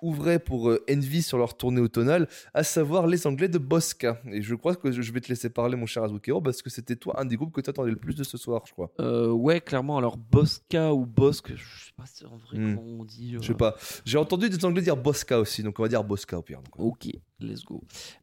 ouvrait 0.02 0.38
pour 0.38 0.70
euh, 0.70 0.84
Envy 0.90 1.22
sur 1.22 1.38
leur 1.38 1.56
tournée 1.56 1.80
automnale, 1.80 2.28
à 2.52 2.62
savoir 2.62 3.06
les 3.06 3.26
Anglais 3.26 3.48
de 3.48 3.58
Bosca. 3.58 4.20
Et 4.30 4.42
je 4.42 4.54
crois 4.54 4.74
que 4.74 4.90
je 4.90 5.12
vais 5.12 5.20
te 5.20 5.28
laisser 5.28 5.50
parler, 5.50 5.76
mon 5.76 5.86
cher 5.86 6.02
Parce 6.42 6.62
que 6.62 6.70
c'était 6.70 6.96
toi 6.96 7.20
un 7.20 7.24
des 7.24 7.36
groupes 7.36 7.52
que 7.52 7.60
tu 7.60 7.70
attendais 7.70 7.90
le 7.90 7.96
plus 7.96 8.14
de 8.14 8.24
ce 8.24 8.36
soir, 8.36 8.62
je 8.66 8.72
crois. 8.72 8.90
Euh, 9.00 9.30
ouais, 9.30 9.60
clairement. 9.60 9.98
Alors 9.98 10.16
Bosca 10.16 10.92
ou 10.94 11.06
Bosque, 11.06 11.52
je 11.56 11.84
sais 11.86 11.92
pas 11.96 12.04
si 12.06 12.24
en 12.26 12.36
vrai 12.36 12.58
Hmm. 12.58 12.76
comment 12.76 12.88
on 13.00 13.04
dit. 13.04 13.34
Je 13.40 13.46
sais 13.46 13.52
euh, 13.52 13.56
pas. 13.56 13.76
J'ai 14.04 14.18
entendu 14.18 14.48
des 14.48 14.64
Anglais 14.64 14.82
dire 14.82 14.96
Bosca 14.96 15.38
aussi, 15.38 15.62
donc 15.62 15.78
on 15.78 15.82
va 15.82 15.88
dire 15.88 16.04
Bosca 16.04 16.38
au 16.38 16.42
pire. 16.42 16.60
donc. 16.62 16.78
Ok, 16.78 17.08
let's 17.40 17.64
go. 17.64 17.82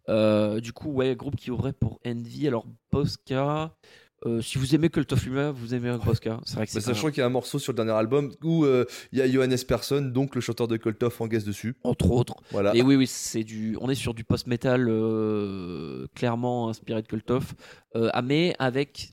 Euh, 0.10 0.60
du 0.60 0.74
coup, 0.74 0.90
ouais, 0.92 1.16
groupe 1.16 1.36
qui 1.36 1.52
ouvrait 1.52 1.74
pour 1.74 2.00
Envy. 2.06 2.48
Alors, 2.48 2.66
Bosca, 2.92 3.76
euh, 4.26 4.42
si 4.42 4.58
vous 4.58 4.76
aimez 4.76 4.90
Cult 4.90 5.12
of 5.14 5.26
Luna, 5.26 5.52
vous 5.52 5.74
aimez 5.74 5.98
Bosca. 6.06 6.40
C'est 6.46 6.56
vrai 6.56 6.66
que 6.66 6.72
c'est 6.72 6.82
sachant 6.82 7.10
qu'il 7.10 7.18
y 7.20 7.22
a 7.22 7.26
un 7.26 7.30
morceau 7.30 7.58
sur 7.60 7.72
le 7.74 7.76
dernier 7.78 7.92
album 7.94 8.32
où 8.44 8.66
euh, 8.66 8.86
il 9.12 9.20
y 9.20 9.22
a 9.22 9.30
Johannes 9.30 9.58
Persson, 9.68 10.02
donc 10.14 10.36
le 10.36 10.42
chanteur 10.42 10.68
de 10.68 10.78
Cult 10.78 11.02
of 11.04 11.20
en 11.22 11.28
guest 11.28 11.46
dessus. 11.48 11.76
entre 11.84 12.12
autres. 12.12 12.36
Voilà. 12.52 12.76
Et 12.76 12.82
oui, 12.82 12.96
oui, 12.96 13.08
c'est 13.08 13.44
du. 13.44 13.78
On 13.82 13.90
est 13.90 13.96
sur 13.96 14.14
du 14.14 14.24
post-metal 14.24 14.88
euh, 14.90 16.08
clairement 16.16 16.70
inspiré 16.70 17.02
de 17.02 17.08
Cult 17.08 17.30
of, 17.32 17.54
mais 18.24 18.56
avec 18.60 19.12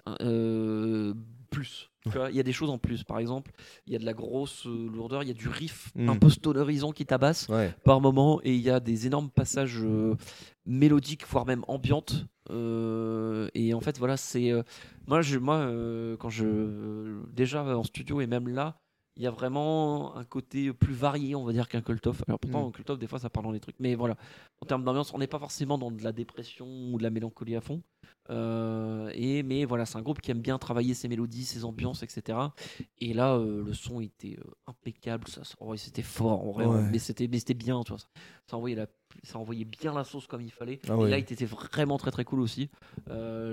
plus. 1.50 1.90
Il 2.30 2.36
y 2.36 2.40
a 2.40 2.42
des 2.42 2.52
choses 2.52 2.70
en 2.70 2.78
plus. 2.78 3.04
Par 3.04 3.18
exemple, 3.18 3.50
il 3.86 3.92
y 3.92 3.96
a 3.96 3.98
de 3.98 4.04
la 4.06 4.14
grosse 4.14 4.64
lourdeur, 4.64 5.22
il 5.24 5.28
y 5.28 5.30
a 5.30 5.34
du 5.34 5.48
riff 5.48 5.90
Mm. 5.94 6.08
un 6.08 6.16
peu 6.16 6.30
stonerisant 6.30 6.92
qui 6.92 7.04
tabasse. 7.04 7.48
Ouais. 7.48 7.74
par 7.84 8.00
moment 8.00 8.40
et 8.44 8.54
il 8.54 8.60
y 8.62 8.70
a 8.70 8.80
des 8.80 9.06
énormes 9.06 9.28
passages 9.30 9.80
euh, 9.82 10.14
mélodiques 10.68 11.26
voire 11.26 11.46
même 11.46 11.64
ambiantes 11.66 12.26
Euh, 12.50 13.48
et 13.52 13.74
en 13.74 13.80
fait 13.80 13.98
voilà 13.98 14.16
c'est 14.16 14.50
euh, 14.50 14.62
moi 15.06 15.20
je 15.20 15.38
moi 15.38 15.56
euh, 15.56 16.16
quand 16.16 16.30
je 16.30 17.20
déjà 17.30 17.62
en 17.76 17.84
studio 17.84 18.22
et 18.22 18.26
même 18.26 18.48
là 18.48 18.80
il 19.18 19.22
y 19.22 19.26
a 19.26 19.30
vraiment 19.30 20.16
un 20.16 20.24
côté 20.24 20.72
plus 20.72 20.94
varié 20.94 21.34
on 21.34 21.44
va 21.44 21.52
dire 21.52 21.68
qu'un 21.68 21.82
cult 21.82 22.06
of. 22.06 22.22
Alors 22.26 22.38
pourtant 22.38 22.68
un 22.68 22.70
cult 22.70 22.88
of 22.88 22.98
des 22.98 23.06
fois 23.06 23.18
ça 23.18 23.28
parle 23.28 23.46
dans 23.46 23.52
les 23.52 23.60
trucs. 23.60 23.76
Mais 23.80 23.96
voilà. 23.96 24.16
En 24.62 24.66
termes 24.66 24.84
d'ambiance 24.84 25.12
on 25.12 25.18
n'est 25.18 25.26
pas 25.26 25.40
forcément 25.40 25.76
dans 25.76 25.90
de 25.90 26.02
la 26.02 26.12
dépression 26.12 26.66
ou 26.66 26.96
de 26.96 27.02
la 27.02 27.10
mélancolie 27.10 27.56
à 27.56 27.60
fond 27.60 27.82
Euh, 28.30 29.10
et 29.14 29.42
mais 29.42 29.64
voilà 29.64 29.86
c'est 29.86 29.96
un 29.96 30.02
groupe 30.02 30.20
qui 30.20 30.30
aime 30.30 30.42
bien 30.42 30.58
travailler 30.58 30.92
ses 30.92 31.08
mélodies 31.08 31.46
ses 31.46 31.64
ambiances 31.64 32.02
etc 32.02 32.36
et 32.98 33.14
là 33.14 33.36
euh, 33.36 33.64
le 33.64 33.72
son 33.72 34.02
était 34.02 34.36
euh, 34.38 34.50
impeccable 34.66 35.26
ça, 35.28 35.40
c'était 35.76 36.02
fort 36.02 36.46
en 36.46 36.50
vrai 36.52 36.66
Ouais. 36.66 36.82
mais 36.92 36.98
c'était 36.98 37.26
bien 37.54 37.82
tu 37.84 37.92
vois. 37.92 37.98
Ça, 37.98 38.06
ça 38.50 38.56
envoyait 38.58 38.76
la 38.76 38.86
ça 39.24 39.38
envoyait 39.38 39.64
bien 39.64 39.94
la 39.94 40.04
sauce 40.04 40.26
comme 40.26 40.42
il 40.42 40.50
fallait. 40.52 40.78
Ah 40.86 40.92
et 40.92 40.96
ouais. 40.96 41.08
là 41.08 41.16
il 41.18 41.22
était 41.22 41.46
vraiment 41.46 41.96
très 41.96 42.10
très 42.10 42.24
cool 42.26 42.40
aussi. 42.40 42.68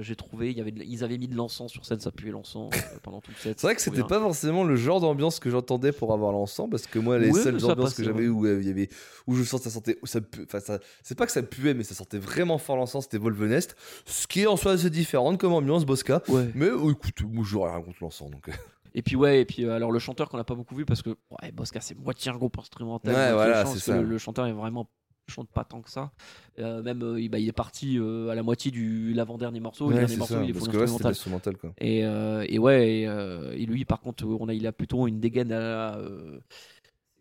J'ai 0.01 0.15
trouvé 0.17 0.51
il 0.51 0.57
y 0.57 0.61
avait 0.61 0.71
de- 0.71 0.83
ils 0.83 1.03
avaient 1.05 1.17
mis 1.17 1.29
de 1.29 1.35
l'encens 1.35 1.71
sur 1.71 1.85
scène 1.85 2.01
ça 2.01 2.11
puait 2.11 2.31
l'encens 2.31 2.69
pendant 3.03 3.21
tout 3.21 3.31
le 3.31 3.37
set 3.37 3.57
C'est 3.57 3.67
vrai 3.67 3.75
que 3.75 3.81
c'était 3.81 4.03
pas 4.03 4.19
forcément 4.19 4.65
le 4.65 4.75
genre 4.75 4.99
d'ambiance 4.99 5.39
que 5.39 5.49
j'entendais 5.49 5.93
pour 5.93 6.11
avoir 6.13 6.33
l'encens, 6.33 6.69
parce 6.69 6.85
que 6.87 6.99
moi, 6.99 7.17
les 7.17 7.31
Ouais, 7.31 7.41
seules 7.41 7.63
ambiances 7.65 7.93
que 7.93 8.03
j'avais 8.03 8.27
où 8.27 8.45
il 8.45 8.67
y 8.67 8.69
avait, 8.69 8.89
où 9.27 9.35
je 9.35 9.43
sentais, 9.43 9.65
ça 9.65 9.69
sentait, 9.69 9.97
ça, 10.03 10.19
pu- 10.19 10.45
ça, 10.59 10.79
c'est 11.03 11.15
pas 11.17 11.25
que 11.25 11.31
ça 11.31 11.41
puait, 11.43 11.73
mais 11.73 11.83
ça 11.83 11.95
sentait 11.95 12.17
vraiment 12.19 12.57
fort 12.57 12.75
l'encens, 12.75 13.05
c'était 13.05 13.17
Volvenest, 13.17 13.75
ce 14.05 14.27
qui 14.35 14.41
est 14.41 14.47
en 14.47 14.57
soi 14.57 14.73
assez 14.73 14.89
différent 14.89 15.37
comme 15.37 15.53
ambiance 15.53 15.85
Bosca. 15.85 16.21
ouais 16.27 16.49
Mais 16.55 16.65
euh, 16.65 16.91
écoute, 16.91 17.21
moi 17.31 17.45
j'aurais 17.47 17.71
rien 17.71 17.81
contre 17.81 17.99
donc. 18.29 18.49
euh. 18.49 18.51
Et 18.93 19.01
puis 19.01 19.15
ouais, 19.15 19.39
et 19.39 19.45
puis 19.45 19.63
euh, 19.63 19.73
alors 19.73 19.93
le 19.93 19.99
chanteur 19.99 20.27
qu'on 20.27 20.35
n'a 20.35 20.43
pas 20.43 20.55
beaucoup 20.55 20.75
vu 20.75 20.83
parce 20.83 21.01
que 21.01 21.11
ouais, 21.11 21.53
Bosca 21.53 21.79
c'est 21.79 21.97
moitié 21.97 22.31
un 22.31 22.35
groupe 22.35 22.59
instrumental. 22.59 23.15
Ouais, 23.15 23.31
voilà, 23.31 23.65
c'est 23.65 23.79
ça. 23.79 23.95
Le, 23.95 24.03
le 24.03 24.17
chanteur 24.17 24.45
est 24.47 24.51
vraiment 24.51 24.89
chante 25.27 25.47
pas 25.49 25.63
tant 25.63 25.81
que 25.81 25.89
ça. 25.89 26.11
Euh, 26.59 26.83
même 26.83 27.01
euh, 27.01 27.19
il, 27.19 27.29
bah, 27.29 27.39
il 27.39 27.47
est 27.47 27.51
parti 27.53 27.97
euh, 27.97 28.27
à 28.29 28.35
la 28.35 28.43
moitié 28.43 28.71
du 28.71 29.13
l'avant-dernier 29.13 29.59
morceau, 29.61 29.85
le 29.85 29.91
Ouais, 29.91 29.99
dernier 30.01 30.13
c'est 30.13 30.17
morceau 30.19 30.33
ça, 30.35 30.43
il 30.43 30.49
est 30.49 30.53
parce 30.53 30.67
là 30.67 31.09
instrumental. 31.09 31.57
quoi. 31.57 31.71
Et, 31.79 32.05
euh, 32.05 32.45
et 32.47 32.59
ouais, 32.59 32.99
et, 32.99 33.07
euh, 33.07 33.53
et 33.53 33.65
lui 33.65 33.85
par 33.85 34.01
contre 34.01 34.25
on 34.25 34.47
a 34.49 34.53
il 34.53 34.67
a 34.67 34.71
plutôt 34.73 35.07
une 35.07 35.19
dégaine 35.21 35.51
à 35.53 35.59
la, 35.59 35.99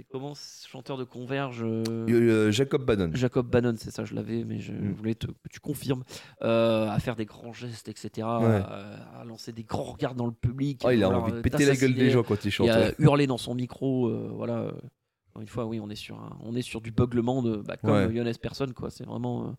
euh, 0.04 0.08
comment 0.10 0.34
ce 0.34 0.68
chanteur 0.68 0.96
de 0.96 1.04
Converge 1.04 1.62
euh, 1.64 1.84
Euh, 2.08 2.50
Jacob 2.50 2.84
Bannon. 2.84 3.10
Jacob 3.14 3.48
Bannon, 3.48 3.74
c'est 3.76 3.90
ça, 3.90 4.04
je 4.04 4.14
l'avais, 4.14 4.44
mais 4.44 4.60
je 4.60 4.72
Mm. 4.72 4.92
voulais 4.92 5.14
te- 5.14 5.26
que 5.26 5.48
tu 5.50 5.60
confirmes. 5.60 6.02
Euh, 6.42 6.88
à 6.88 6.98
faire 7.00 7.16
des 7.16 7.24
grands 7.24 7.52
gestes, 7.52 7.88
etc. 7.88 8.26
À, 8.26 9.20
à 9.20 9.24
lancer 9.24 9.52
des 9.52 9.64
grands 9.64 9.82
regards 9.84 10.14
dans 10.14 10.26
le 10.26 10.32
public. 10.32 10.82
Ah, 10.84 10.94
il 10.94 11.02
a 11.02 11.06
vouloir, 11.06 11.22
envie 11.24 11.32
de 11.32 11.38
euh, 11.38 11.42
péter 11.42 11.64
la 11.66 11.76
gueule 11.76 11.94
des 11.94 12.10
gens 12.10 12.22
quand 12.22 12.44
il 12.44 12.50
chante. 12.50 12.66
et 12.68 12.70
à 12.70 12.92
hurler 12.98 13.26
dans 13.26 13.38
son 13.38 13.54
micro. 13.54 14.08
euh, 14.08 14.30
voilà. 14.32 14.58
euh, 14.58 14.72
encore 15.30 15.42
une 15.42 15.48
fois, 15.48 15.66
oui, 15.66 15.80
on 15.80 15.90
est 15.90 15.96
sur, 15.96 16.14
un- 16.16 16.38
on 16.44 16.54
est 16.54 16.62
sur 16.62 16.80
du 16.80 16.92
beuglement 16.92 17.42
de, 17.42 17.56
bah, 17.56 17.76
comme 17.76 17.90
Ouais. 17.90 18.14
Johannes 18.14 18.34
Person, 18.40 18.66
quoi. 18.72 18.90
C'est 18.90 19.04
vraiment, 19.04 19.48
euh, 19.48 19.50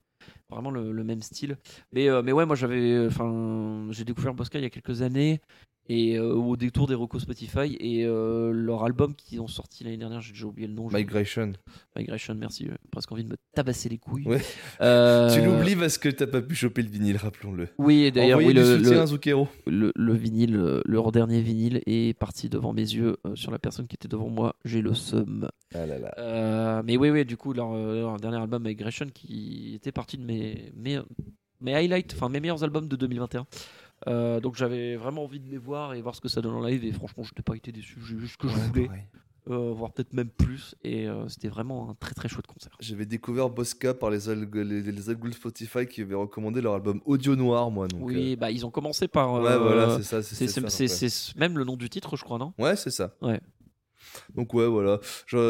vraiment 0.50 0.72
le, 0.72 0.94
le 0.94 1.04
même 1.04 1.22
style. 1.22 1.58
Mais, 1.92 2.08
euh, 2.10 2.22
mais 2.24 2.32
ouais, 2.32 2.46
moi 2.46 2.56
j'avais, 2.56 3.06
enfin, 3.08 3.88
j'ai 3.92 4.06
découvert 4.06 4.34
Bosca 4.34 4.58
il 4.58 4.62
y 4.64 4.66
a 4.66 4.70
quelques 4.70 5.02
années 5.02 5.42
et 5.88 6.18
euh, 6.18 6.34
au 6.34 6.58
détour 6.58 6.88
des 6.88 6.96
recos 6.96 7.22
Spotify 7.22 7.78
et 7.80 8.06
euh, 8.06 8.52
leur 8.52 8.84
album 8.84 9.14
qu'ils 9.16 9.40
ont 9.42 9.48
sorti 9.48 9.84
l'année 9.84 9.98
dernière, 9.98 10.22
j'ai 10.22 10.34
déjà 10.34 10.46
oublié 10.46 10.68
le 10.68 10.74
nom. 10.74 10.90
Migration. 10.90 11.54
Migration, 11.96 12.36
merci. 12.36 12.66
J'ai 12.66 12.72
presque 12.92 13.12
envie 13.12 13.24
de 13.24 13.30
me 13.30 13.36
tabasser 13.54 13.88
les 13.90 13.98
couilles. 13.98 14.26
Ouais. 14.28 14.42
Euh, 14.82 15.34
Tu 15.34 15.46
l'oublies 15.46 15.76
parce 15.76 15.98
que 15.98 16.10
t'as 16.10 16.28
pas 16.28 16.42
pu 16.42 16.56
choper 16.56 16.82
le 16.82 16.90
vinyle, 16.90 17.18
rappelons-le. 17.18 17.68
Oui, 17.78 18.04
et 18.04 18.12
d'ailleurs, 18.12 18.40
oui, 18.40 18.54
le, 18.54 18.78
le- 18.78 18.78
le, 19.68 19.92
le 19.96 20.14
vinyle, 20.14 20.82
leur 20.86 21.12
dernier 21.12 21.42
vinyle 21.42 21.82
est 21.86 22.18
parti 22.18 22.50
devant 22.50 22.74
mes 22.74 22.82
yeux 22.82 23.18
sur 23.36 23.52
la 23.52 23.60
personne 23.60 23.88
qui 23.88 23.96
était 23.96 24.08
devant 24.08 24.30
moi. 24.30 24.56
J'ai 24.66 24.82
le 24.82 24.94
seum. 24.94 25.50
Ah 25.74 25.86
là 25.86 26.00
là. 26.00 26.82
Mais 26.84 26.98
oui, 26.98 27.10
oui, 27.10 27.26
du 27.26 27.38
coup, 27.38 27.54
leur, 27.54 27.74
leur 27.76 28.18
dernier 28.18 28.38
album, 28.38 28.64
Migration, 28.64 29.08
qui 29.14 29.74
était 29.76 29.92
parti 29.92 30.18
de 30.18 30.24
mes, 30.24 30.72
mes, 30.76 31.00
mes 31.62 31.76
highlights, 31.76 32.14
enfin 32.16 32.30
mes 32.30 32.40
meilleurs 32.40 32.64
albums 32.64 32.88
de 32.88 32.96
2021. 32.96 33.46
Euh, 34.08 34.40
donc 34.40 34.56
j'avais 34.56 34.96
vraiment 34.96 35.24
envie 35.24 35.40
de 35.40 35.50
les 35.50 35.58
voir 35.58 35.94
et 35.94 36.02
voir 36.02 36.16
ce 36.16 36.22
que 36.22 36.28
ça 36.28 36.42
donne 36.42 36.54
en 36.56 36.64
live. 36.66 36.84
Et 36.86 36.92
franchement, 36.92 37.24
je 37.24 37.32
n'ai 37.38 37.44
pas 37.44 37.56
été 37.56 37.72
déçu. 37.72 37.98
J'ai 38.08 38.16
eu 38.16 38.28
ce 38.28 38.38
que 38.38 38.48
je 38.48 38.56
voulais. 38.56 38.90
euh, 39.50 39.72
voire 39.74 39.92
peut-être 39.94 40.14
même 40.14 40.30
plus. 40.30 40.76
Et 40.84 41.08
euh, 41.08 41.28
c'était 41.28 41.48
vraiment 41.50 41.90
un 41.92 41.94
très 41.96 42.14
très 42.14 42.28
chouette 42.28 42.48
concert. 42.48 42.72
J'avais 42.80 43.06
découvert 43.06 43.50
Bosca 43.50 43.94
par 43.94 44.10
les, 44.10 44.30
alg 44.30 44.56
les, 44.56 44.82
les 44.82 45.32
Spotify 45.34 45.86
qui 45.88 46.02
avaient 46.02 46.16
recommandé 46.16 46.62
leur 46.62 46.74
album 46.76 47.00
Audio 47.06 47.36
Noir, 47.36 47.70
moi. 47.72 47.88
Donc, 47.88 48.02
oui, 48.04 48.34
euh, 48.34 48.36
bah 48.36 48.50
ils 48.52 48.66
ont 48.66 48.72
commencé 48.72 49.08
par. 49.08 49.34
Ouais, 49.34 49.58
voilà, 49.58 49.98
c'est 49.98 50.04
ça. 50.04 50.22
c'est 50.24 50.36
C'est 50.36 50.48
ça, 50.48 50.70
c'est- 50.70 50.84
ouais. 51.04 51.10
c'est 51.10 51.36
même 51.38 51.58
le 51.58 51.64
nom 51.64 51.76
du 51.78 51.90
titre, 51.90 52.16
je 52.16 52.24
crois, 52.24 52.38
non? 52.40 52.54
Ouais, 52.58 52.76
c'est 52.76 52.90
ça. 52.92 53.14
Ouais. 53.22 53.40
Donc 54.36 54.54
ouais, 54.54 54.68
voilà, 54.68 55.00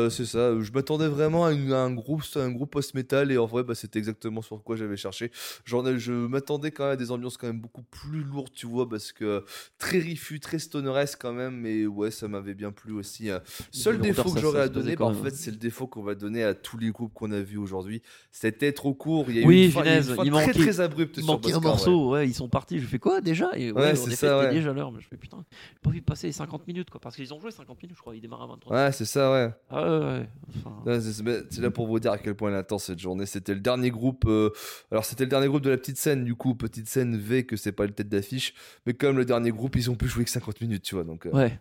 c'est 0.10 0.26
ça. 0.26 0.60
Je 0.60 0.72
m'attendais 0.72 1.08
vraiment 1.08 1.46
à, 1.46 1.52
une- 1.54 1.72
à 1.74 1.82
un 1.84 1.92
groupe, 1.94 2.24
un 2.36 2.52
groupe 2.52 2.72
post-metal 2.72 3.32
et 3.32 3.38
en 3.38 3.46
vrai, 3.46 3.64
bah, 3.64 3.76
c'était 3.76 4.00
exactement 4.00 4.42
sur 4.42 4.62
quoi 4.64 4.76
j'avais 4.76 4.98
cherché. 4.98 5.32
Je 5.66 6.12
m'attendais 6.12 6.72
quand 6.72 6.84
même 6.86 6.94
à 6.94 6.96
des 6.96 7.12
ambiances 7.12 7.38
quand 7.38 7.48
même 7.48 7.60
beaucoup 7.62 7.84
plus 7.84 8.24
lourdes, 8.24 8.52
tu 8.54 8.68
vois, 8.68 8.88
parce 8.90 9.12
que 9.12 9.44
très 9.78 10.00
riffus, 10.00 10.40
très 10.40 10.60
stoneresque 10.60 11.20
quand 11.22 11.34
même. 11.34 11.56
Mais 11.56 11.86
ouais, 11.86 12.12
ça 12.12 12.28
m'avait 12.28 12.54
bien 12.54 12.72
plu 12.72 12.94
aussi. 12.94 13.30
hein. 13.30 13.42
Seul 13.72 14.00
défaut 14.00 14.32
que 14.32 14.40
j'aurais 14.40 14.62
à 14.62 14.70
donner, 14.70 14.96
bah, 14.96 15.06
en 15.06 15.14
fait, 15.14 15.32
c'est 15.36 15.52
le 15.52 15.58
défaut 15.58 15.88
qu'on 15.88 16.04
va 16.04 16.16
donner 16.16 16.44
à 16.44 16.54
tous 16.54 16.78
les 16.78 16.92
groupes 16.92 17.14
qu'on 17.14 17.32
a 17.32 17.42
vus 17.42 17.58
aujourd'hui. 17.58 18.02
C'était 18.32 18.72
trop 18.74 18.94
court. 18.94 19.26
Il 19.30 19.36
y 19.36 19.40
a 19.40 19.42
eu 19.42 19.46
Oui, 19.46 19.56
une 19.56 19.60
il 19.62 19.64
eu 19.64 19.68
une 19.68 19.72
fin 19.72 20.24
il 20.24 20.32
très 20.32 20.46
manquait- 20.48 20.54
très 20.60 20.80
abrupte 20.80 21.18
Il 21.18 21.24
sur 21.24 21.34
un 21.34 21.38
ouais. 21.42 21.60
morceau, 21.62 22.12
ouais. 22.12 22.28
ils 22.28 22.34
sont 22.34 22.50
partis. 22.50 22.80
Je 22.80 22.86
fais 22.88 23.00
quoi 23.00 23.22
déjà? 23.22 23.52
Et 23.56 23.72
ouais, 23.72 23.82
Ouais, 23.82 23.96
ça, 23.96 24.50
déjà 24.52 24.74
l'heure. 24.74 24.92
Mais 24.92 25.02
je 25.02 25.08
fais 25.08 25.18
putain, 25.18 25.44
j'ai 25.74 25.80
pas 25.82 25.90
envie 25.90 26.00
de 26.02 26.06
passer 26.06 26.28
les 26.28 26.34
50 26.34 26.68
minutes 26.68 26.90
quoi. 26.90 27.00
Parce 27.00 27.16
qu'ils 27.16 27.34
ont 27.34 27.40
joué 27.40 27.52
50 27.52 27.82
minutes, 27.82 27.96
je 27.96 28.02
crois. 28.02 28.16
Ils 28.16 28.22
démarrent 28.22 28.44
à 28.46 28.48
23. 28.48 28.76
Ouais, 28.76 28.92
c'est 28.92 29.06
ça, 29.06 29.32
ouais. 29.32 29.50
Ah 29.70 29.84
ouais, 29.84 30.06
ouais. 30.06 30.30
Enfin, 30.58 30.84
Ouais, 30.86 31.02
c'est- 31.02 31.62
là 31.62 31.70
pour 31.72 31.88
vous 31.88 32.00
dire 32.00 32.12
à 32.12 32.18
quel 32.18 32.36
point 32.36 32.50
elle 32.50 32.56
intense 32.56 32.86
cette 32.86 33.00
journée. 33.00 33.26
C'était 33.26 33.54
le 33.54 33.60
dernier 33.60 33.92
groupe. 33.92 34.24
euh, 34.28 34.52
alors 34.92 35.04
c'était 35.06 35.24
le 35.26 35.30
dernier 35.30 35.48
groupe 35.48 35.62
de 35.64 35.70
la 35.70 35.78
petite 35.78 35.98
scène 35.98 36.24
du 36.24 36.36
coup, 36.36 36.56
petite 36.56 36.88
scène 36.88 37.18
V 37.18 37.46
que 37.46 37.56
c'est 37.58 37.72
pas 37.74 37.86
le 37.86 37.92
tête 37.94 38.10
d'affiche, 38.10 38.54
mais 38.86 38.94
comme 38.94 39.18
le 39.18 39.26
dernier 39.26 39.52
groupe, 39.52 39.76
ils 39.76 39.90
ont 39.92 39.96
pu 39.96 40.08
jouer 40.08 40.24
que 40.24 40.30
50 40.32 40.62
minutes, 40.62 40.84
tu 40.84 40.96
vois. 40.96 41.04
Donc, 41.04 41.26
euh, 41.26 41.32
ouais. 41.32 41.60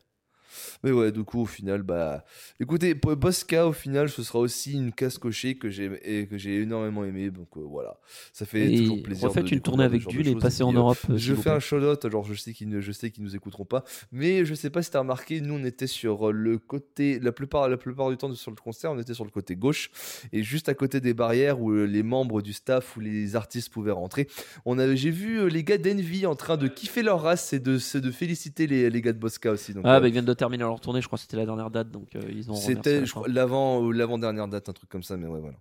Mais 0.83 0.91
ouais, 0.93 1.13
du 1.13 1.25
coup 1.25 1.41
au 1.43 1.47
final, 1.47 1.83
bah, 1.83 2.25
écoutez, 2.61 2.95
pour 2.95 3.15
Bosca 3.17 3.67
au 3.67 3.73
final, 3.73 4.09
ce 4.09 4.23
sera 4.23 4.39
aussi 4.39 4.73
une 4.75 4.93
casse 4.93 5.19
cochée 5.19 5.57
que 5.57 5.71
j'ai 5.71 6.27
que 6.31 6.37
j'ai 6.39 6.61
énormément 6.63 7.05
aimé. 7.05 7.31
Donc 7.31 7.49
euh, 7.57 7.61
voilà, 7.61 7.99
ça 8.33 8.47
fait 8.47 8.73
Et 8.73 8.79
toujours 8.79 9.03
plaisir. 9.03 9.29
refaites 9.29 9.45
de 9.47 9.55
une 9.55 9.61
tournée 9.61 9.85
avec 9.85 10.07
Dune 10.07 10.27
et 10.27 10.35
passez 10.37 10.63
en 10.63 10.73
euh, 10.75 10.79
Europe. 10.79 10.99
euh, 11.11 11.17
je 11.17 11.35
fais 11.35 11.51
un 11.51 11.61
shout-out, 11.61 12.09
genre 12.11 12.25
je 12.25 12.35
sais 12.35 12.53
qu'ils 12.53 12.69
ne, 12.69 12.81
je 12.81 12.93
sais 12.93 13.11
qu'ils 13.11 13.25
nous 13.25 13.35
écouteront 13.37 13.65
pas, 13.65 13.85
mais 14.13 14.45
je 14.45 14.55
sais 14.55 14.71
pas 14.71 14.83
si 14.83 14.91
t'as 14.91 15.01
remarqué, 15.01 15.41
nous 15.41 15.55
on 15.55 15.65
était 15.65 15.87
sur 15.87 16.33
le 16.33 16.59
côté, 16.59 17.19
la 17.21 17.33
plupart, 17.33 17.69
la 17.69 17.77
plupart 17.77 18.11
du 18.11 18.17
temps 18.17 18.33
sur 18.35 18.51
le 18.51 18.57
concert, 18.57 18.93
on 18.93 18.99
était 18.99 19.15
sur 19.15 19.25
le 19.25 19.31
côté 19.31 19.57
gauche 19.57 19.91
et 20.33 20.43
juste 20.43 20.69
à 20.69 20.75
côté 20.75 21.01
des 21.01 21.15
barrières 21.15 21.61
où 21.61 21.73
les 21.73 22.03
membres 22.03 22.43
du 22.43 22.53
staff 22.53 22.97
ou 22.97 23.01
les 23.01 23.37
artistes 23.37 23.71
pouvaient 23.71 23.93
rentrer. 23.93 24.29
On 24.65 24.79
avait, 24.79 24.97
j'ai 24.97 25.11
vu 25.11 25.49
les 25.49 25.65
gars 25.65 25.79
d'Envy 25.79 26.27
en 26.27 26.35
train 26.35 26.57
de 26.57 26.69
kiffer 26.69 27.03
leur 27.03 27.23
race 27.23 27.53
et 27.53 27.59
de, 27.61 27.79
de 27.99 28.11
féliciter 28.11 28.67
les, 28.67 28.91
les 28.91 29.01
gars 29.03 29.13
de 29.13 29.19
Bosca 29.19 29.51
aussi. 29.53 29.75
Donc, 29.75 29.85
Ah 29.87 29.97
euh, 29.97 30.01
bah 30.01 30.09
ils 30.09 30.13
viennent 30.13 30.25
de 30.25 30.33
terminer 30.45 30.64
leur 30.64 30.80
tournée, 30.80 31.01
je 31.01 31.07
crois 31.07 31.16
que 31.16 31.22
c'était 31.22 31.38
la 31.38 31.47
dernière 31.47 31.70
date, 31.70 31.90
donc 31.90 32.14
euh, 32.14 32.20
ils 32.30 32.51
ont. 32.51 32.55
c'était 32.55 33.05
l'avant 33.26 33.80
ou 33.80 33.92
l'avant 33.92 34.18
dernière 34.18 34.47
date, 34.47 34.68
un 34.68 34.72
truc 34.72 34.90
comme 34.90 35.03
ça, 35.03 35.16
mais 35.16 35.26
ouais 35.26 35.40
voilà. 35.40 35.57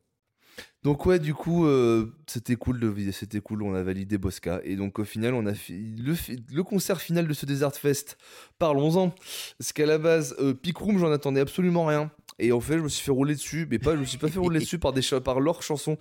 Donc 0.84 1.05
ouais, 1.05 1.17
du 1.17 1.34
coup, 1.34 1.65
euh, 1.65 2.13
c'était 2.27 2.55
cool, 2.55 2.79
de, 2.79 3.11
c'était 3.11 3.39
cool, 3.39 3.63
on 3.63 3.73
a 3.73 3.81
validé 3.81 4.17
Bosca 4.17 4.59
et 4.65 4.75
donc 4.75 4.99
au 4.99 5.05
final, 5.05 5.34
on 5.34 5.45
a 5.45 5.53
le, 5.53 6.15
le 6.53 6.63
concert 6.63 6.99
final 6.99 7.27
de 7.27 7.34
ce 7.34 7.45
Desert 7.45 7.73
Fest. 7.73 8.17
Parlons-en, 8.59 9.15
parce 9.57 9.71
qu'à 9.71 9.86
la 9.86 9.97
base, 9.97 10.36
euh, 10.39 10.53
Peak 10.53 10.77
Room, 10.77 10.97
j'en 10.97 11.11
attendais 11.11 11.39
absolument 11.39 11.86
rien. 11.86 12.11
Et 12.39 12.51
en 12.51 12.59
fait, 12.59 12.77
je 12.77 12.84
me 12.84 12.89
suis 12.89 13.03
fait 13.03 13.11
rouler 13.11 13.36
dessus, 13.36 13.67
mais 13.69 13.79
pas, 13.79 13.95
je 13.95 14.01
me 14.01 14.05
suis 14.05 14.17
pas 14.17 14.27
fait 14.27 14.39
rouler 14.39 14.59
dessus 14.59 14.79
par 14.79 14.91
des 14.91 15.01
par 15.23 15.39
leurs 15.39 15.61
chansons. 15.61 15.97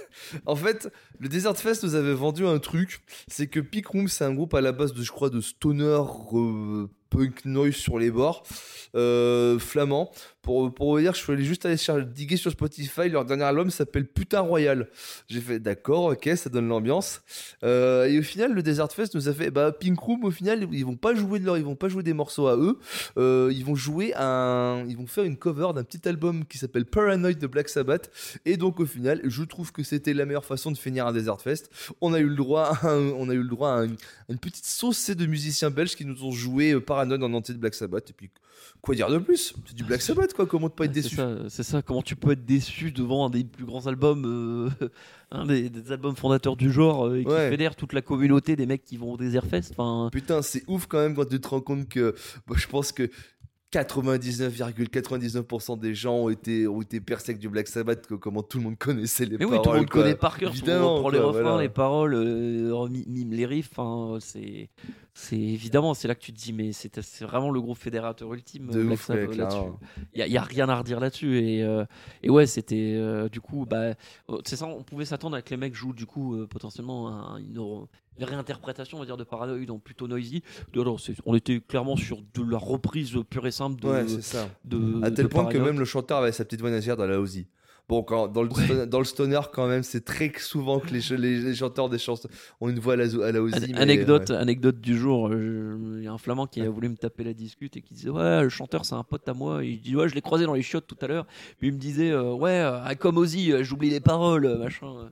en 0.46 0.56
fait, 0.56 0.92
le 1.18 1.28
Desert 1.28 1.56
Fest 1.56 1.84
nous 1.84 1.94
avait 1.94 2.14
vendu 2.14 2.46
un 2.46 2.58
truc, 2.58 3.00
c'est 3.28 3.46
que 3.46 3.60
Peak 3.60 3.86
Room, 3.86 4.08
c'est 4.08 4.24
un 4.24 4.34
groupe 4.34 4.54
à 4.54 4.60
la 4.60 4.72
base 4.72 4.92
de, 4.92 5.02
je 5.02 5.12
crois, 5.12 5.30
de 5.30 5.40
stoner 5.40 5.84
euh, 6.34 6.88
punk 7.16 7.46
noise 7.46 7.74
sur 7.74 7.98
les 7.98 8.10
bords, 8.10 8.42
euh, 8.94 9.58
flamand. 9.58 10.10
Pour, 10.46 10.72
pour 10.72 10.92
vous 10.92 11.00
dire, 11.00 11.12
je 11.12 11.18
suis 11.18 11.32
allé 11.32 11.42
juste 11.42 11.66
aller 11.66 11.76
chercher, 11.76 12.04
diguer 12.04 12.36
sur 12.36 12.52
Spotify, 12.52 13.08
leur 13.08 13.24
dernier 13.24 13.42
album 13.42 13.68
s'appelle 13.68 14.06
Putain 14.06 14.42
Royal. 14.42 14.88
J'ai 15.26 15.40
fait 15.40 15.58
d'accord, 15.58 16.04
ok, 16.04 16.30
ça 16.36 16.48
donne 16.48 16.68
l'ambiance. 16.68 17.20
Euh, 17.64 18.04
et 18.04 18.20
au 18.20 18.22
final, 18.22 18.52
le 18.52 18.62
Desert 18.62 18.92
Fest 18.92 19.16
nous 19.16 19.28
a 19.28 19.32
fait, 19.32 19.50
bah, 19.50 19.72
Pink 19.72 19.98
Room, 19.98 20.22
au 20.22 20.30
final, 20.30 20.68
ils 20.70 20.86
vont 20.86 20.94
pas 20.94 21.16
jouer 21.16 21.40
de 21.40 21.46
leur, 21.46 21.58
ils 21.58 21.64
vont 21.64 21.74
pas 21.74 21.88
jouer 21.88 22.04
des 22.04 22.12
morceaux 22.12 22.46
à 22.46 22.56
eux. 22.56 22.78
Euh, 23.18 23.52
ils 23.52 23.64
vont 23.64 23.74
jouer 23.74 24.12
un, 24.14 24.84
ils 24.88 24.96
vont 24.96 25.08
faire 25.08 25.24
une 25.24 25.36
cover 25.36 25.72
d'un 25.74 25.82
petit 25.82 26.08
album 26.08 26.44
qui 26.44 26.58
s'appelle 26.58 26.84
Paranoid 26.84 27.34
de 27.34 27.46
Black 27.48 27.68
Sabbath. 27.68 28.08
Et 28.44 28.56
donc, 28.56 28.78
au 28.78 28.86
final, 28.86 29.20
je 29.24 29.42
trouve 29.42 29.72
que 29.72 29.82
c'était 29.82 30.14
la 30.14 30.26
meilleure 30.26 30.44
façon 30.44 30.70
de 30.70 30.78
finir 30.78 31.08
un 31.08 31.12
Desert 31.12 31.40
Fest. 31.40 31.70
On 32.00 32.14
a 32.14 32.20
eu 32.20 32.28
le 32.28 32.36
droit, 32.36 32.78
à 32.82 32.94
on 32.94 33.28
a 33.28 33.34
eu 33.34 33.42
le 33.42 33.48
droit 33.48 33.70
à 33.70 33.84
une, 33.84 33.96
une 34.28 34.38
petite 34.38 34.66
saucée 34.66 35.16
de 35.16 35.26
musiciens 35.26 35.70
belges 35.70 35.96
qui 35.96 36.04
nous 36.04 36.22
ont 36.22 36.30
joué 36.30 36.70
euh, 36.70 36.80
Paranoid 36.80 37.20
en 37.20 37.32
entier 37.34 37.52
de 37.52 37.58
Black 37.58 37.74
Sabbath. 37.74 38.10
Et 38.10 38.12
puis, 38.12 38.30
quoi 38.80 38.94
dire 38.94 39.08
de 39.08 39.18
plus? 39.18 39.54
C'est 39.66 39.74
du 39.74 39.82
Black 39.82 40.02
Sabbath, 40.02 40.35
quoi. 40.36 40.46
Comment 40.46 40.66
ne 40.66 40.70
pas 40.70 40.84
être 40.84 40.92
déçu 40.92 41.16
C'est 41.48 41.62
ça. 41.64 41.82
Comment 41.82 42.02
tu 42.02 42.14
peux 42.16 42.30
être 42.32 42.44
déçu 42.44 42.90
devant 42.92 43.26
un 43.26 43.30
des 43.30 43.42
plus 43.44 43.64
grands 43.64 43.86
albums, 43.88 44.24
euh, 44.26 44.68
un 45.32 45.46
des, 45.46 45.68
des 45.70 45.90
albums 45.92 46.14
fondateurs 46.14 46.54
du 46.56 46.70
genre 46.70 47.06
euh, 47.06 47.16
et 47.18 47.24
qui 47.24 47.30
Ouais. 47.30 47.50
fédère 47.50 47.74
toute 47.74 47.92
la 47.92 48.02
communauté 48.02 48.54
des 48.56 48.66
mecs 48.66 48.84
qui 48.84 48.96
vont 48.96 49.12
au 49.14 49.16
Desert 49.16 49.46
Fest. 49.46 49.74
Putain, 50.12 50.42
c'est 50.42 50.62
ouf 50.68 50.86
quand 50.86 50.98
même 50.98 51.14
quand 51.16 51.28
tu 51.28 51.40
te 51.40 51.48
rends 51.48 51.60
compte 51.60 51.88
que 51.88 52.14
bah, 52.46 52.54
je 52.56 52.66
pense 52.68 52.92
que 52.92 53.10
99,99% 53.72 55.78
des 55.78 55.94
gens 55.94 56.14
ont 56.14 56.28
été, 56.28 56.66
ont 56.68 56.80
été 56.82 57.00
percés 57.00 57.32
avec 57.32 57.40
du 57.40 57.48
Black 57.48 57.66
Sabbath, 57.68 58.06
que- 58.06 58.14
comment 58.14 58.42
tout 58.42 58.58
le 58.58 58.64
monde 58.64 58.78
connaissait 58.78 59.24
les 59.26 59.36
mais 59.38 59.44
oui, 59.44 59.50
paroles. 59.50 59.64
tout 59.64 59.70
le 59.72 59.78
monde 59.78 59.90
quoi. 59.90 60.02
connaît 60.02 60.14
par 60.14 60.38
cœur. 60.38 60.50
Tout 60.50 60.56
le 60.56 60.62
Évidemment, 60.62 60.92
monde 60.94 61.00
prend 61.00 61.10
les 61.10 61.18
refrains, 61.18 61.42
voilà. 61.42 61.62
les 61.62 61.68
paroles, 61.68 62.14
euh, 62.14 62.88
les 63.30 63.46
riffs. 63.46 63.70
Enfin, 63.76 64.18
c'est, 64.20 64.68
c'est 65.18 65.38
évidemment, 65.40 65.94
c'est 65.94 66.08
là 66.08 66.14
que 66.14 66.20
tu 66.20 66.30
te 66.30 66.38
dis, 66.38 66.52
mais 66.52 66.72
c'est, 66.72 66.94
vraiment 67.22 67.50
le 67.50 67.58
groupe 67.58 67.78
fédérateur 67.78 68.34
ultime. 68.34 68.70
De 68.70 68.82
ouf, 68.84 69.08
là-dessus. 69.08 69.28
clairement. 69.34 69.80
Il 70.14 70.26
y, 70.26 70.36
a- 70.36 70.42
rien 70.42 70.68
à 70.68 70.76
redire 70.76 71.00
là-dessus 71.00 71.38
et, 71.38 71.62
euh, 71.62 71.86
et 72.22 72.28
ouais 72.28 72.46
c'était 72.46 72.92
euh, 72.96 73.28
du 73.30 73.40
coup 73.40 73.64
bah 73.64 73.94
euh, 74.28 74.38
c'est 74.44 74.56
ça 74.56 74.66
on 74.66 74.82
pouvait 74.82 75.06
s'attendre 75.06 75.34
à 75.36 75.40
que 75.42 75.48
les 75.50 75.56
mecs 75.56 75.74
jouent 75.74 75.94
du 75.94 76.04
coup 76.04 76.36
euh, 76.36 76.46
potentiellement 76.46 77.08
un- 77.08 77.38
une, 77.38 77.58
une 78.18 78.24
réinterprétation 78.24 78.98
on 78.98 79.00
va 79.00 79.06
dire 79.06 79.16
de 79.16 79.24
Paranoid 79.24 79.70
en 79.70 79.78
plutôt 79.78 80.06
noisy 80.06 80.42
alors, 80.74 81.00
on 81.24 81.34
était 81.34 81.60
clairement 81.60 81.96
sur 81.96 82.18
de 82.34 82.42
la 82.50 82.58
reprise 82.58 83.12
pure 83.30 83.46
et 83.46 83.50
simple 83.50 83.80
de, 83.80 83.88
Ouais, 83.88 84.06
c'est 84.08 84.22
ça. 84.22 84.48
de 84.64 85.02
À 85.02 85.10
tel 85.10 85.24
de 85.24 85.30
point 85.30 85.46
que 85.46 85.56
même 85.58 85.78
le 85.78 85.84
chanteur 85.86 86.18
avait 86.18 86.32
sa 86.32 86.44
petite 86.44 86.60
voix 86.60 86.70
nasillarde 86.70 87.00
dans 87.00 87.06
la 87.06 87.18
Ozzy. 87.18 87.46
Bon, 87.88 88.02
quand, 88.02 88.26
dans, 88.26 88.42
le 88.42 88.50
stoner, 88.50 88.86
dans 88.86 88.98
le 88.98 89.04
stoner, 89.04 89.40
quand 89.52 89.68
même, 89.68 89.84
c'est 89.84 90.04
très 90.04 90.32
souvent 90.38 90.80
que 90.80 90.92
les, 90.92 91.16
les, 91.16 91.38
les 91.38 91.54
chanteurs 91.54 91.88
des 91.88 91.98
chansons 91.98 92.28
ont 92.60 92.68
une 92.68 92.80
voix 92.80 92.94
à 92.94 92.96
la, 92.96 93.04
à 93.24 93.30
la 93.30 93.40
Ozzy. 93.40 93.54
An- 93.56 93.66
mais, 93.68 93.78
anecdote, 93.78 94.30
ouais. 94.30 94.36
anecdote 94.36 94.80
du 94.80 94.98
jour, 94.98 95.28
euh, 95.28 95.96
il 95.98 96.04
y 96.04 96.08
a 96.08 96.12
un 96.12 96.18
flamand 96.18 96.48
qui 96.48 96.62
a 96.62 96.68
voulu 96.68 96.88
me 96.88 96.96
taper 96.96 97.22
la 97.22 97.32
discute 97.32 97.76
et 97.76 97.82
qui 97.82 97.94
disait 97.94 98.10
ouais 98.10 98.42
le 98.42 98.48
chanteur 98.48 98.84
c'est 98.84 98.94
un 98.96 99.04
pote 99.04 99.28
à 99.28 99.34
moi 99.34 99.62
et 99.62 99.74
je 99.74 99.78
dis 99.78 99.94
ouais 99.96 100.08
je 100.08 100.14
l'ai 100.16 100.20
croisé 100.20 100.46
dans 100.46 100.54
les 100.54 100.62
chiottes 100.62 100.86
tout 100.88 100.96
à 101.00 101.06
l'heure 101.06 101.26
puis 101.58 101.68
il 101.68 101.74
me 101.74 101.78
disait 101.78 102.10
euh, 102.10 102.32
ouais 102.32 102.60
euh, 102.60 102.94
comme 102.98 103.18
Ozzy 103.18 103.52
j'oublie 103.62 103.90
les 103.90 104.00
paroles 104.00 104.58
machin 104.58 105.08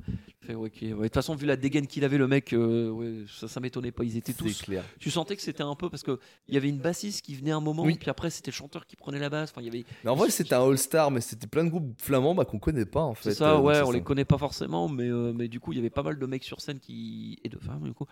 Ouais. 0.49 0.55
Ouais, 0.57 0.69
de 0.81 1.03
toute 1.05 1.15
façon 1.15 1.35
vu 1.35 1.47
la 1.47 1.57
dégaine 1.57 1.87
qu'il 1.87 2.05
avait 2.05 2.19
le 2.19 2.27
mec 2.29 2.53
euh, 2.53 2.91
ouais, 2.91 3.25
ça, 3.29 3.49
ça 3.49 3.61
m'étonnait 3.61 3.93
pas 3.93 4.05
ils 4.05 4.17
étaient 4.17 4.33
tous 4.33 4.63
clair. 4.63 4.83
tu 4.99 5.11
sentais 5.11 5.37
que 5.37 5.43
c'était 5.43 5.63
un 5.63 5.75
peu 5.75 5.89
parce 5.89 6.03
que 6.03 6.19
il 6.49 6.55
y 6.55 6.57
avait 6.57 6.69
une 6.69 6.79
bassiste 6.79 7.25
qui 7.25 7.35
venait 7.35 7.51
un 7.53 7.61
moment 7.61 7.83
Oui. 7.85 7.97
puis 7.99 8.11
après 8.11 8.31
c'était 8.31 8.51
le 8.51 8.55
chanteur 8.55 8.87
qui 8.87 8.97
prenait 8.97 9.19
la 9.19 9.31
basse 9.31 9.51
enfin 9.51 9.63
il 9.63 9.67
y 9.67 9.69
avait 9.69 9.85
Mais 10.05 10.11
en 10.11 10.17
vrai, 10.17 10.31
c'était 10.31 10.55
un 10.55 10.63
all-star, 10.69 11.11
mais 11.11 11.21
c'était 11.21 11.47
plein 11.47 11.65
de 11.65 11.71
groupes 11.71 11.95
flamands 12.01 12.35
bah, 12.35 12.45
qu'on 12.45 12.59
connaît 12.59 12.85
pas, 12.85 13.01
en 13.03 13.15
fait. 13.15 13.31
c'est 13.31 13.39
ça 13.39 13.55
euh, 13.55 13.61
ouais 13.61 13.81
on 13.83 13.91
les 13.91 13.99
ça. 14.01 14.05
connaît 14.05 14.25
pas 14.25 14.39
forcément 14.39 14.89
mais 14.89 15.09
euh, 15.09 15.33
mais 15.35 15.49
du 15.49 15.61
coup 15.61 15.73
il 15.73 15.77
y 15.77 15.79
avait 15.81 15.91
pas 15.91 16.03
mal 16.03 16.19
de 16.19 16.27
mecs 16.27 16.45
sur 16.45 16.61
scène 16.61 16.79
qui 16.79 17.39
et 17.45 17.49
de 17.49 17.59
femmes 17.59 17.83
du 17.85 17.93
coup 17.93 18.07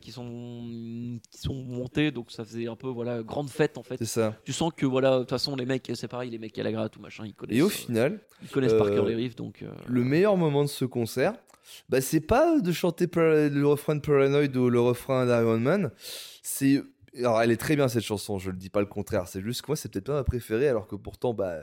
qui 0.00 0.12
sont 0.12 1.18
qui 1.30 1.38
sont 1.40 1.54
montés 1.54 2.10
donc 2.10 2.30
ça 2.30 2.44
faisait 2.44 2.66
un 2.66 2.76
peu 2.76 2.88
voilà 2.88 3.22
grande 3.22 3.50
fête 3.50 3.78
en 3.78 3.82
fait 3.82 3.96
C'est 3.98 4.04
ça. 4.06 4.36
tu 4.44 4.52
sens 4.52 4.72
que 4.76 4.86
voilà 4.86 5.16
de 5.16 5.18
toute 5.20 5.30
façon 5.30 5.54
les 5.56 5.66
mecs 5.66 5.90
c'est 5.94 6.08
pareil 6.08 6.30
les 6.30 6.38
mecs 6.38 6.58
à 6.58 6.62
la 6.62 6.72
gratte 6.72 6.96
ou 6.96 7.00
machin 7.00 7.24
ils 7.26 7.34
connaissent 7.34 7.58
Et 7.58 7.62
au 7.62 7.68
final, 7.68 8.20
ils 8.42 8.48
connaissent 8.48 8.72
par 8.74 8.88
cœur 8.90 9.04
les 9.04 9.14
riffs 9.14 9.36
donc 9.36 9.64
le 9.86 10.04
meilleur 10.04 10.36
moment 10.36 10.62
de 10.62 10.68
ce 10.68 10.84
concert, 10.84 11.34
bah, 11.88 12.00
c'est 12.00 12.20
pas 12.20 12.60
de 12.60 12.72
chanter 12.72 13.06
le 13.14 13.62
refrain 13.66 13.94
de 13.96 14.00
Paranoid 14.00 14.56
ou 14.56 14.70
le 14.70 14.80
refrain 14.80 15.26
d'Iron 15.26 15.58
Man. 15.60 15.90
C'est. 16.42 16.82
Alors, 17.16 17.40
elle 17.40 17.52
est 17.52 17.56
très 17.56 17.76
bien 17.76 17.86
cette 17.86 18.02
chanson, 18.02 18.40
je 18.40 18.50
le 18.50 18.56
dis 18.56 18.70
pas 18.70 18.80
le 18.80 18.86
contraire. 18.86 19.28
C'est 19.28 19.40
juste 19.40 19.62
que 19.62 19.68
moi, 19.68 19.76
c'est 19.76 19.88
peut-être 19.88 20.06
pas 20.06 20.14
ma 20.14 20.24
préférée, 20.24 20.66
alors 20.68 20.88
que 20.88 20.96
pourtant, 20.96 21.32
bah, 21.32 21.60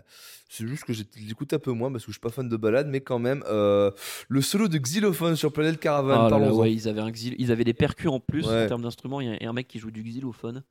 c'est 0.48 0.66
juste 0.66 0.86
que 0.86 0.94
j'écoute 0.94 1.52
un 1.52 1.60
peu 1.60 1.74
moins 1.74 1.92
parce 1.92 2.06
que 2.06 2.12
je 2.12 2.14
suis 2.14 2.22
pas 2.22 2.30
fan 2.30 2.48
de 2.48 2.56
balade, 2.56 2.88
mais 2.88 3.02
quand 3.02 3.20
même, 3.20 3.44
euh, 3.50 3.92
le 4.30 4.42
solo 4.42 4.70
de 4.70 4.78
Xylophone 4.78 5.36
sur 5.36 5.52
Planet 5.52 5.78
Caravan, 5.78 6.12
ah 6.14 6.16
là 6.16 6.24
là, 6.24 6.30
parlons-en. 6.30 6.58
ouais, 6.58 6.72
ils 6.74 6.88
avaient 6.88 7.02
un 7.02 7.12
xyl- 7.12 7.36
ils 7.38 7.52
avaient 7.52 7.66
des 7.66 7.74
percus 7.74 8.10
en 8.10 8.22
plus 8.22 8.48
Ouais. 8.48 8.64
en 8.64 8.68
termes 8.68 8.84
d'instruments 8.84 9.20
il 9.20 9.28
y 9.42 9.46
a 9.46 9.50
un 9.50 9.52
mec 9.54 9.68
qui 9.68 9.78
joue 9.78 9.92
du 9.92 10.04
xylophone 10.04 10.64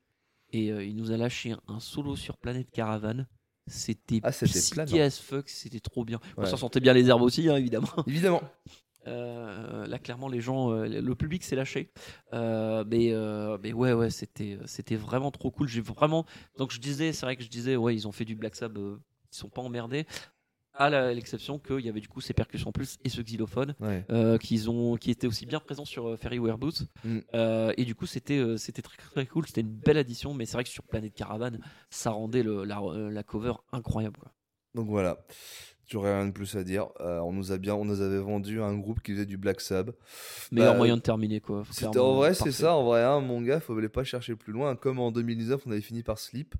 et 0.54 0.72
euh, 0.72 0.82
il 0.82 0.96
nous 0.96 1.12
a 1.12 1.18
lâché 1.18 1.54
un 1.68 1.78
solo 1.78 2.16
sur 2.16 2.38
Planète 2.38 2.70
Caravane 2.72 3.26
c'était 3.66 4.20
Ah, 4.22 4.28
as 4.28 5.20
fuck 5.20 5.46
c'était 5.50 5.80
trop 5.80 6.06
bien 6.06 6.20
on 6.38 6.44
Ouais. 6.44 6.48
s'en 6.48 6.56
sentait 6.56 6.80
bien 6.80 6.94
les 6.94 7.06
herbes 7.10 7.20
aussi 7.22 7.50
hein, 7.50 7.56
évidemment 7.56 7.88
Évidemment. 8.06 8.40
Euh, 9.06 9.86
là, 9.86 9.98
clairement, 9.98 10.28
les 10.28 10.40
gens, 10.40 10.72
euh, 10.72 10.86
le 10.86 11.14
public 11.14 11.42
s'est 11.42 11.56
lâché. 11.56 11.90
Euh, 12.32 12.84
mais, 12.86 13.12
mais 13.62 13.72
ouais, 13.72 13.92
ouais, 13.92 14.10
c'était, 14.10 14.58
c'était 14.66 14.96
vraiment 14.96 15.30
trop 15.30 15.50
cool. 15.50 15.68
J'ai 15.68 15.80
vraiment. 15.80 16.26
Donc, 16.58 16.70
je 16.72 16.80
disais, 16.80 17.12
c'est 17.12 17.26
vrai 17.26 17.36
que 17.36 17.42
je 17.42 17.48
disais, 17.48 17.76
ouais, 17.76 17.94
ils 17.94 18.06
ont 18.06 18.12
fait 18.12 18.24
du 18.24 18.34
Black 18.36 18.54
Sabbath, 18.56 18.98
ils 19.32 19.36
sont 19.36 19.48
pas 19.48 19.62
emmerdés. 19.62 20.06
à 20.74 20.88
l'exception 21.12 21.58
qu'il 21.58 21.80
y 21.80 21.88
avait 21.88 22.00
du 22.00 22.08
coup 22.08 22.20
ces 22.22 22.32
percussions 22.32 22.72
plus 22.72 22.96
et 23.04 23.08
ce 23.10 23.20
xylophone 23.20 23.74
Ouais. 23.80 24.04
qu'ils 24.40 24.70
ont, 24.70 24.96
qui 24.96 25.10
étaient 25.10 25.26
aussi 25.26 25.44
bien 25.44 25.60
présents 25.60 25.84
sur 25.84 26.16
Ferry 26.18 26.38
Boots. 26.38 26.82
Mm. 27.04 27.18
Et 27.76 27.84
du 27.84 27.94
coup, 27.94 28.06
c'était 28.06 28.56
c'était 28.56 28.80
très, 28.82 28.96
très 28.96 29.26
cool. 29.26 29.46
C'était 29.46 29.60
une 29.62 29.68
belle 29.74 29.98
addition, 29.98 30.32
mais 30.32 30.46
c'est 30.46 30.54
vrai 30.54 30.64
que 30.64 30.70
sur 30.70 30.84
Planète 30.84 31.12
Caravane, 31.14 31.58
ça 31.90 32.12
rendait 32.12 32.42
le- 32.42 32.64
la, 32.64 32.80
la 33.10 33.22
cover 33.22 33.54
incroyable. 33.72 34.16
Quoi. 34.20 34.32
Donc 34.74 34.88
voilà. 34.88 35.18
J'aurais 35.90 36.14
rien 36.14 36.26
de 36.26 36.30
plus 36.32 36.54
à 36.56 36.62
dire. 36.62 36.86
Euh, 37.00 37.18
on 37.18 37.32
nous 37.32 37.50
a 37.50 37.58
bien, 37.58 37.74
on 37.74 37.84
nous 37.84 38.00
avait 38.00 38.18
vendu 38.20 38.62
un 38.62 38.76
groupe 38.78 39.02
qui 39.02 39.12
faisait 39.12 39.26
du 39.26 39.36
Black 39.36 39.60
Sab. 39.60 39.92
Meilleur 40.52 40.72
Bah, 40.74 40.78
moyen 40.78 40.96
de 40.96 41.02
terminer. 41.02 41.40
quoi. 41.40 41.64
C'était 41.72 41.98
en 41.98 42.14
vrai, 42.14 42.32
c'est 42.32 42.52
ça. 42.52 42.74
En 42.76 42.84
vrai, 42.84 43.02
hein, 43.02 43.20
mon 43.20 43.42
gars, 43.42 43.58
faut 43.58 43.74
fallait 43.74 43.88
pas 43.88 44.04
chercher 44.04 44.36
plus 44.36 44.52
loin. 44.52 44.76
Comme 44.76 45.00
en 45.00 45.10
2019, 45.10 45.62
on 45.66 45.70
avait 45.72 45.80
fini 45.80 46.04
par 46.04 46.18
Sleep. 46.18 46.54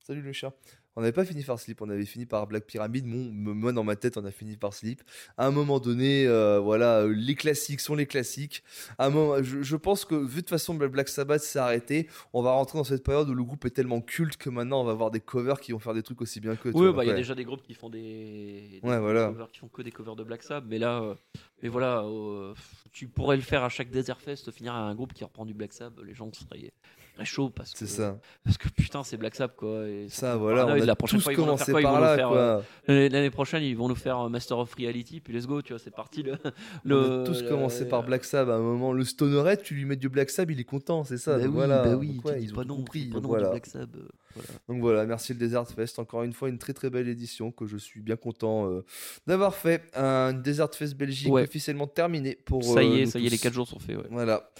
Salut 0.00 0.22
le 0.22 0.32
chat. 0.32 0.52
On 0.96 1.00
n'avait 1.00 1.12
pas 1.12 1.24
fini 1.24 1.42
par 1.42 1.58
Sleep, 1.58 1.82
on 1.82 1.90
avait 1.90 2.04
fini 2.04 2.24
par 2.24 2.46
Black 2.46 2.66
Pyramid. 2.66 3.04
Mon, 3.04 3.24
me- 3.32 3.52
moi, 3.52 3.72
dans 3.72 3.82
ma 3.82 3.96
tête, 3.96 4.16
on 4.16 4.24
a 4.24 4.30
fini 4.30 4.56
par 4.56 4.72
Sleep. 4.74 5.02
À 5.36 5.46
un 5.46 5.50
moment 5.50 5.80
donné, 5.80 6.26
euh, 6.26 6.60
voilà, 6.60 7.00
euh, 7.00 7.12
les 7.12 7.34
classiques 7.34 7.80
sont 7.80 7.96
les 7.96 8.06
classiques. 8.06 8.62
À 8.98 9.06
un 9.06 9.10
moment, 9.10 9.42
je, 9.42 9.62
je 9.62 9.76
pense 9.76 10.04
que, 10.04 10.14
vu 10.14 10.42
de 10.42 10.48
façon, 10.48 10.74
Black 10.74 11.08
Sabbath 11.08 11.42
s'est 11.42 11.58
arrêté, 11.58 12.08
on 12.32 12.42
va 12.42 12.52
rentrer 12.52 12.78
dans 12.78 12.84
cette 12.84 13.02
période 13.02 13.28
où 13.28 13.34
le 13.34 13.42
groupe 13.42 13.64
est 13.64 13.70
tellement 13.70 14.00
culte 14.00 14.36
que 14.36 14.50
maintenant, 14.50 14.82
on 14.82 14.84
va 14.84 14.92
avoir 14.92 15.10
des 15.10 15.20
covers 15.20 15.58
qui 15.60 15.72
vont 15.72 15.78
faire 15.80 15.94
des 15.94 16.02
trucs 16.04 16.20
aussi 16.20 16.38
bien 16.40 16.54
que. 16.54 16.68
Oui, 16.68 16.92
bah, 16.92 17.04
il 17.04 17.08
y 17.08 17.10
a 17.10 17.14
déjà 17.14 17.34
des 17.34 17.44
groupes 17.44 17.62
qui 17.62 17.74
font 17.74 17.90
des, 17.90 18.80
des 18.80 18.88
Ouais, 18.88 18.98
voilà. 19.00 19.26
covers, 19.26 19.48
qui 19.50 19.58
font 19.58 19.68
que 19.68 19.82
des 19.82 19.90
covers 19.90 20.14
de 20.14 20.22
Black 20.22 20.42
Sabbath, 20.44 20.68
mais 20.70 20.78
là, 20.78 21.02
euh, 21.02 21.14
mais 21.62 21.68
voilà, 21.68 22.02
euh, 22.04 22.54
tu 22.92 23.08
pourrais 23.08 23.36
le 23.36 23.42
faire 23.42 23.64
à 23.64 23.68
chaque 23.68 23.90
Desert 23.90 24.20
Fest, 24.20 24.50
finir 24.52 24.74
à 24.74 24.78
un 24.88 24.94
groupe 24.94 25.12
qui 25.12 25.24
reprend 25.24 25.44
du 25.44 25.54
Black 25.54 25.72
Sabbath, 25.72 26.04
les 26.04 26.14
gens 26.14 26.30
seraient, 26.32 26.72
seraient 27.14 27.24
chauds 27.24 27.50
parce 27.50 27.72
que 27.72 27.78
C'est 27.78 27.86
ça. 27.86 28.18
parce 28.44 28.58
que 28.58 28.68
putain 28.68 29.02
c'est 29.04 29.16
Black 29.16 29.34
Sabbath 29.34 29.56
quoi. 29.56 29.86
Et 29.88 30.08
Ça, 30.08 30.36
voilà, 30.36 30.58
paranoïde, 30.62 30.82
on 30.82 30.84
a 30.84 30.86
la 30.86 30.96
prochaine 30.96 31.18
tous 31.18 31.24
fois, 31.24 31.32
ils 31.32 31.36
vont 31.36 31.42
nous 31.42 31.46
commencé 31.52 31.64
faire 31.72 31.82
par 31.82 31.92
vont 31.92 31.98
nous 31.98 32.04
là, 32.04 32.62
euh, 32.88 33.08
L'année 33.08 33.30
prochaine, 33.30 33.62
ils 33.62 33.76
vont 33.76 33.88
nous 33.88 33.94
faire 33.94 34.18
un 34.18 34.28
Master 34.28 34.58
of 34.58 34.74
Reality, 34.74 35.20
puis 35.20 35.32
let's 35.32 35.46
go, 35.46 35.62
tu 35.62 35.72
vois, 35.72 35.80
c'est 35.80 35.94
parti. 35.94 36.22
Le, 36.22 36.36
le- 36.84 36.96
on 36.96 37.22
a 37.22 37.26
tous 37.26 37.42
le- 37.42 37.48
commencé 37.48 37.88
par 37.88 38.02
Black 38.02 38.24
Sabbath 38.24 38.54
à 38.54 38.56
un 38.58 38.60
moment. 38.60 38.92
Le 38.92 39.04
stonerette, 39.04 39.62
tu 39.62 39.74
lui 39.74 39.84
mets 39.84 39.96
du 39.96 40.08
Black 40.08 40.30
Sabbath, 40.30 40.54
il 40.56 40.60
est 40.60 40.64
content, 40.64 41.04
c'est 41.04 41.18
ça. 41.18 41.32
Bah 41.32 41.38
donc 41.44 41.48
oui, 41.48 41.54
voilà. 41.54 41.82
bah 41.84 41.96
oui, 41.96 42.14
Donc 42.14 42.24
ouais, 42.26 42.42
ils 42.42 42.52
pas 42.52 42.60
ont 42.62 42.64
non, 42.64 42.76
compris. 42.76 43.06
pas 43.06 43.14
donc 43.14 43.22
non 43.22 43.28
voilà. 43.28 43.44
du 43.44 43.50
Black 43.50 43.66
Sabbath, 43.66 43.88
euh, 43.96 44.08
voilà. 44.34 44.48
Donc 44.68 44.80
voilà, 44.80 45.06
merci 45.06 45.32
le 45.32 45.38
Desert 45.38 45.66
Fest. 45.68 45.98
Encore 45.98 46.22
une 46.22 46.32
fois, 46.32 46.48
une 46.48 46.58
très 46.58 46.72
très 46.72 46.90
belle 46.90 47.08
édition 47.08 47.50
que 47.50 47.66
je 47.66 47.76
suis 47.76 48.00
bien 48.00 48.16
content 48.16 48.70
euh, 48.70 48.84
d'avoir 49.26 49.54
fait. 49.54 49.82
Un 49.94 50.32
Desert 50.32 50.74
Fest 50.74 50.94
Belgique 50.96 51.32
Ouais. 51.32 51.42
officiellement 51.42 51.86
terminé 51.86 52.36
pour. 52.44 52.62
Ça 52.64 52.82
y 52.82 52.86
euh, 52.86 53.02
est, 53.02 53.06
ça 53.06 53.18
y 53.18 53.26
est, 53.26 53.30
les 53.30 53.36
tous. 53.36 53.42
4 53.44 53.52
jours 53.54 53.68
sont 53.68 53.78
faits. 53.78 53.96
Ouais. 53.96 54.04
Voilà. 54.10 54.50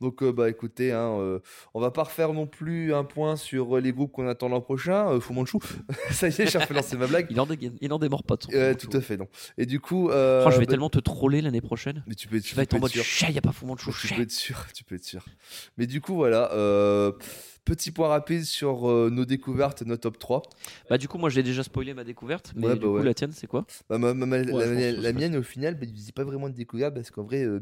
Donc 0.00 0.22
euh, 0.22 0.32
bah 0.32 0.48
écoutez, 0.48 0.92
hein, 0.92 1.40
on 1.74 1.80
va 1.80 1.90
pas 1.90 2.04
refaire 2.04 2.32
non 2.32 2.46
plus 2.46 2.92
un 2.94 3.04
point 3.04 3.36
sur 3.36 3.78
les 3.78 3.92
groupes 3.92 4.12
qu'on 4.12 4.26
attend 4.28 4.48
l'an 4.48 4.60
prochain. 4.60 5.18
Fu 5.20 5.32
Manchu. 5.32 5.58
ça 6.10 6.28
y 6.28 6.30
est, 6.30 6.46
j'ai 6.46 6.58
refait 6.58 6.74
lancer 6.74 6.96
ma 6.96 7.06
blague. 7.06 7.26
Il 7.30 7.40
en, 7.40 7.46
dégaine- 7.46 7.76
il 7.80 7.92
en 7.92 7.98
démord 7.98 8.22
pas 8.22 8.36
tout 8.36 8.50
à 8.52 9.00
fait, 9.00 9.16
non. 9.16 9.28
Et 9.58 9.66
du 9.66 9.80
coup. 9.80 10.08
Oh, 10.10 10.12
je 10.12 10.58
vais 10.58 10.66
bah, 10.66 10.66
tellement 10.66 10.90
te 10.90 10.98
troller 11.00 11.40
l'année 11.40 11.60
prochaine. 11.60 12.02
Mais 12.06 12.14
tu 12.14 12.28
peux, 12.28 12.40
Tu 12.40 12.50
tu 12.50 12.54
vas 12.56 12.62
être 12.62 12.74
en 12.74 12.78
mode 12.80 12.92
chat, 12.92 13.30
y 13.30 13.38
a 13.38 13.40
pas 13.40 13.52
fumant 13.52 13.74
de 13.74 13.80
chou, 13.80 13.92
Tu 13.92 14.14
peux 14.14 14.22
être 14.22 14.30
sûr, 14.30 14.66
tu 14.74 14.84
peux 14.84 14.94
être 14.94 15.04
sûr. 15.04 15.24
Mais 15.76 15.86
du 15.86 16.00
coup, 16.00 16.14
voilà. 16.14 16.52
euh, 16.52 17.12
petit 17.64 17.90
point 17.90 18.08
rapide 18.08 18.44
sur 18.44 18.88
euh, 18.90 19.10
nos 19.10 19.24
découvertes, 19.24 19.82
nos 19.82 19.96
top 19.96 20.18
3. 20.18 20.42
Bah, 20.88 20.98
du 20.98 21.08
coup, 21.08 21.18
moi 21.18 21.30
j'ai 21.30 21.42
déjà 21.42 21.62
spoilé 21.62 21.94
ma 21.94 22.04
découverte, 22.04 22.52
mais 22.56 22.66
Ouais, 22.66 22.74
du 22.74 22.80
bah 22.80 22.86
coup, 22.88 22.98
ouais. 22.98 23.04
la 23.04 23.14
tienne, 23.14 23.32
c'est 23.32 23.46
quoi? 23.46 23.64
Bah, 23.88 23.98
ma- 23.98 24.14
ma- 24.14 24.26
ma- 24.26 24.38
la, 24.42 24.66
je 24.66 25.12
mienne, 25.12 25.36
au 25.36 25.42
final, 25.42 25.74
bah, 25.78 25.86
c'est 25.96 26.14
pas 26.14 26.24
vraiment 26.24 26.48
de 26.48 26.54
découverte 26.54 26.94
parce 26.94 27.10
qu'en 27.10 27.22
vrai, 27.24 27.44
euh, 27.44 27.60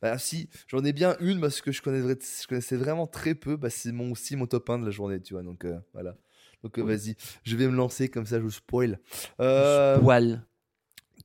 bah, 0.00 0.18
si, 0.18 0.48
j'en 0.68 0.84
ai 0.84 0.92
bien 0.92 1.16
une 1.20 1.40
parce 1.40 1.60
que 1.60 1.72
je 1.72 1.82
connaissais, 1.82 2.18
je 2.42 2.46
connaissais 2.46 2.76
vraiment 2.76 3.06
très 3.06 3.34
peu. 3.34 3.56
Bah, 3.56 3.70
c'est 3.70 3.92
mon, 3.92 4.12
aussi 4.12 4.36
mon 4.36 4.46
top 4.46 4.70
1 4.70 4.78
de 4.78 4.84
la 4.84 4.90
journée, 4.90 5.20
tu 5.20 5.34
vois. 5.34 5.42
Donc 5.42 5.64
euh, 5.64 5.78
voilà. 5.92 6.16
Donc 6.62 6.78
euh, 6.78 6.82
vas-y, 6.82 7.16
je 7.44 7.56
vais 7.56 7.66
me 7.66 7.74
lancer 7.76 8.08
comme 8.08 8.24
ça, 8.26 8.40
je 8.40 8.48
spoil. 8.48 9.00
Euh, 9.40 10.00
Poil. 10.00 10.46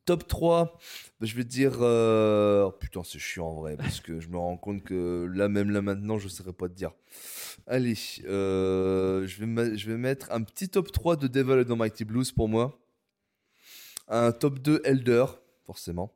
Top 0.08 0.26
3, 0.28 0.80
bah, 1.20 1.28
je 1.28 1.36
vais 1.36 1.44
dire. 1.44 1.74
euh, 1.82 2.64
oh, 2.64 2.72
putain, 2.72 3.02
c'est 3.04 3.20
chiant 3.20 3.48
en 3.48 3.56
vrai 3.56 3.76
parce 3.78 4.00
que 4.00 4.20
je 4.20 4.30
me 4.30 4.38
rends 4.38 4.58
compte 4.58 4.84
que 4.84 5.30
là, 5.36 5.50
même 5.50 5.70
là 5.70 5.82
maintenant, 5.84 6.18
je 6.18 6.28
saurais 6.30 6.54
pas 6.54 6.68
te 6.70 6.74
dire. 6.74 6.92
Allez, 7.68 7.96
euh, 8.26 9.28
je, 9.28 9.44
vais 9.44 9.78
je 9.78 9.92
vais 9.92 9.98
mettre 9.98 10.32
un 10.32 10.42
petit 10.42 10.70
top 10.70 10.92
3 10.92 11.18
de 11.18 11.28
Devil 11.28 11.70
and 11.70 11.76
Mighty 11.76 12.06
Blues 12.06 12.32
pour 12.32 12.48
moi. 12.48 12.80
Un 14.08 14.32
top 14.32 14.60
2 14.60 14.82
Elder, 14.86 15.26
forcément. 15.66 16.14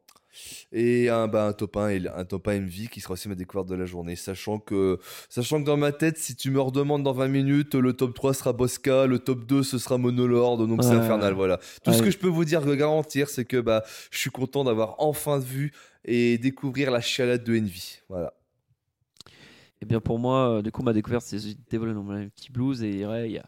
Et 0.72 1.10
un, 1.10 1.28
bah, 1.28 1.46
un 1.46 1.54
top 1.54 1.78
1 1.78 1.90
et 1.90 2.08
un 2.08 2.26
top 2.26 2.48
1 2.48 2.62
MV 2.62 2.88
qui 2.90 3.02
sera 3.02 3.14
aussi 3.14 3.30
ma 3.30 3.36
découverte 3.36 3.68
de 3.68 3.76
la 3.76 3.86
journée. 3.86 4.16
Sachant 4.16 4.60
que, 4.60 5.00
sachant 5.30 5.62
que 5.62 5.66
dans 5.66 5.78
ma 5.78 5.92
tête, 5.92 6.18
si 6.18 6.36
tu 6.36 6.52
me 6.52 6.60
redemandes 6.60 7.04
dans 7.04 7.14
20 7.14 7.28
minutes, 7.28 7.76
le 7.76 7.94
top 7.94 8.14
3 8.14 8.34
sera 8.34 8.54
Bosca, 8.54 9.06
le 9.06 9.20
top 9.20 9.46
2 9.46 9.64
ce 9.64 9.78
sera 9.78 9.98
Monolord, 9.98 10.58
donc 10.58 10.84
c'est 10.84 10.92
infernal. 10.92 11.34
Voilà. 11.34 11.60
Tout 11.84 11.94
ce 11.94 12.02
que 12.02 12.12
je 12.12 12.18
peux 12.18 12.28
vous 12.28 12.46
dire, 12.46 12.62
garantir, 12.76 13.30
c'est 13.30 13.46
que 13.46 13.58
bah, 13.58 13.84
je 14.12 14.18
suis 14.18 14.32
content 14.32 14.64
d'avoir 14.64 14.96
enfin 15.00 15.40
vu 15.40 15.72
et 16.06 16.38
découvrir 16.38 16.92
la 16.92 17.02
chialade 17.02 17.44
de 17.44 17.58
Envy. 17.58 18.00
Voilà. 18.10 18.34
Et 19.82 19.86
bien 19.86 20.00
pour 20.00 20.20
moi, 20.20 20.58
euh, 20.58 20.62
du 20.62 20.72
coup, 20.72 20.84
ma 20.84 20.94
découverte, 20.94 21.26
c'est 21.26 21.38
Devil 21.72 21.90
and 21.90 22.04
Mighty 22.04 22.52
Blues. 22.52 22.84
Et 22.84 23.06
ouais, 23.06 23.30
il 23.30 23.34
y 23.34 23.38
a. 23.40 23.46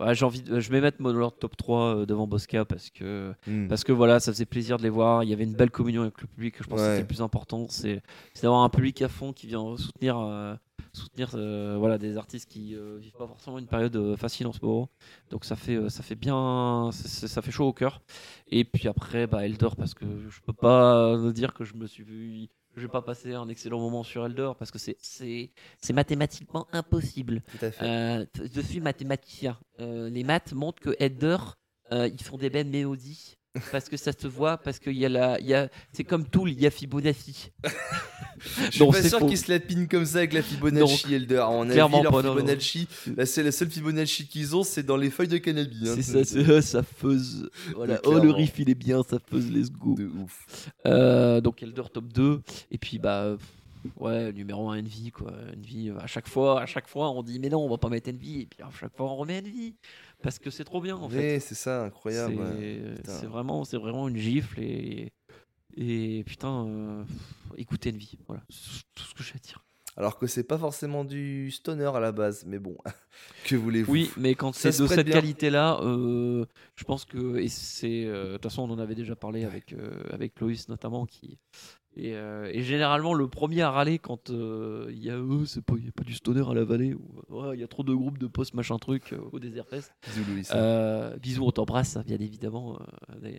Ouais, 0.00 0.14
j'ai 0.14 0.24
envie 0.24 0.42
de- 0.42 0.60
je 0.60 0.70
vais 0.70 0.80
mettre 0.80 1.00
Monolord 1.00 1.36
top 1.36 1.56
3 1.56 1.96
euh, 1.96 2.06
devant 2.06 2.26
Bosca 2.26 2.64
parce 2.64 2.90
que 2.90 3.32
Hmm. 3.46 3.68
parce 3.68 3.84
que 3.84 3.92
voilà 3.92 4.20
ça 4.20 4.32
faisait 4.32 4.44
plaisir 4.46 4.76
de 4.78 4.82
les 4.82 4.88
voir. 4.90 5.24
Il 5.24 5.30
y 5.30 5.32
avait 5.32 5.44
une 5.44 5.54
belle 5.54 5.70
communion 5.70 6.02
avec 6.02 6.20
le 6.20 6.26
public 6.26 6.54
je 6.60 6.64
pense 6.64 6.80
que 6.80 6.86
c'était 6.86 7.00
le 7.00 7.06
plus 7.06 7.22
important. 7.22 7.66
C'est 7.68 8.02
d'avoir 8.42 8.62
un 8.62 8.68
public 8.68 9.00
à 9.02 9.08
fond 9.08 9.32
qui 9.32 9.46
vient 9.46 9.76
soutenir 9.76 10.18
euh, 10.18 10.54
soutenir 10.92 11.30
euh, 11.34 11.76
voilà 11.78 11.98
des 11.98 12.16
artistes 12.16 12.48
qui 12.48 12.74
euh, 12.74 12.96
vivent 13.00 13.12
pas 13.16 13.26
forcément 13.26 13.58
une 13.58 13.66
période 13.66 14.16
facile 14.16 14.46
en 14.46 14.52
ce 14.52 14.60
moment. 14.62 14.88
Donc 15.30 15.44
ça 15.44 15.56
fait 15.56 15.88
ça 15.90 16.02
fait 16.02 16.14
bien 16.14 16.90
ça, 16.92 17.42
fait 17.42 17.50
chaud 17.50 17.66
au 17.66 17.72
cœur. 17.72 18.00
Et 18.48 18.64
puis 18.64 18.88
après 18.88 19.26
bah 19.26 19.44
Elder 19.46 19.68
parce 19.76 19.94
que 19.94 20.04
je 20.28 20.40
peux 20.40 20.52
pas 20.52 21.16
dire 21.32 21.52
que 21.54 21.64
je 21.64 21.74
me 21.74 21.86
suis 21.86 22.02
vu 22.04 22.48
que 22.78 22.82
j'ai 22.82 22.88
pas 22.88 23.02
passé 23.02 23.34
un 23.34 23.48
excellent 23.48 23.80
moment 23.80 24.02
sur 24.04 24.24
Elder 24.24 24.52
parce 24.58 24.70
que 24.70 24.78
c'est 24.78 25.92
mathématiquement 25.92 26.66
impossible 26.72 27.42
Tout 27.58 27.64
à 27.66 27.70
fait. 27.70 27.84
euh, 27.84 28.24
je 28.54 28.60
suis 28.60 28.80
mathématicien. 28.80 29.58
Euh, 29.80 30.08
les 30.08 30.24
maths 30.24 30.52
montrent 30.52 30.80
que 30.80 30.94
Elder, 30.98 31.36
euh, 31.92 32.08
ils 32.08 32.22
font 32.22 32.38
des 32.38 32.50
belles 32.50 32.68
mélodies. 32.68 33.37
Parce 33.72 33.88
que 33.88 33.96
ça 33.96 34.12
se 34.12 34.26
voit, 34.28 34.58
parce 34.58 34.78
qu'il 34.78 34.92
y 34.96 35.04
a 35.04 35.08
la. 35.08 35.40
il 35.40 35.46
Y 35.46 35.54
a, 35.54 35.68
c'est 35.92 36.04
comme 36.04 36.28
Tool, 36.28 36.50
il 36.52 36.60
y 36.60 36.66
a 36.66 36.70
Fibonacci. 36.70 37.50
Je 38.38 38.70
suis 38.70 38.80
non, 38.80 38.92
pas 38.92 39.02
c'est 39.02 39.08
sûr 39.08 39.26
qu'ils 39.26 39.38
se 39.38 39.50
la 39.50 39.58
pinent 39.58 39.88
comme 39.88 40.04
ça 40.04 40.18
avec 40.18 40.32
la 40.32 40.42
Fibonacci 40.42 41.12
Elder. 41.14 41.44
On 41.48 41.68
a 41.68 41.72
clairement 41.72 42.02
leur 42.02 42.12
pas. 42.12 42.22
Fibonacci. 42.22 42.86
Là, 43.16 43.26
c'est 43.26 43.42
la 43.42 43.50
seule 43.50 43.70
Fibonacci 43.70 44.28
qu'ils 44.28 44.54
ont, 44.54 44.62
c'est 44.62 44.84
dans 44.84 44.96
les 44.96 45.10
feuilles 45.10 45.28
de 45.28 45.38
cannabis. 45.38 45.88
hein. 45.88 45.94
C'est 45.96 46.02
ça, 46.02 46.24
c'est 46.24 46.62
ça 46.62 46.82
fuzz. 46.82 47.50
Voilà. 47.74 47.94
Mais 47.94 48.00
Oh, 48.04 48.18
le 48.18 48.30
riff, 48.30 48.58
il 48.58 48.70
est 48.70 48.74
bien, 48.76 49.02
ça 49.02 49.18
fuzz, 49.18 49.50
let's 49.50 49.70
go. 49.72 49.94
De 49.94 50.06
ouf. 50.06 50.70
Euh, 50.86 51.40
donc 51.40 51.62
Elder 51.62 51.82
top 51.92 52.12
2. 52.12 52.40
Et 52.70 52.78
puis, 52.78 52.98
bah. 52.98 53.36
Ouais, 53.96 54.32
numéro 54.32 54.68
1 54.70 54.80
Envy 54.80 55.12
quoi. 55.12 55.32
Envy, 55.56 55.88
euh, 55.88 55.98
à 56.00 56.06
chaque 56.08 56.28
fois, 56.28 56.60
à 56.60 56.66
chaque 56.66 56.88
fois, 56.88 57.10
on 57.10 57.22
dit 57.22 57.38
mais 57.38 57.48
non, 57.48 57.64
on 57.64 57.68
va 57.70 57.78
pas 57.78 57.88
mettre 57.88 58.10
Envy. 58.10 58.40
Et 58.42 58.46
puis 58.46 58.60
à 58.62 58.68
chaque 58.78 58.94
fois, 58.96 59.06
on 59.10 59.16
remet 59.16 59.38
Envy. 59.38 59.76
Parce 60.22 60.38
que 60.38 60.50
c'est 60.50 60.64
trop 60.64 60.80
bien 60.80 60.96
en 60.96 61.08
fait. 61.08 61.38
C'est 61.40 61.54
ça, 61.54 61.84
incroyable. 61.84 62.34
C'est- 63.04 63.22
ouais. 63.22 63.26
Vraiment, 63.26 63.64
c'est 63.64 63.76
vraiment 63.76 64.08
une 64.08 64.16
gifle 64.16 64.60
et, 64.60 65.12
et 65.76 66.24
putain, 66.24 66.66
euh, 66.66 67.04
écoutez 67.56 67.90
une 67.90 67.98
vie. 67.98 68.18
Voilà, 68.26 68.42
c'est 68.50 68.82
tout 68.94 69.04
ce 69.04 69.14
que 69.14 69.22
j'ai 69.22 69.34
à 69.36 69.38
dire. 69.38 69.64
Alors 69.96 70.16
que 70.18 70.28
c'est 70.28 70.44
pas 70.44 70.58
forcément 70.58 71.04
du 71.04 71.50
stoner 71.50 71.90
à 71.92 71.98
la 71.98 72.12
base, 72.12 72.44
mais 72.46 72.60
bon, 72.60 72.76
que 73.44 73.56
voulez-vous? 73.56 73.92
Oui, 73.92 74.10
mais 74.16 74.34
quand 74.36 74.54
c'est 74.54 74.68
de 74.78 74.86
cette 74.86 75.08
qualité-là, 75.10 75.80
euh, 75.82 76.44
je 76.76 76.84
pense 76.84 77.04
que 77.04 77.38
et 77.38 77.48
c'est 77.48 78.04
euh, 78.04 78.28
de 78.28 78.32
toute 78.34 78.44
façon 78.44 78.62
on 78.62 78.72
en 78.72 78.78
avait 78.78 78.94
déjà 78.94 79.16
parlé 79.16 79.44
avec 79.44 79.72
euh, 79.72 80.02
avec 80.12 80.38
Loïs 80.40 80.68
notamment 80.68 81.04
qui 81.06 81.38
et, 81.98 82.14
euh, 82.14 82.50
et 82.52 82.62
généralement 82.62 83.12
le 83.12 83.28
premier 83.28 83.62
à 83.62 83.70
râler 83.70 83.98
quand 83.98 84.30
euh, 84.30 84.86
il 84.90 85.02
y 85.04 85.10
a 85.10 85.18
eux 85.18 85.44
c'est 85.46 85.62
pas 85.62 85.74
y 85.76 85.88
a 85.88 85.92
pas 85.92 86.04
du 86.04 86.14
stoner 86.14 86.48
à 86.48 86.54
la 86.54 86.64
vallée 86.64 86.94
ouais, 87.28 87.56
il 87.56 87.60
y 87.60 87.64
a 87.64 87.68
trop 87.68 87.82
de 87.82 87.92
groupes 87.94 88.18
de 88.18 88.26
post 88.28 88.54
machin 88.54 88.76
truc 88.78 89.12
euh, 89.12 89.18
au 89.32 89.38
désert 89.38 89.66
fest 89.68 89.92
Bisous, 90.06 90.24
Louis. 90.30 90.46
Euh, 90.52 91.16
bisous, 91.18 91.44
on 91.44 91.50
t'embrasse, 91.50 91.96
hein, 91.96 92.04
bien 92.06 92.18
évidemment. 92.18 92.78
euh, 93.22 93.38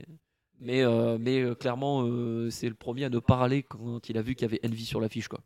Mais, 0.61 0.81
euh, 0.83 1.17
mais 1.19 1.41
euh, 1.41 1.55
clairement, 1.55 2.03
euh, 2.05 2.49
c'est 2.49 2.67
le 2.67 2.75
premier 2.75 3.05
à 3.05 3.09
ne 3.09 3.19
pas 3.19 3.37
râler 3.37 3.63
quand 3.63 4.09
il 4.09 4.17
a 4.17 4.21
vu 4.21 4.35
qu'il 4.35 4.43
y 4.43 4.45
avait 4.51 4.59
Envy 4.65 4.83
sur 4.85 4.99
l'affiche. 4.99 5.29
quoi. 5.29 5.39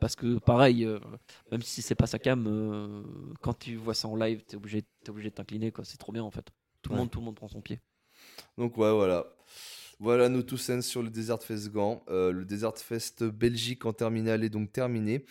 Parce 0.00 0.16
que 0.16 0.38
pareil, 0.38 0.84
euh, 0.86 0.98
même 1.52 1.60
si 1.62 1.82
c'est 1.82 1.94
pas 1.94 2.06
sa 2.06 2.18
cam, 2.18 2.46
euh, 2.46 3.02
quand 3.42 3.58
tu 3.58 3.76
vois 3.76 3.92
ça 3.94 4.08
en 4.08 4.16
live, 4.16 4.42
t'es 4.46 4.56
obligé, 4.56 4.82
t'es 5.02 5.10
obligé 5.10 5.28
de 5.30 5.34
t'incliner. 5.34 5.70
quoi. 5.70 5.84
C'est 5.84 5.98
trop 5.98 6.12
bien 6.12 6.22
en 6.22 6.30
fait. 6.30 6.46
Tout 6.80 6.90
le 6.90 6.94
Ouais. 6.94 7.00
monde, 7.02 7.10
tout 7.10 7.18
le 7.20 7.26
monde 7.26 7.34
prend 7.36 7.48
son 7.48 7.60
pied. 7.60 7.80
Donc 8.56 8.76
ouais, 8.78 8.90
voilà. 8.92 9.26
Voilà 10.04 10.28
nos 10.28 10.42
tous 10.42 10.58
sens 10.58 10.84
sur 10.86 11.02
le 11.02 11.08
Desert 11.08 11.42
Fest 11.42 11.72
Gand. 11.72 12.02
Euh, 12.10 12.30
le 12.30 12.44
Desert 12.44 12.76
Fest 12.76 13.24
Belgique 13.24 13.86
en 13.86 13.94
terminale 13.94 14.44
est 14.44 14.50
donc 14.50 14.70
terminé. 14.70 15.24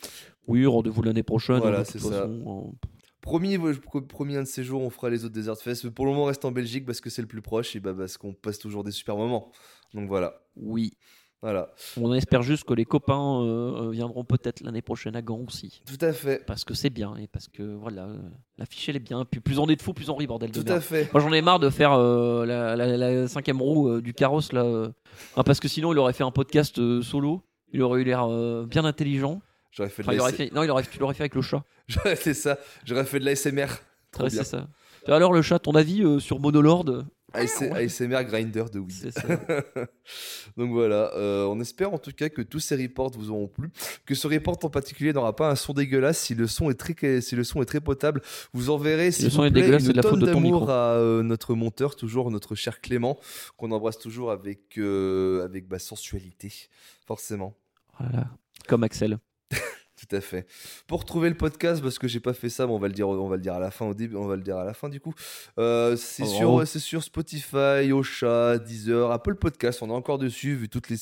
Oui, 0.48 0.66
rendez-vous 0.66 1.04
l'année 1.04 1.22
prochaine. 1.22 1.60
Voilà, 1.60 1.82
hein, 1.82 1.84
c'est 1.86 2.00
ça. 2.00 2.10
façon, 2.24 2.74
euh, 2.74 2.88
Promis, 3.22 3.56
ouais, 3.58 3.74
pro- 3.76 4.02
promis 4.02 4.36
un 4.36 4.42
de 4.42 4.48
ces 4.48 4.64
jours, 4.64 4.82
on 4.82 4.90
fera 4.90 5.12
les 5.12 5.24
autres 5.26 5.36
Desert 5.36 5.58
Fest. 5.58 5.84
Mais 5.84 5.92
pour 5.92 6.06
le 6.06 6.12
moment, 6.12 6.24
on 6.24 6.28
reste 6.28 6.44
en 6.44 6.52
Belgique 6.52 6.86
parce 6.88 7.02
que 7.02 7.10
c'est 7.12 7.22
le 7.22 7.28
plus 7.28 7.42
proche 7.44 7.76
et 7.76 7.80
bah, 7.80 7.94
parce 7.94 8.18
qu'on 8.18 8.34
passe 8.34 8.58
toujours 8.58 8.84
des 8.84 8.92
super 8.92 9.16
moments. 9.16 9.52
Donc 9.94 10.08
voilà. 10.08 10.42
oui. 10.56 10.94
Voilà, 11.44 11.70
On 12.00 12.14
espère 12.14 12.42
juste 12.42 12.64
que 12.64 12.74
les 12.74 12.86
copains 12.86 13.42
euh, 13.44 13.90
viendront 13.92 14.24
peut-être 14.24 14.62
l'année 14.62 14.82
prochaine 14.82 15.14
à 15.18 15.22
Gand 15.22 15.42
aussi. 15.46 15.82
tout 15.86 16.04
à 16.04 16.14
fait. 16.14 16.44
Parce 16.46 16.64
que 16.64 16.74
c'est 16.74 16.90
bien 16.90 17.18
et 17.18 17.28
parce 17.28 17.50
que 17.50 17.62
voilà, 17.76 18.04
euh, 18.06 18.18
l'affiche 18.58 18.88
elle 18.88 18.96
est 18.96 19.00
bien. 19.00 19.26
Puis 19.26 19.42
plus 19.42 19.60
on 19.60 19.68
est 19.68 19.76
de 19.76 19.82
fous, 19.82 19.94
plus 19.94 20.10
on 20.10 20.16
rit, 20.16 20.26
bordel 20.26 20.52
de 20.52 20.60
Tout 20.62 20.66
merde. 20.66 20.78
à 20.78 20.82
fait. 20.82 21.10
Moi 21.14 21.22
j'en 21.22 21.34
ai 21.34 21.42
marre 21.42 21.60
de 21.60 21.70
faire 21.70 21.92
euh, 21.92 22.46
la, 22.46 22.78
la- 22.78 22.96
la 22.96 23.28
cinquième 23.28 23.62
roue 23.62 23.90
euh, 23.90 24.02
du 24.02 24.14
carrosse 24.14 24.54
là. 24.54 24.64
euh. 24.64 24.90
Ah, 25.36 25.44
parce 25.44 25.60
que 25.60 25.68
sinon 25.68 25.92
il 25.92 26.00
aurait 26.00 26.14
fait 26.14 26.24
un 26.24 26.32
podcast 26.32 26.80
euh, 26.80 27.02
solo. 27.02 27.42
Il 27.74 27.82
aurait 27.82 28.00
eu 28.00 28.04
l'air 28.06 28.24
euh, 28.32 28.66
bien 28.66 28.86
intelligent. 28.86 29.42
J'aurais 29.72 29.90
fait 29.90 30.02
de 30.04 30.08
Enfin, 30.08 30.16
il 30.16 30.22
aurait 30.22 30.32
fait... 30.32 30.54
Non, 30.54 30.64
il 30.64 30.72
aurait... 30.72 30.84
tu 30.84 30.98
l'aurais 30.98 31.14
fait 31.14 31.24
avec 31.24 31.36
le 31.36 31.42
chat. 31.42 31.64
J'aurais 31.88 32.16
fait 32.16 32.34
ça. 32.34 32.58
J'aurais 32.86 33.04
fait 33.04 33.20
de 33.20 33.26
l'ASMR. 33.26 33.66
Trop 34.12 34.24
Ouais, 34.24 34.30
bien. 34.30 34.44
c'est 34.44 34.50
ça. 34.50 34.68
Alors 35.08 35.34
le 35.34 35.42
chat, 35.42 35.60
ton 35.60 35.74
avis 35.74 36.04
euh, 36.04 36.20
sur 36.20 36.40
Monolord? 36.40 36.86
AS- 37.34 37.62
ASMR 37.72 38.24
grinder 38.26 38.66
de 38.72 38.80
weed. 38.80 38.92
C'est 38.92 39.12
ça. 39.12 39.28
Donc 40.58 40.72
voilà, 40.72 41.12
euh, 41.16 41.46
on 41.46 41.60
espère 41.60 41.94
en 41.94 41.98
tout 41.98 42.12
cas 42.12 42.30
que 42.30 42.42
tous 42.42 42.60
ces 42.60 42.76
reports 42.76 43.12
vous 43.12 43.32
auront 43.32 43.48
plu, 43.48 43.72
que 44.06 44.14
ce 44.16 44.28
report 44.28 44.58
en 44.64 44.70
particulier 44.70 45.14
n'aura 45.14 45.36
pas 45.36 45.50
un 45.50 45.56
son 45.56 45.74
dégueulasse. 45.74 46.20
Si 46.20 46.36
le 46.36 46.48
son 46.48 46.70
est 46.70 46.76
très, 46.80 47.22
si 47.22 47.36
le 47.36 47.44
son 47.44 47.62
est 47.62 47.66
très 47.66 47.82
potable, 47.82 48.22
vous 48.54 48.70
enverrez 48.70 49.12
Si 49.12 49.24
le 49.24 49.30
son 49.30 49.42
vous 49.42 49.48
est 49.48 49.52
plaît, 49.52 49.62
dégueulasse, 49.62 49.82
une 49.82 49.88
c'est 49.88 49.94
de 49.94 49.98
la 50.02 50.04
faute 50.10 50.20
de 50.20 50.32
ton 50.32 50.40
micro. 50.42 50.70
à 50.70 50.94
euh, 50.98 51.24
notre 51.24 51.56
monteur, 51.56 51.96
toujours 51.96 52.30
notre 52.32 52.56
cher 52.56 52.82
Clément, 52.82 53.20
qu'on 53.58 53.72
embrasse 53.72 53.98
toujours 53.98 54.32
avec 54.32 54.78
euh, 54.78 55.44
avec 55.44 55.68
bah, 55.68 55.80
sensualité, 55.80 56.54
forcément. 57.06 57.58
Voilà. 58.00 58.28
Comme 58.68 58.84
Axel. 58.84 59.18
Tout 60.08 60.16
à 60.16 60.22
fait. 60.22 60.46
Pour 60.88 61.06
trouver 61.06 61.30
le 61.30 61.36
podcast, 61.38 61.82
parce 61.82 61.98
que 61.98 62.08
j'ai 62.08 62.20
pas 62.20 62.34
fait 62.34 62.50
ça, 62.50 62.66
mais 62.68 62.74
on 62.74 62.80
va 62.80 62.88
le 62.88 62.94
dire, 62.94 63.08
on 63.08 63.28
va 63.30 63.38
le 63.38 63.42
dire 63.42 63.54
à 63.54 63.60
la 63.60 63.72
fin 63.72 63.86
au 63.86 63.94
début, 63.94 64.16
on 64.18 64.26
va 64.28 64.36
le 64.36 64.42
dire 64.42 64.58
à 64.58 64.66
la 64.66 64.74
fin 64.74 64.90
du 64.90 65.00
coup. 65.00 65.14
Euh, 65.60 65.96
c'est 65.96 66.24
Oh, 66.24 66.26
sur, 66.60 66.68
c'est 66.68 66.80
sur 66.80 67.04
Spotify, 67.04 67.92
Ocha, 67.94 68.58
Deezer, 68.58 69.12
Apple 69.12 69.36
Podcast. 69.36 69.82
On 69.82 69.90
est 69.90 69.94
encore 69.94 70.18
dessus, 70.18 70.56
vu 70.56 70.68
toutes 70.70 70.90
les, 70.90 70.98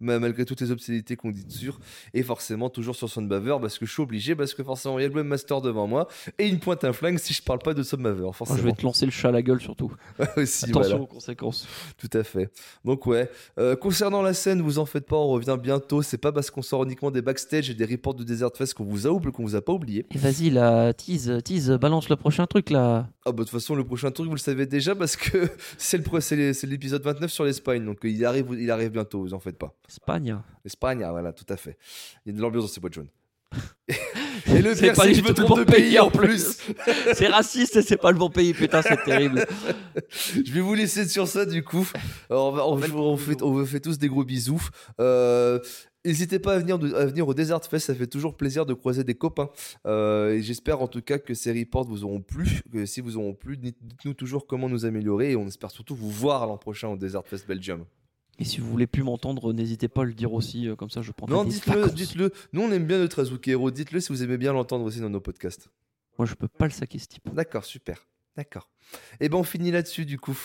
malgré 0.00 0.44
toutes 0.44 0.60
les 0.60 0.70
obscénités 0.70 1.16
qu'on 1.16 1.30
dit 1.30 1.44
dessus, 1.44 1.70
et 2.14 2.22
forcément 2.22 2.68
toujours 2.68 2.94
sur 2.96 3.08
Soundbaver, 3.08 3.56
parce 3.60 3.78
que 3.78 3.86
je 3.86 3.92
suis 3.92 4.02
obligé, 4.02 4.34
parce 4.36 4.52
que 4.54 4.62
forcément 4.62 4.98
il 4.98 5.02
y 5.02 5.04
a 5.04 5.08
le 5.08 5.14
webmaster 5.14 5.60
devant 5.60 5.86
moi 5.86 6.08
et 6.38 6.48
une 6.48 6.58
pointe 6.60 6.84
un 6.84 6.92
flingue 6.92 7.18
si 7.18 7.32
je 7.32 7.42
parle 7.42 7.60
pas 7.60 7.74
de 7.74 7.82
Soundbaver, 7.82 8.28
je 8.32 8.36
forcément. 8.36 8.62
vais 8.62 8.72
te 8.72 8.82
lancer 8.82 9.06
le 9.06 9.12
chat 9.12 9.28
à 9.28 9.32
la 9.32 9.42
gueule 9.42 9.60
surtout. 9.60 9.92
Aussi, 10.36 10.64
Attention 10.66 10.80
voilà. 10.90 11.02
aux 11.02 11.06
conséquences. 11.06 11.66
Tout 11.96 12.10
à 12.12 12.22
fait. 12.22 12.50
Donc 12.84 13.06
ouais. 13.06 13.30
Euh, 13.58 13.76
concernant 13.76 14.20
la 14.22 14.34
scène, 14.34 14.60
vous 14.62 14.78
en 14.78 14.86
faites 14.86 15.06
pas, 15.06 15.16
on 15.16 15.28
revient 15.28 15.56
bientôt. 15.60 16.02
C'est 16.02 16.18
pas 16.18 16.32
parce 16.32 16.50
qu'on 16.50 16.62
sort 16.62 16.84
uniquement 16.84 17.10
des 17.10 17.22
backstage 17.22 17.70
et 17.70 17.74
des 17.74 17.84
reports 17.84 18.14
de 18.14 18.24
Desert 18.42 18.56
Fest 18.56 18.74
qu'on 18.74 18.84
vous 18.84 19.06
a 19.06 19.10
oublié, 19.10 19.32
qu'on 19.32 19.42
vous 19.44 19.56
a 19.56 19.62
pas 19.62 19.72
oublié. 19.72 20.04
Et 20.14 20.18
vas-y, 20.18 20.50
là, 20.50 20.92
tease, 20.92 21.32
tease, 21.44 21.70
balance 21.80 22.08
le 22.08 22.16
prochain 22.16 22.46
truc 22.46 22.70
là. 22.70 23.08
Ah 23.24 23.30
bah 23.30 23.38
de 23.38 23.42
toute 23.44 23.50
façon 23.50 23.76
le 23.76 23.84
prochain 23.84 24.10
truc 24.10 24.26
vous 24.26 24.34
le 24.34 24.40
savez 24.40 24.66
déjà 24.66 24.94
parce 24.96 25.14
que 25.16 25.48
c'est 25.78 25.98
le 25.98 26.20
c'est 26.20 26.66
l'épisode 26.66 27.02
29 27.02 27.30
sur 27.30 27.44
l'Espagne 27.44 27.84
donc 27.84 27.98
il 28.02 28.24
arrive 28.24 28.48
il 28.58 28.68
arrive 28.70 28.90
bientôt 28.90 29.20
vous 29.20 29.34
en 29.34 29.38
faites 29.38 29.58
pas. 29.58 29.74
Espagne. 29.88 30.36
L'Espagne 30.64 31.04
ah, 31.04 31.12
voilà 31.12 31.32
tout 31.32 31.46
à 31.48 31.56
fait. 31.56 31.78
Il 32.26 32.32
y 32.32 32.34
a 32.34 32.36
de 32.36 32.42
l'ambiance 32.42 32.64
dans 32.64 32.70
ces 32.70 32.80
boîtes 32.80 32.94
jaunes. 32.94 33.08
et 33.88 34.62
le 34.62 34.74
pire 34.74 34.96
c'est 34.96 35.08
que 35.08 35.14
je 35.14 35.22
me 35.22 35.32
de 35.32 35.42
bon 35.42 35.56
pays 35.56 35.64
pays, 35.66 35.98
en 36.00 36.10
plus. 36.10 36.58
c'est 37.14 37.28
raciste 37.28 37.76
et 37.76 37.82
c'est 37.82 37.98
pas 37.98 38.10
le 38.10 38.18
bon 38.18 38.30
pays, 38.30 38.54
putain, 38.54 38.80
c'est 38.80 39.02
terrible. 39.04 39.44
je 40.34 40.52
vais 40.52 40.60
vous 40.60 40.72
laisser 40.74 41.06
sur 41.06 41.28
ça 41.28 41.44
du 41.44 41.62
coup. 41.62 41.86
Alors, 42.30 42.48
on, 42.48 42.50
va- 42.76 42.96
on, 42.96 43.12
on 43.12 43.16
fait, 43.18 43.42
on 43.42 43.52
vous 43.52 43.66
fait 43.66 43.80
tous 43.80 43.98
des 43.98 44.08
gros 44.08 44.24
bisous. 44.24 44.66
Euh, 45.00 45.58
N'hésitez 46.04 46.38
pas 46.40 46.54
à 46.54 46.58
venir, 46.58 46.78
de- 46.80 46.92
à 46.94 47.06
venir 47.06 47.28
au 47.28 47.34
Desert 47.34 47.64
Fest, 47.64 47.86
ça 47.86 47.94
fait 47.94 48.08
toujours 48.08 48.36
plaisir 48.36 48.66
de 48.66 48.74
croiser 48.74 49.04
des 49.04 49.14
copains. 49.14 49.50
Euh, 49.86 50.32
et 50.32 50.42
j'espère 50.42 50.82
en 50.82 50.88
tout 50.88 51.00
cas 51.02 51.18
que 51.18 51.32
ces 51.34 51.52
reports 51.52 51.84
vous 51.84 52.02
auront 52.04 52.20
plu. 52.20 52.62
Que 52.72 52.86
si 52.86 53.00
vous 53.00 53.16
auront 53.16 53.34
plu, 53.34 53.56
dites- 53.56 53.78
dites-nous 53.80 54.14
toujours 54.14 54.46
comment 54.48 54.68
nous 54.68 54.84
améliorer. 54.84 55.32
Et 55.32 55.36
on 55.36 55.46
espère 55.46 55.70
surtout 55.70 55.94
vous 55.94 56.10
voir 56.10 56.46
l'an 56.46 56.56
prochain 56.58 56.88
au 56.88 56.96
Desert 56.96 57.24
Fest 57.26 57.46
Belgium. 57.46 57.84
Et 58.40 58.44
si 58.44 58.60
vous 58.60 58.68
voulez 58.68 58.88
plus 58.88 59.04
m'entendre, 59.04 59.52
n'hésitez 59.52 59.86
pas 59.88 60.02
à 60.02 60.04
le 60.04 60.14
dire 60.14 60.32
aussi, 60.32 60.66
euh, 60.66 60.74
comme 60.74 60.90
ça 60.90 61.02
je 61.02 61.12
prends 61.12 61.28
Non, 61.28 61.44
dites-le, 61.44 61.88
dites-le. 61.90 62.32
Nous, 62.52 62.62
on 62.62 62.72
aime 62.72 62.86
bien 62.86 62.98
notre 62.98 63.20
Azuki 63.22 63.52
Dites-le 63.72 64.00
si 64.00 64.08
vous 64.08 64.22
aimez 64.24 64.38
bien 64.38 64.52
l'entendre 64.52 64.84
aussi 64.84 65.00
dans 65.00 65.10
nos 65.10 65.20
podcasts. 65.20 65.68
Moi 66.18 66.26
je 66.26 66.34
peux 66.34 66.48
pas 66.48 66.64
le 66.64 66.72
saquer 66.72 66.98
ce 66.98 67.06
type. 67.06 67.28
D'accord, 67.32 67.64
super. 67.64 68.06
D'accord. 68.36 68.68
Et 69.20 69.28
ben, 69.28 69.36
on 69.38 69.42
finit 69.44 69.70
là-dessus 69.70 70.04
du 70.06 70.18
coup. 70.18 70.36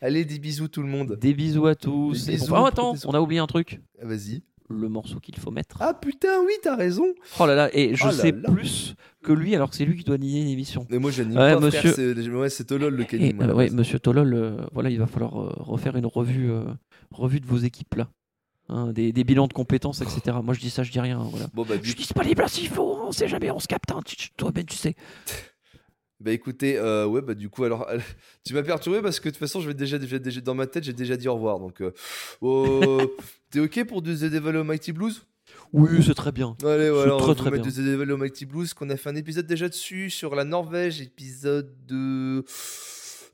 Allez, 0.00 0.24
des 0.24 0.38
bisous 0.38 0.68
tout 0.68 0.82
le 0.82 0.88
monde. 0.88 1.16
Des 1.20 1.32
bisous 1.34 1.66
à 1.66 1.74
tous. 1.74 2.26
Des 2.26 2.32
bisous, 2.32 2.48
bon- 2.48 2.64
Ah, 2.64 2.68
attends, 2.68 2.94
on 3.04 3.12
a 3.14 3.20
oublié 3.20 3.40
un 3.40 3.46
truc. 3.46 3.80
Vas-y. 4.02 4.42
Le 4.70 4.88
morceau 4.88 5.20
qu'il 5.20 5.36
faut 5.36 5.50
mettre. 5.50 5.76
Ah 5.80 5.92
putain, 5.92 6.40
oui, 6.46 6.52
t'as 6.62 6.74
raison. 6.74 7.04
Oh 7.38 7.46
là 7.46 7.54
là, 7.54 7.70
et 7.76 7.94
je 7.94 8.02
Oh 8.02 8.06
là 8.06 8.12
sais 8.12 8.32
là. 8.32 8.50
plus 8.50 8.94
que 9.22 9.32
lui 9.32 9.54
alors 9.54 9.68
que 9.68 9.76
c'est 9.76 9.84
lui 9.84 9.96
qui 9.98 10.04
doit 10.04 10.16
nier 10.16 10.40
une 10.40 10.48
émission. 10.48 10.86
Mais 10.88 10.98
moi, 10.98 11.10
j'anime 11.10 11.36
Ouais, 11.38 11.52
pas, 11.54 11.60
monsieur-. 11.60 11.92
C'est, 11.92 12.28
ouais, 12.30 12.48
c'est 12.48 12.64
Tolol 12.64 12.94
le 12.94 13.02
à 13.04 13.06
euh, 13.50 13.54
base. 13.54 13.74
monsieur 13.74 13.98
Tolol, 13.98 14.32
euh, 14.32 14.56
voilà, 14.72 14.88
il 14.88 14.98
va 14.98 15.06
falloir 15.06 15.38
euh, 15.38 15.52
refaire 15.58 15.96
une 15.96 16.06
revue, 16.06 16.50
euh, 16.50 16.64
revue 17.10 17.40
de 17.40 17.46
vos 17.46 17.58
équipes 17.58 17.94
là. 17.94 18.08
Hein, 18.70 18.92
des, 18.94 19.12
des 19.12 19.24
bilans 19.24 19.46
de 19.48 19.52
compétences, 19.52 20.00
etc. 20.00 20.38
Moi 20.42 20.54
je 20.54 20.60
dis 20.60 20.70
ça, 20.70 20.82
je 20.82 20.90
dis 20.90 20.98
rien. 21.00 21.18
Voilà. 21.30 21.48
Bon, 21.52 21.64
bah, 21.68 21.74
Je 21.76 21.80
du 21.82 21.88
suis 21.88 21.96
disponible 21.98 22.40
là 22.40 22.48
s'il 22.48 22.68
faut, 22.68 22.98
on 23.06 23.12
sait 23.12 23.28
jamais, 23.28 23.50
on 23.50 23.58
se 23.60 23.68
capte. 23.68 23.92
hein, 23.92 24.00
tu- 24.06 24.16
tu- 24.16 24.30
Toi-même, 24.34 24.64
tu 24.64 24.76
sais. 24.78 24.94
Bah 26.24 26.32
écoutez, 26.32 26.78
euh, 26.78 27.04
ouais, 27.04 27.20
bah 27.20 27.34
du 27.34 27.50
coup, 27.50 27.64
alors, 27.64 27.86
tu 28.44 28.54
m'as 28.54 28.62
perturbé 28.62 29.02
parce 29.02 29.20
que 29.20 29.28
de 29.28 29.34
toute 29.34 29.38
façon, 29.38 29.60
je 29.60 29.68
vais 29.68 29.74
déjà, 29.74 29.98
dans 30.40 30.54
ma 30.54 30.66
tête, 30.66 30.82
j'ai 30.82 30.94
déjà 30.94 31.18
dit 31.18 31.28
au 31.28 31.34
revoir. 31.34 31.60
Donc, 31.60 31.82
euh, 31.82 31.92
oh, 32.40 32.98
t'es 33.50 33.60
ok 33.60 33.84
pour 33.84 34.00
du 34.00 34.14
The 34.14 34.24
Devil 34.24 34.56
Almighty 34.56 34.92
Blues? 34.92 35.26
Oui, 35.74 36.02
c'est 36.02 36.14
très 36.14 36.32
bien. 36.32 36.56
Allez, 36.64 36.88
voilà, 36.88 37.16
on 37.16 37.18
très, 37.18 37.26
va 37.26 37.34
très 37.34 37.44
vous 37.44 37.50
mettre 37.50 37.64
bien. 37.64 37.72
du 37.72 37.78
The 37.78 37.98
Devil 37.98 38.10
Almighty 38.12 38.46
Blues, 38.46 38.72
qu'on 38.72 38.88
a 38.88 38.96
fait 38.96 39.10
un 39.10 39.16
épisode 39.16 39.46
déjà 39.46 39.68
dessus 39.68 40.08
sur 40.08 40.34
la 40.34 40.44
Norvège, 40.44 41.02
épisode 41.02 41.70
de 41.86 42.42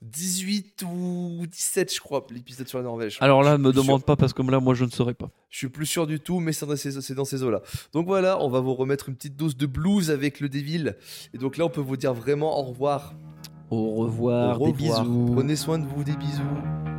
18 0.03 0.85
ou 0.91 1.47
17, 1.47 1.95
je 1.95 2.01
crois, 2.01 2.27
l'épisode 2.31 2.67
sur 2.67 2.79
la 2.79 2.85
Norvège. 2.85 3.19
Alors 3.21 3.43
là, 3.43 3.55
suis 3.55 3.63
me 3.63 3.73
demande 3.73 4.01
sûr. 4.01 4.07
pas 4.07 4.17
parce 4.17 4.33
que 4.33 4.43
là, 4.43 4.59
moi, 4.59 4.75
je 4.75 4.85
ne 4.85 4.91
saurais 4.91 5.15
pas. 5.15 5.31
Je 5.51 5.59
suis 5.59 5.69
plus 5.69 5.87
sûr 5.87 6.07
du 6.07 6.21
tout, 6.21 6.41
mais 6.41 6.53
c'est 6.53 6.67
dans 7.15 7.25
ces, 7.25 7.43
eaux-là. 7.43 7.61
Donc 7.93 8.07
voilà, 8.07 8.43
on 8.43 8.49
va 8.49 8.61
vous 8.61 8.75
remettre 8.75 9.09
une 9.09 9.17
petite 9.17 9.37
dose 9.37 9.57
de 9.57 9.67
blues 9.67 10.11
avec 10.11 10.41
le 10.41 10.49
Devil. 10.49 10.95
Et 11.35 11.39
donc 11.39 11.59
là, 11.59 11.67
on 11.67 11.71
peut 11.71 11.83
vous 11.83 11.97
dire 11.97 12.15
vraiment 12.15 12.59
au 12.59 12.63
revoir. 12.63 13.15
Au 13.71 13.91
revoir, 13.97 14.61
Au 14.61 14.67
des 14.67 14.73
revoir. 14.73 15.05
bisous. 15.05 15.33
Prenez 15.35 15.57
soin 15.57 15.79
de 15.79 15.87
vous, 15.87 16.03
des 16.03 16.17
bisous. 16.17 16.90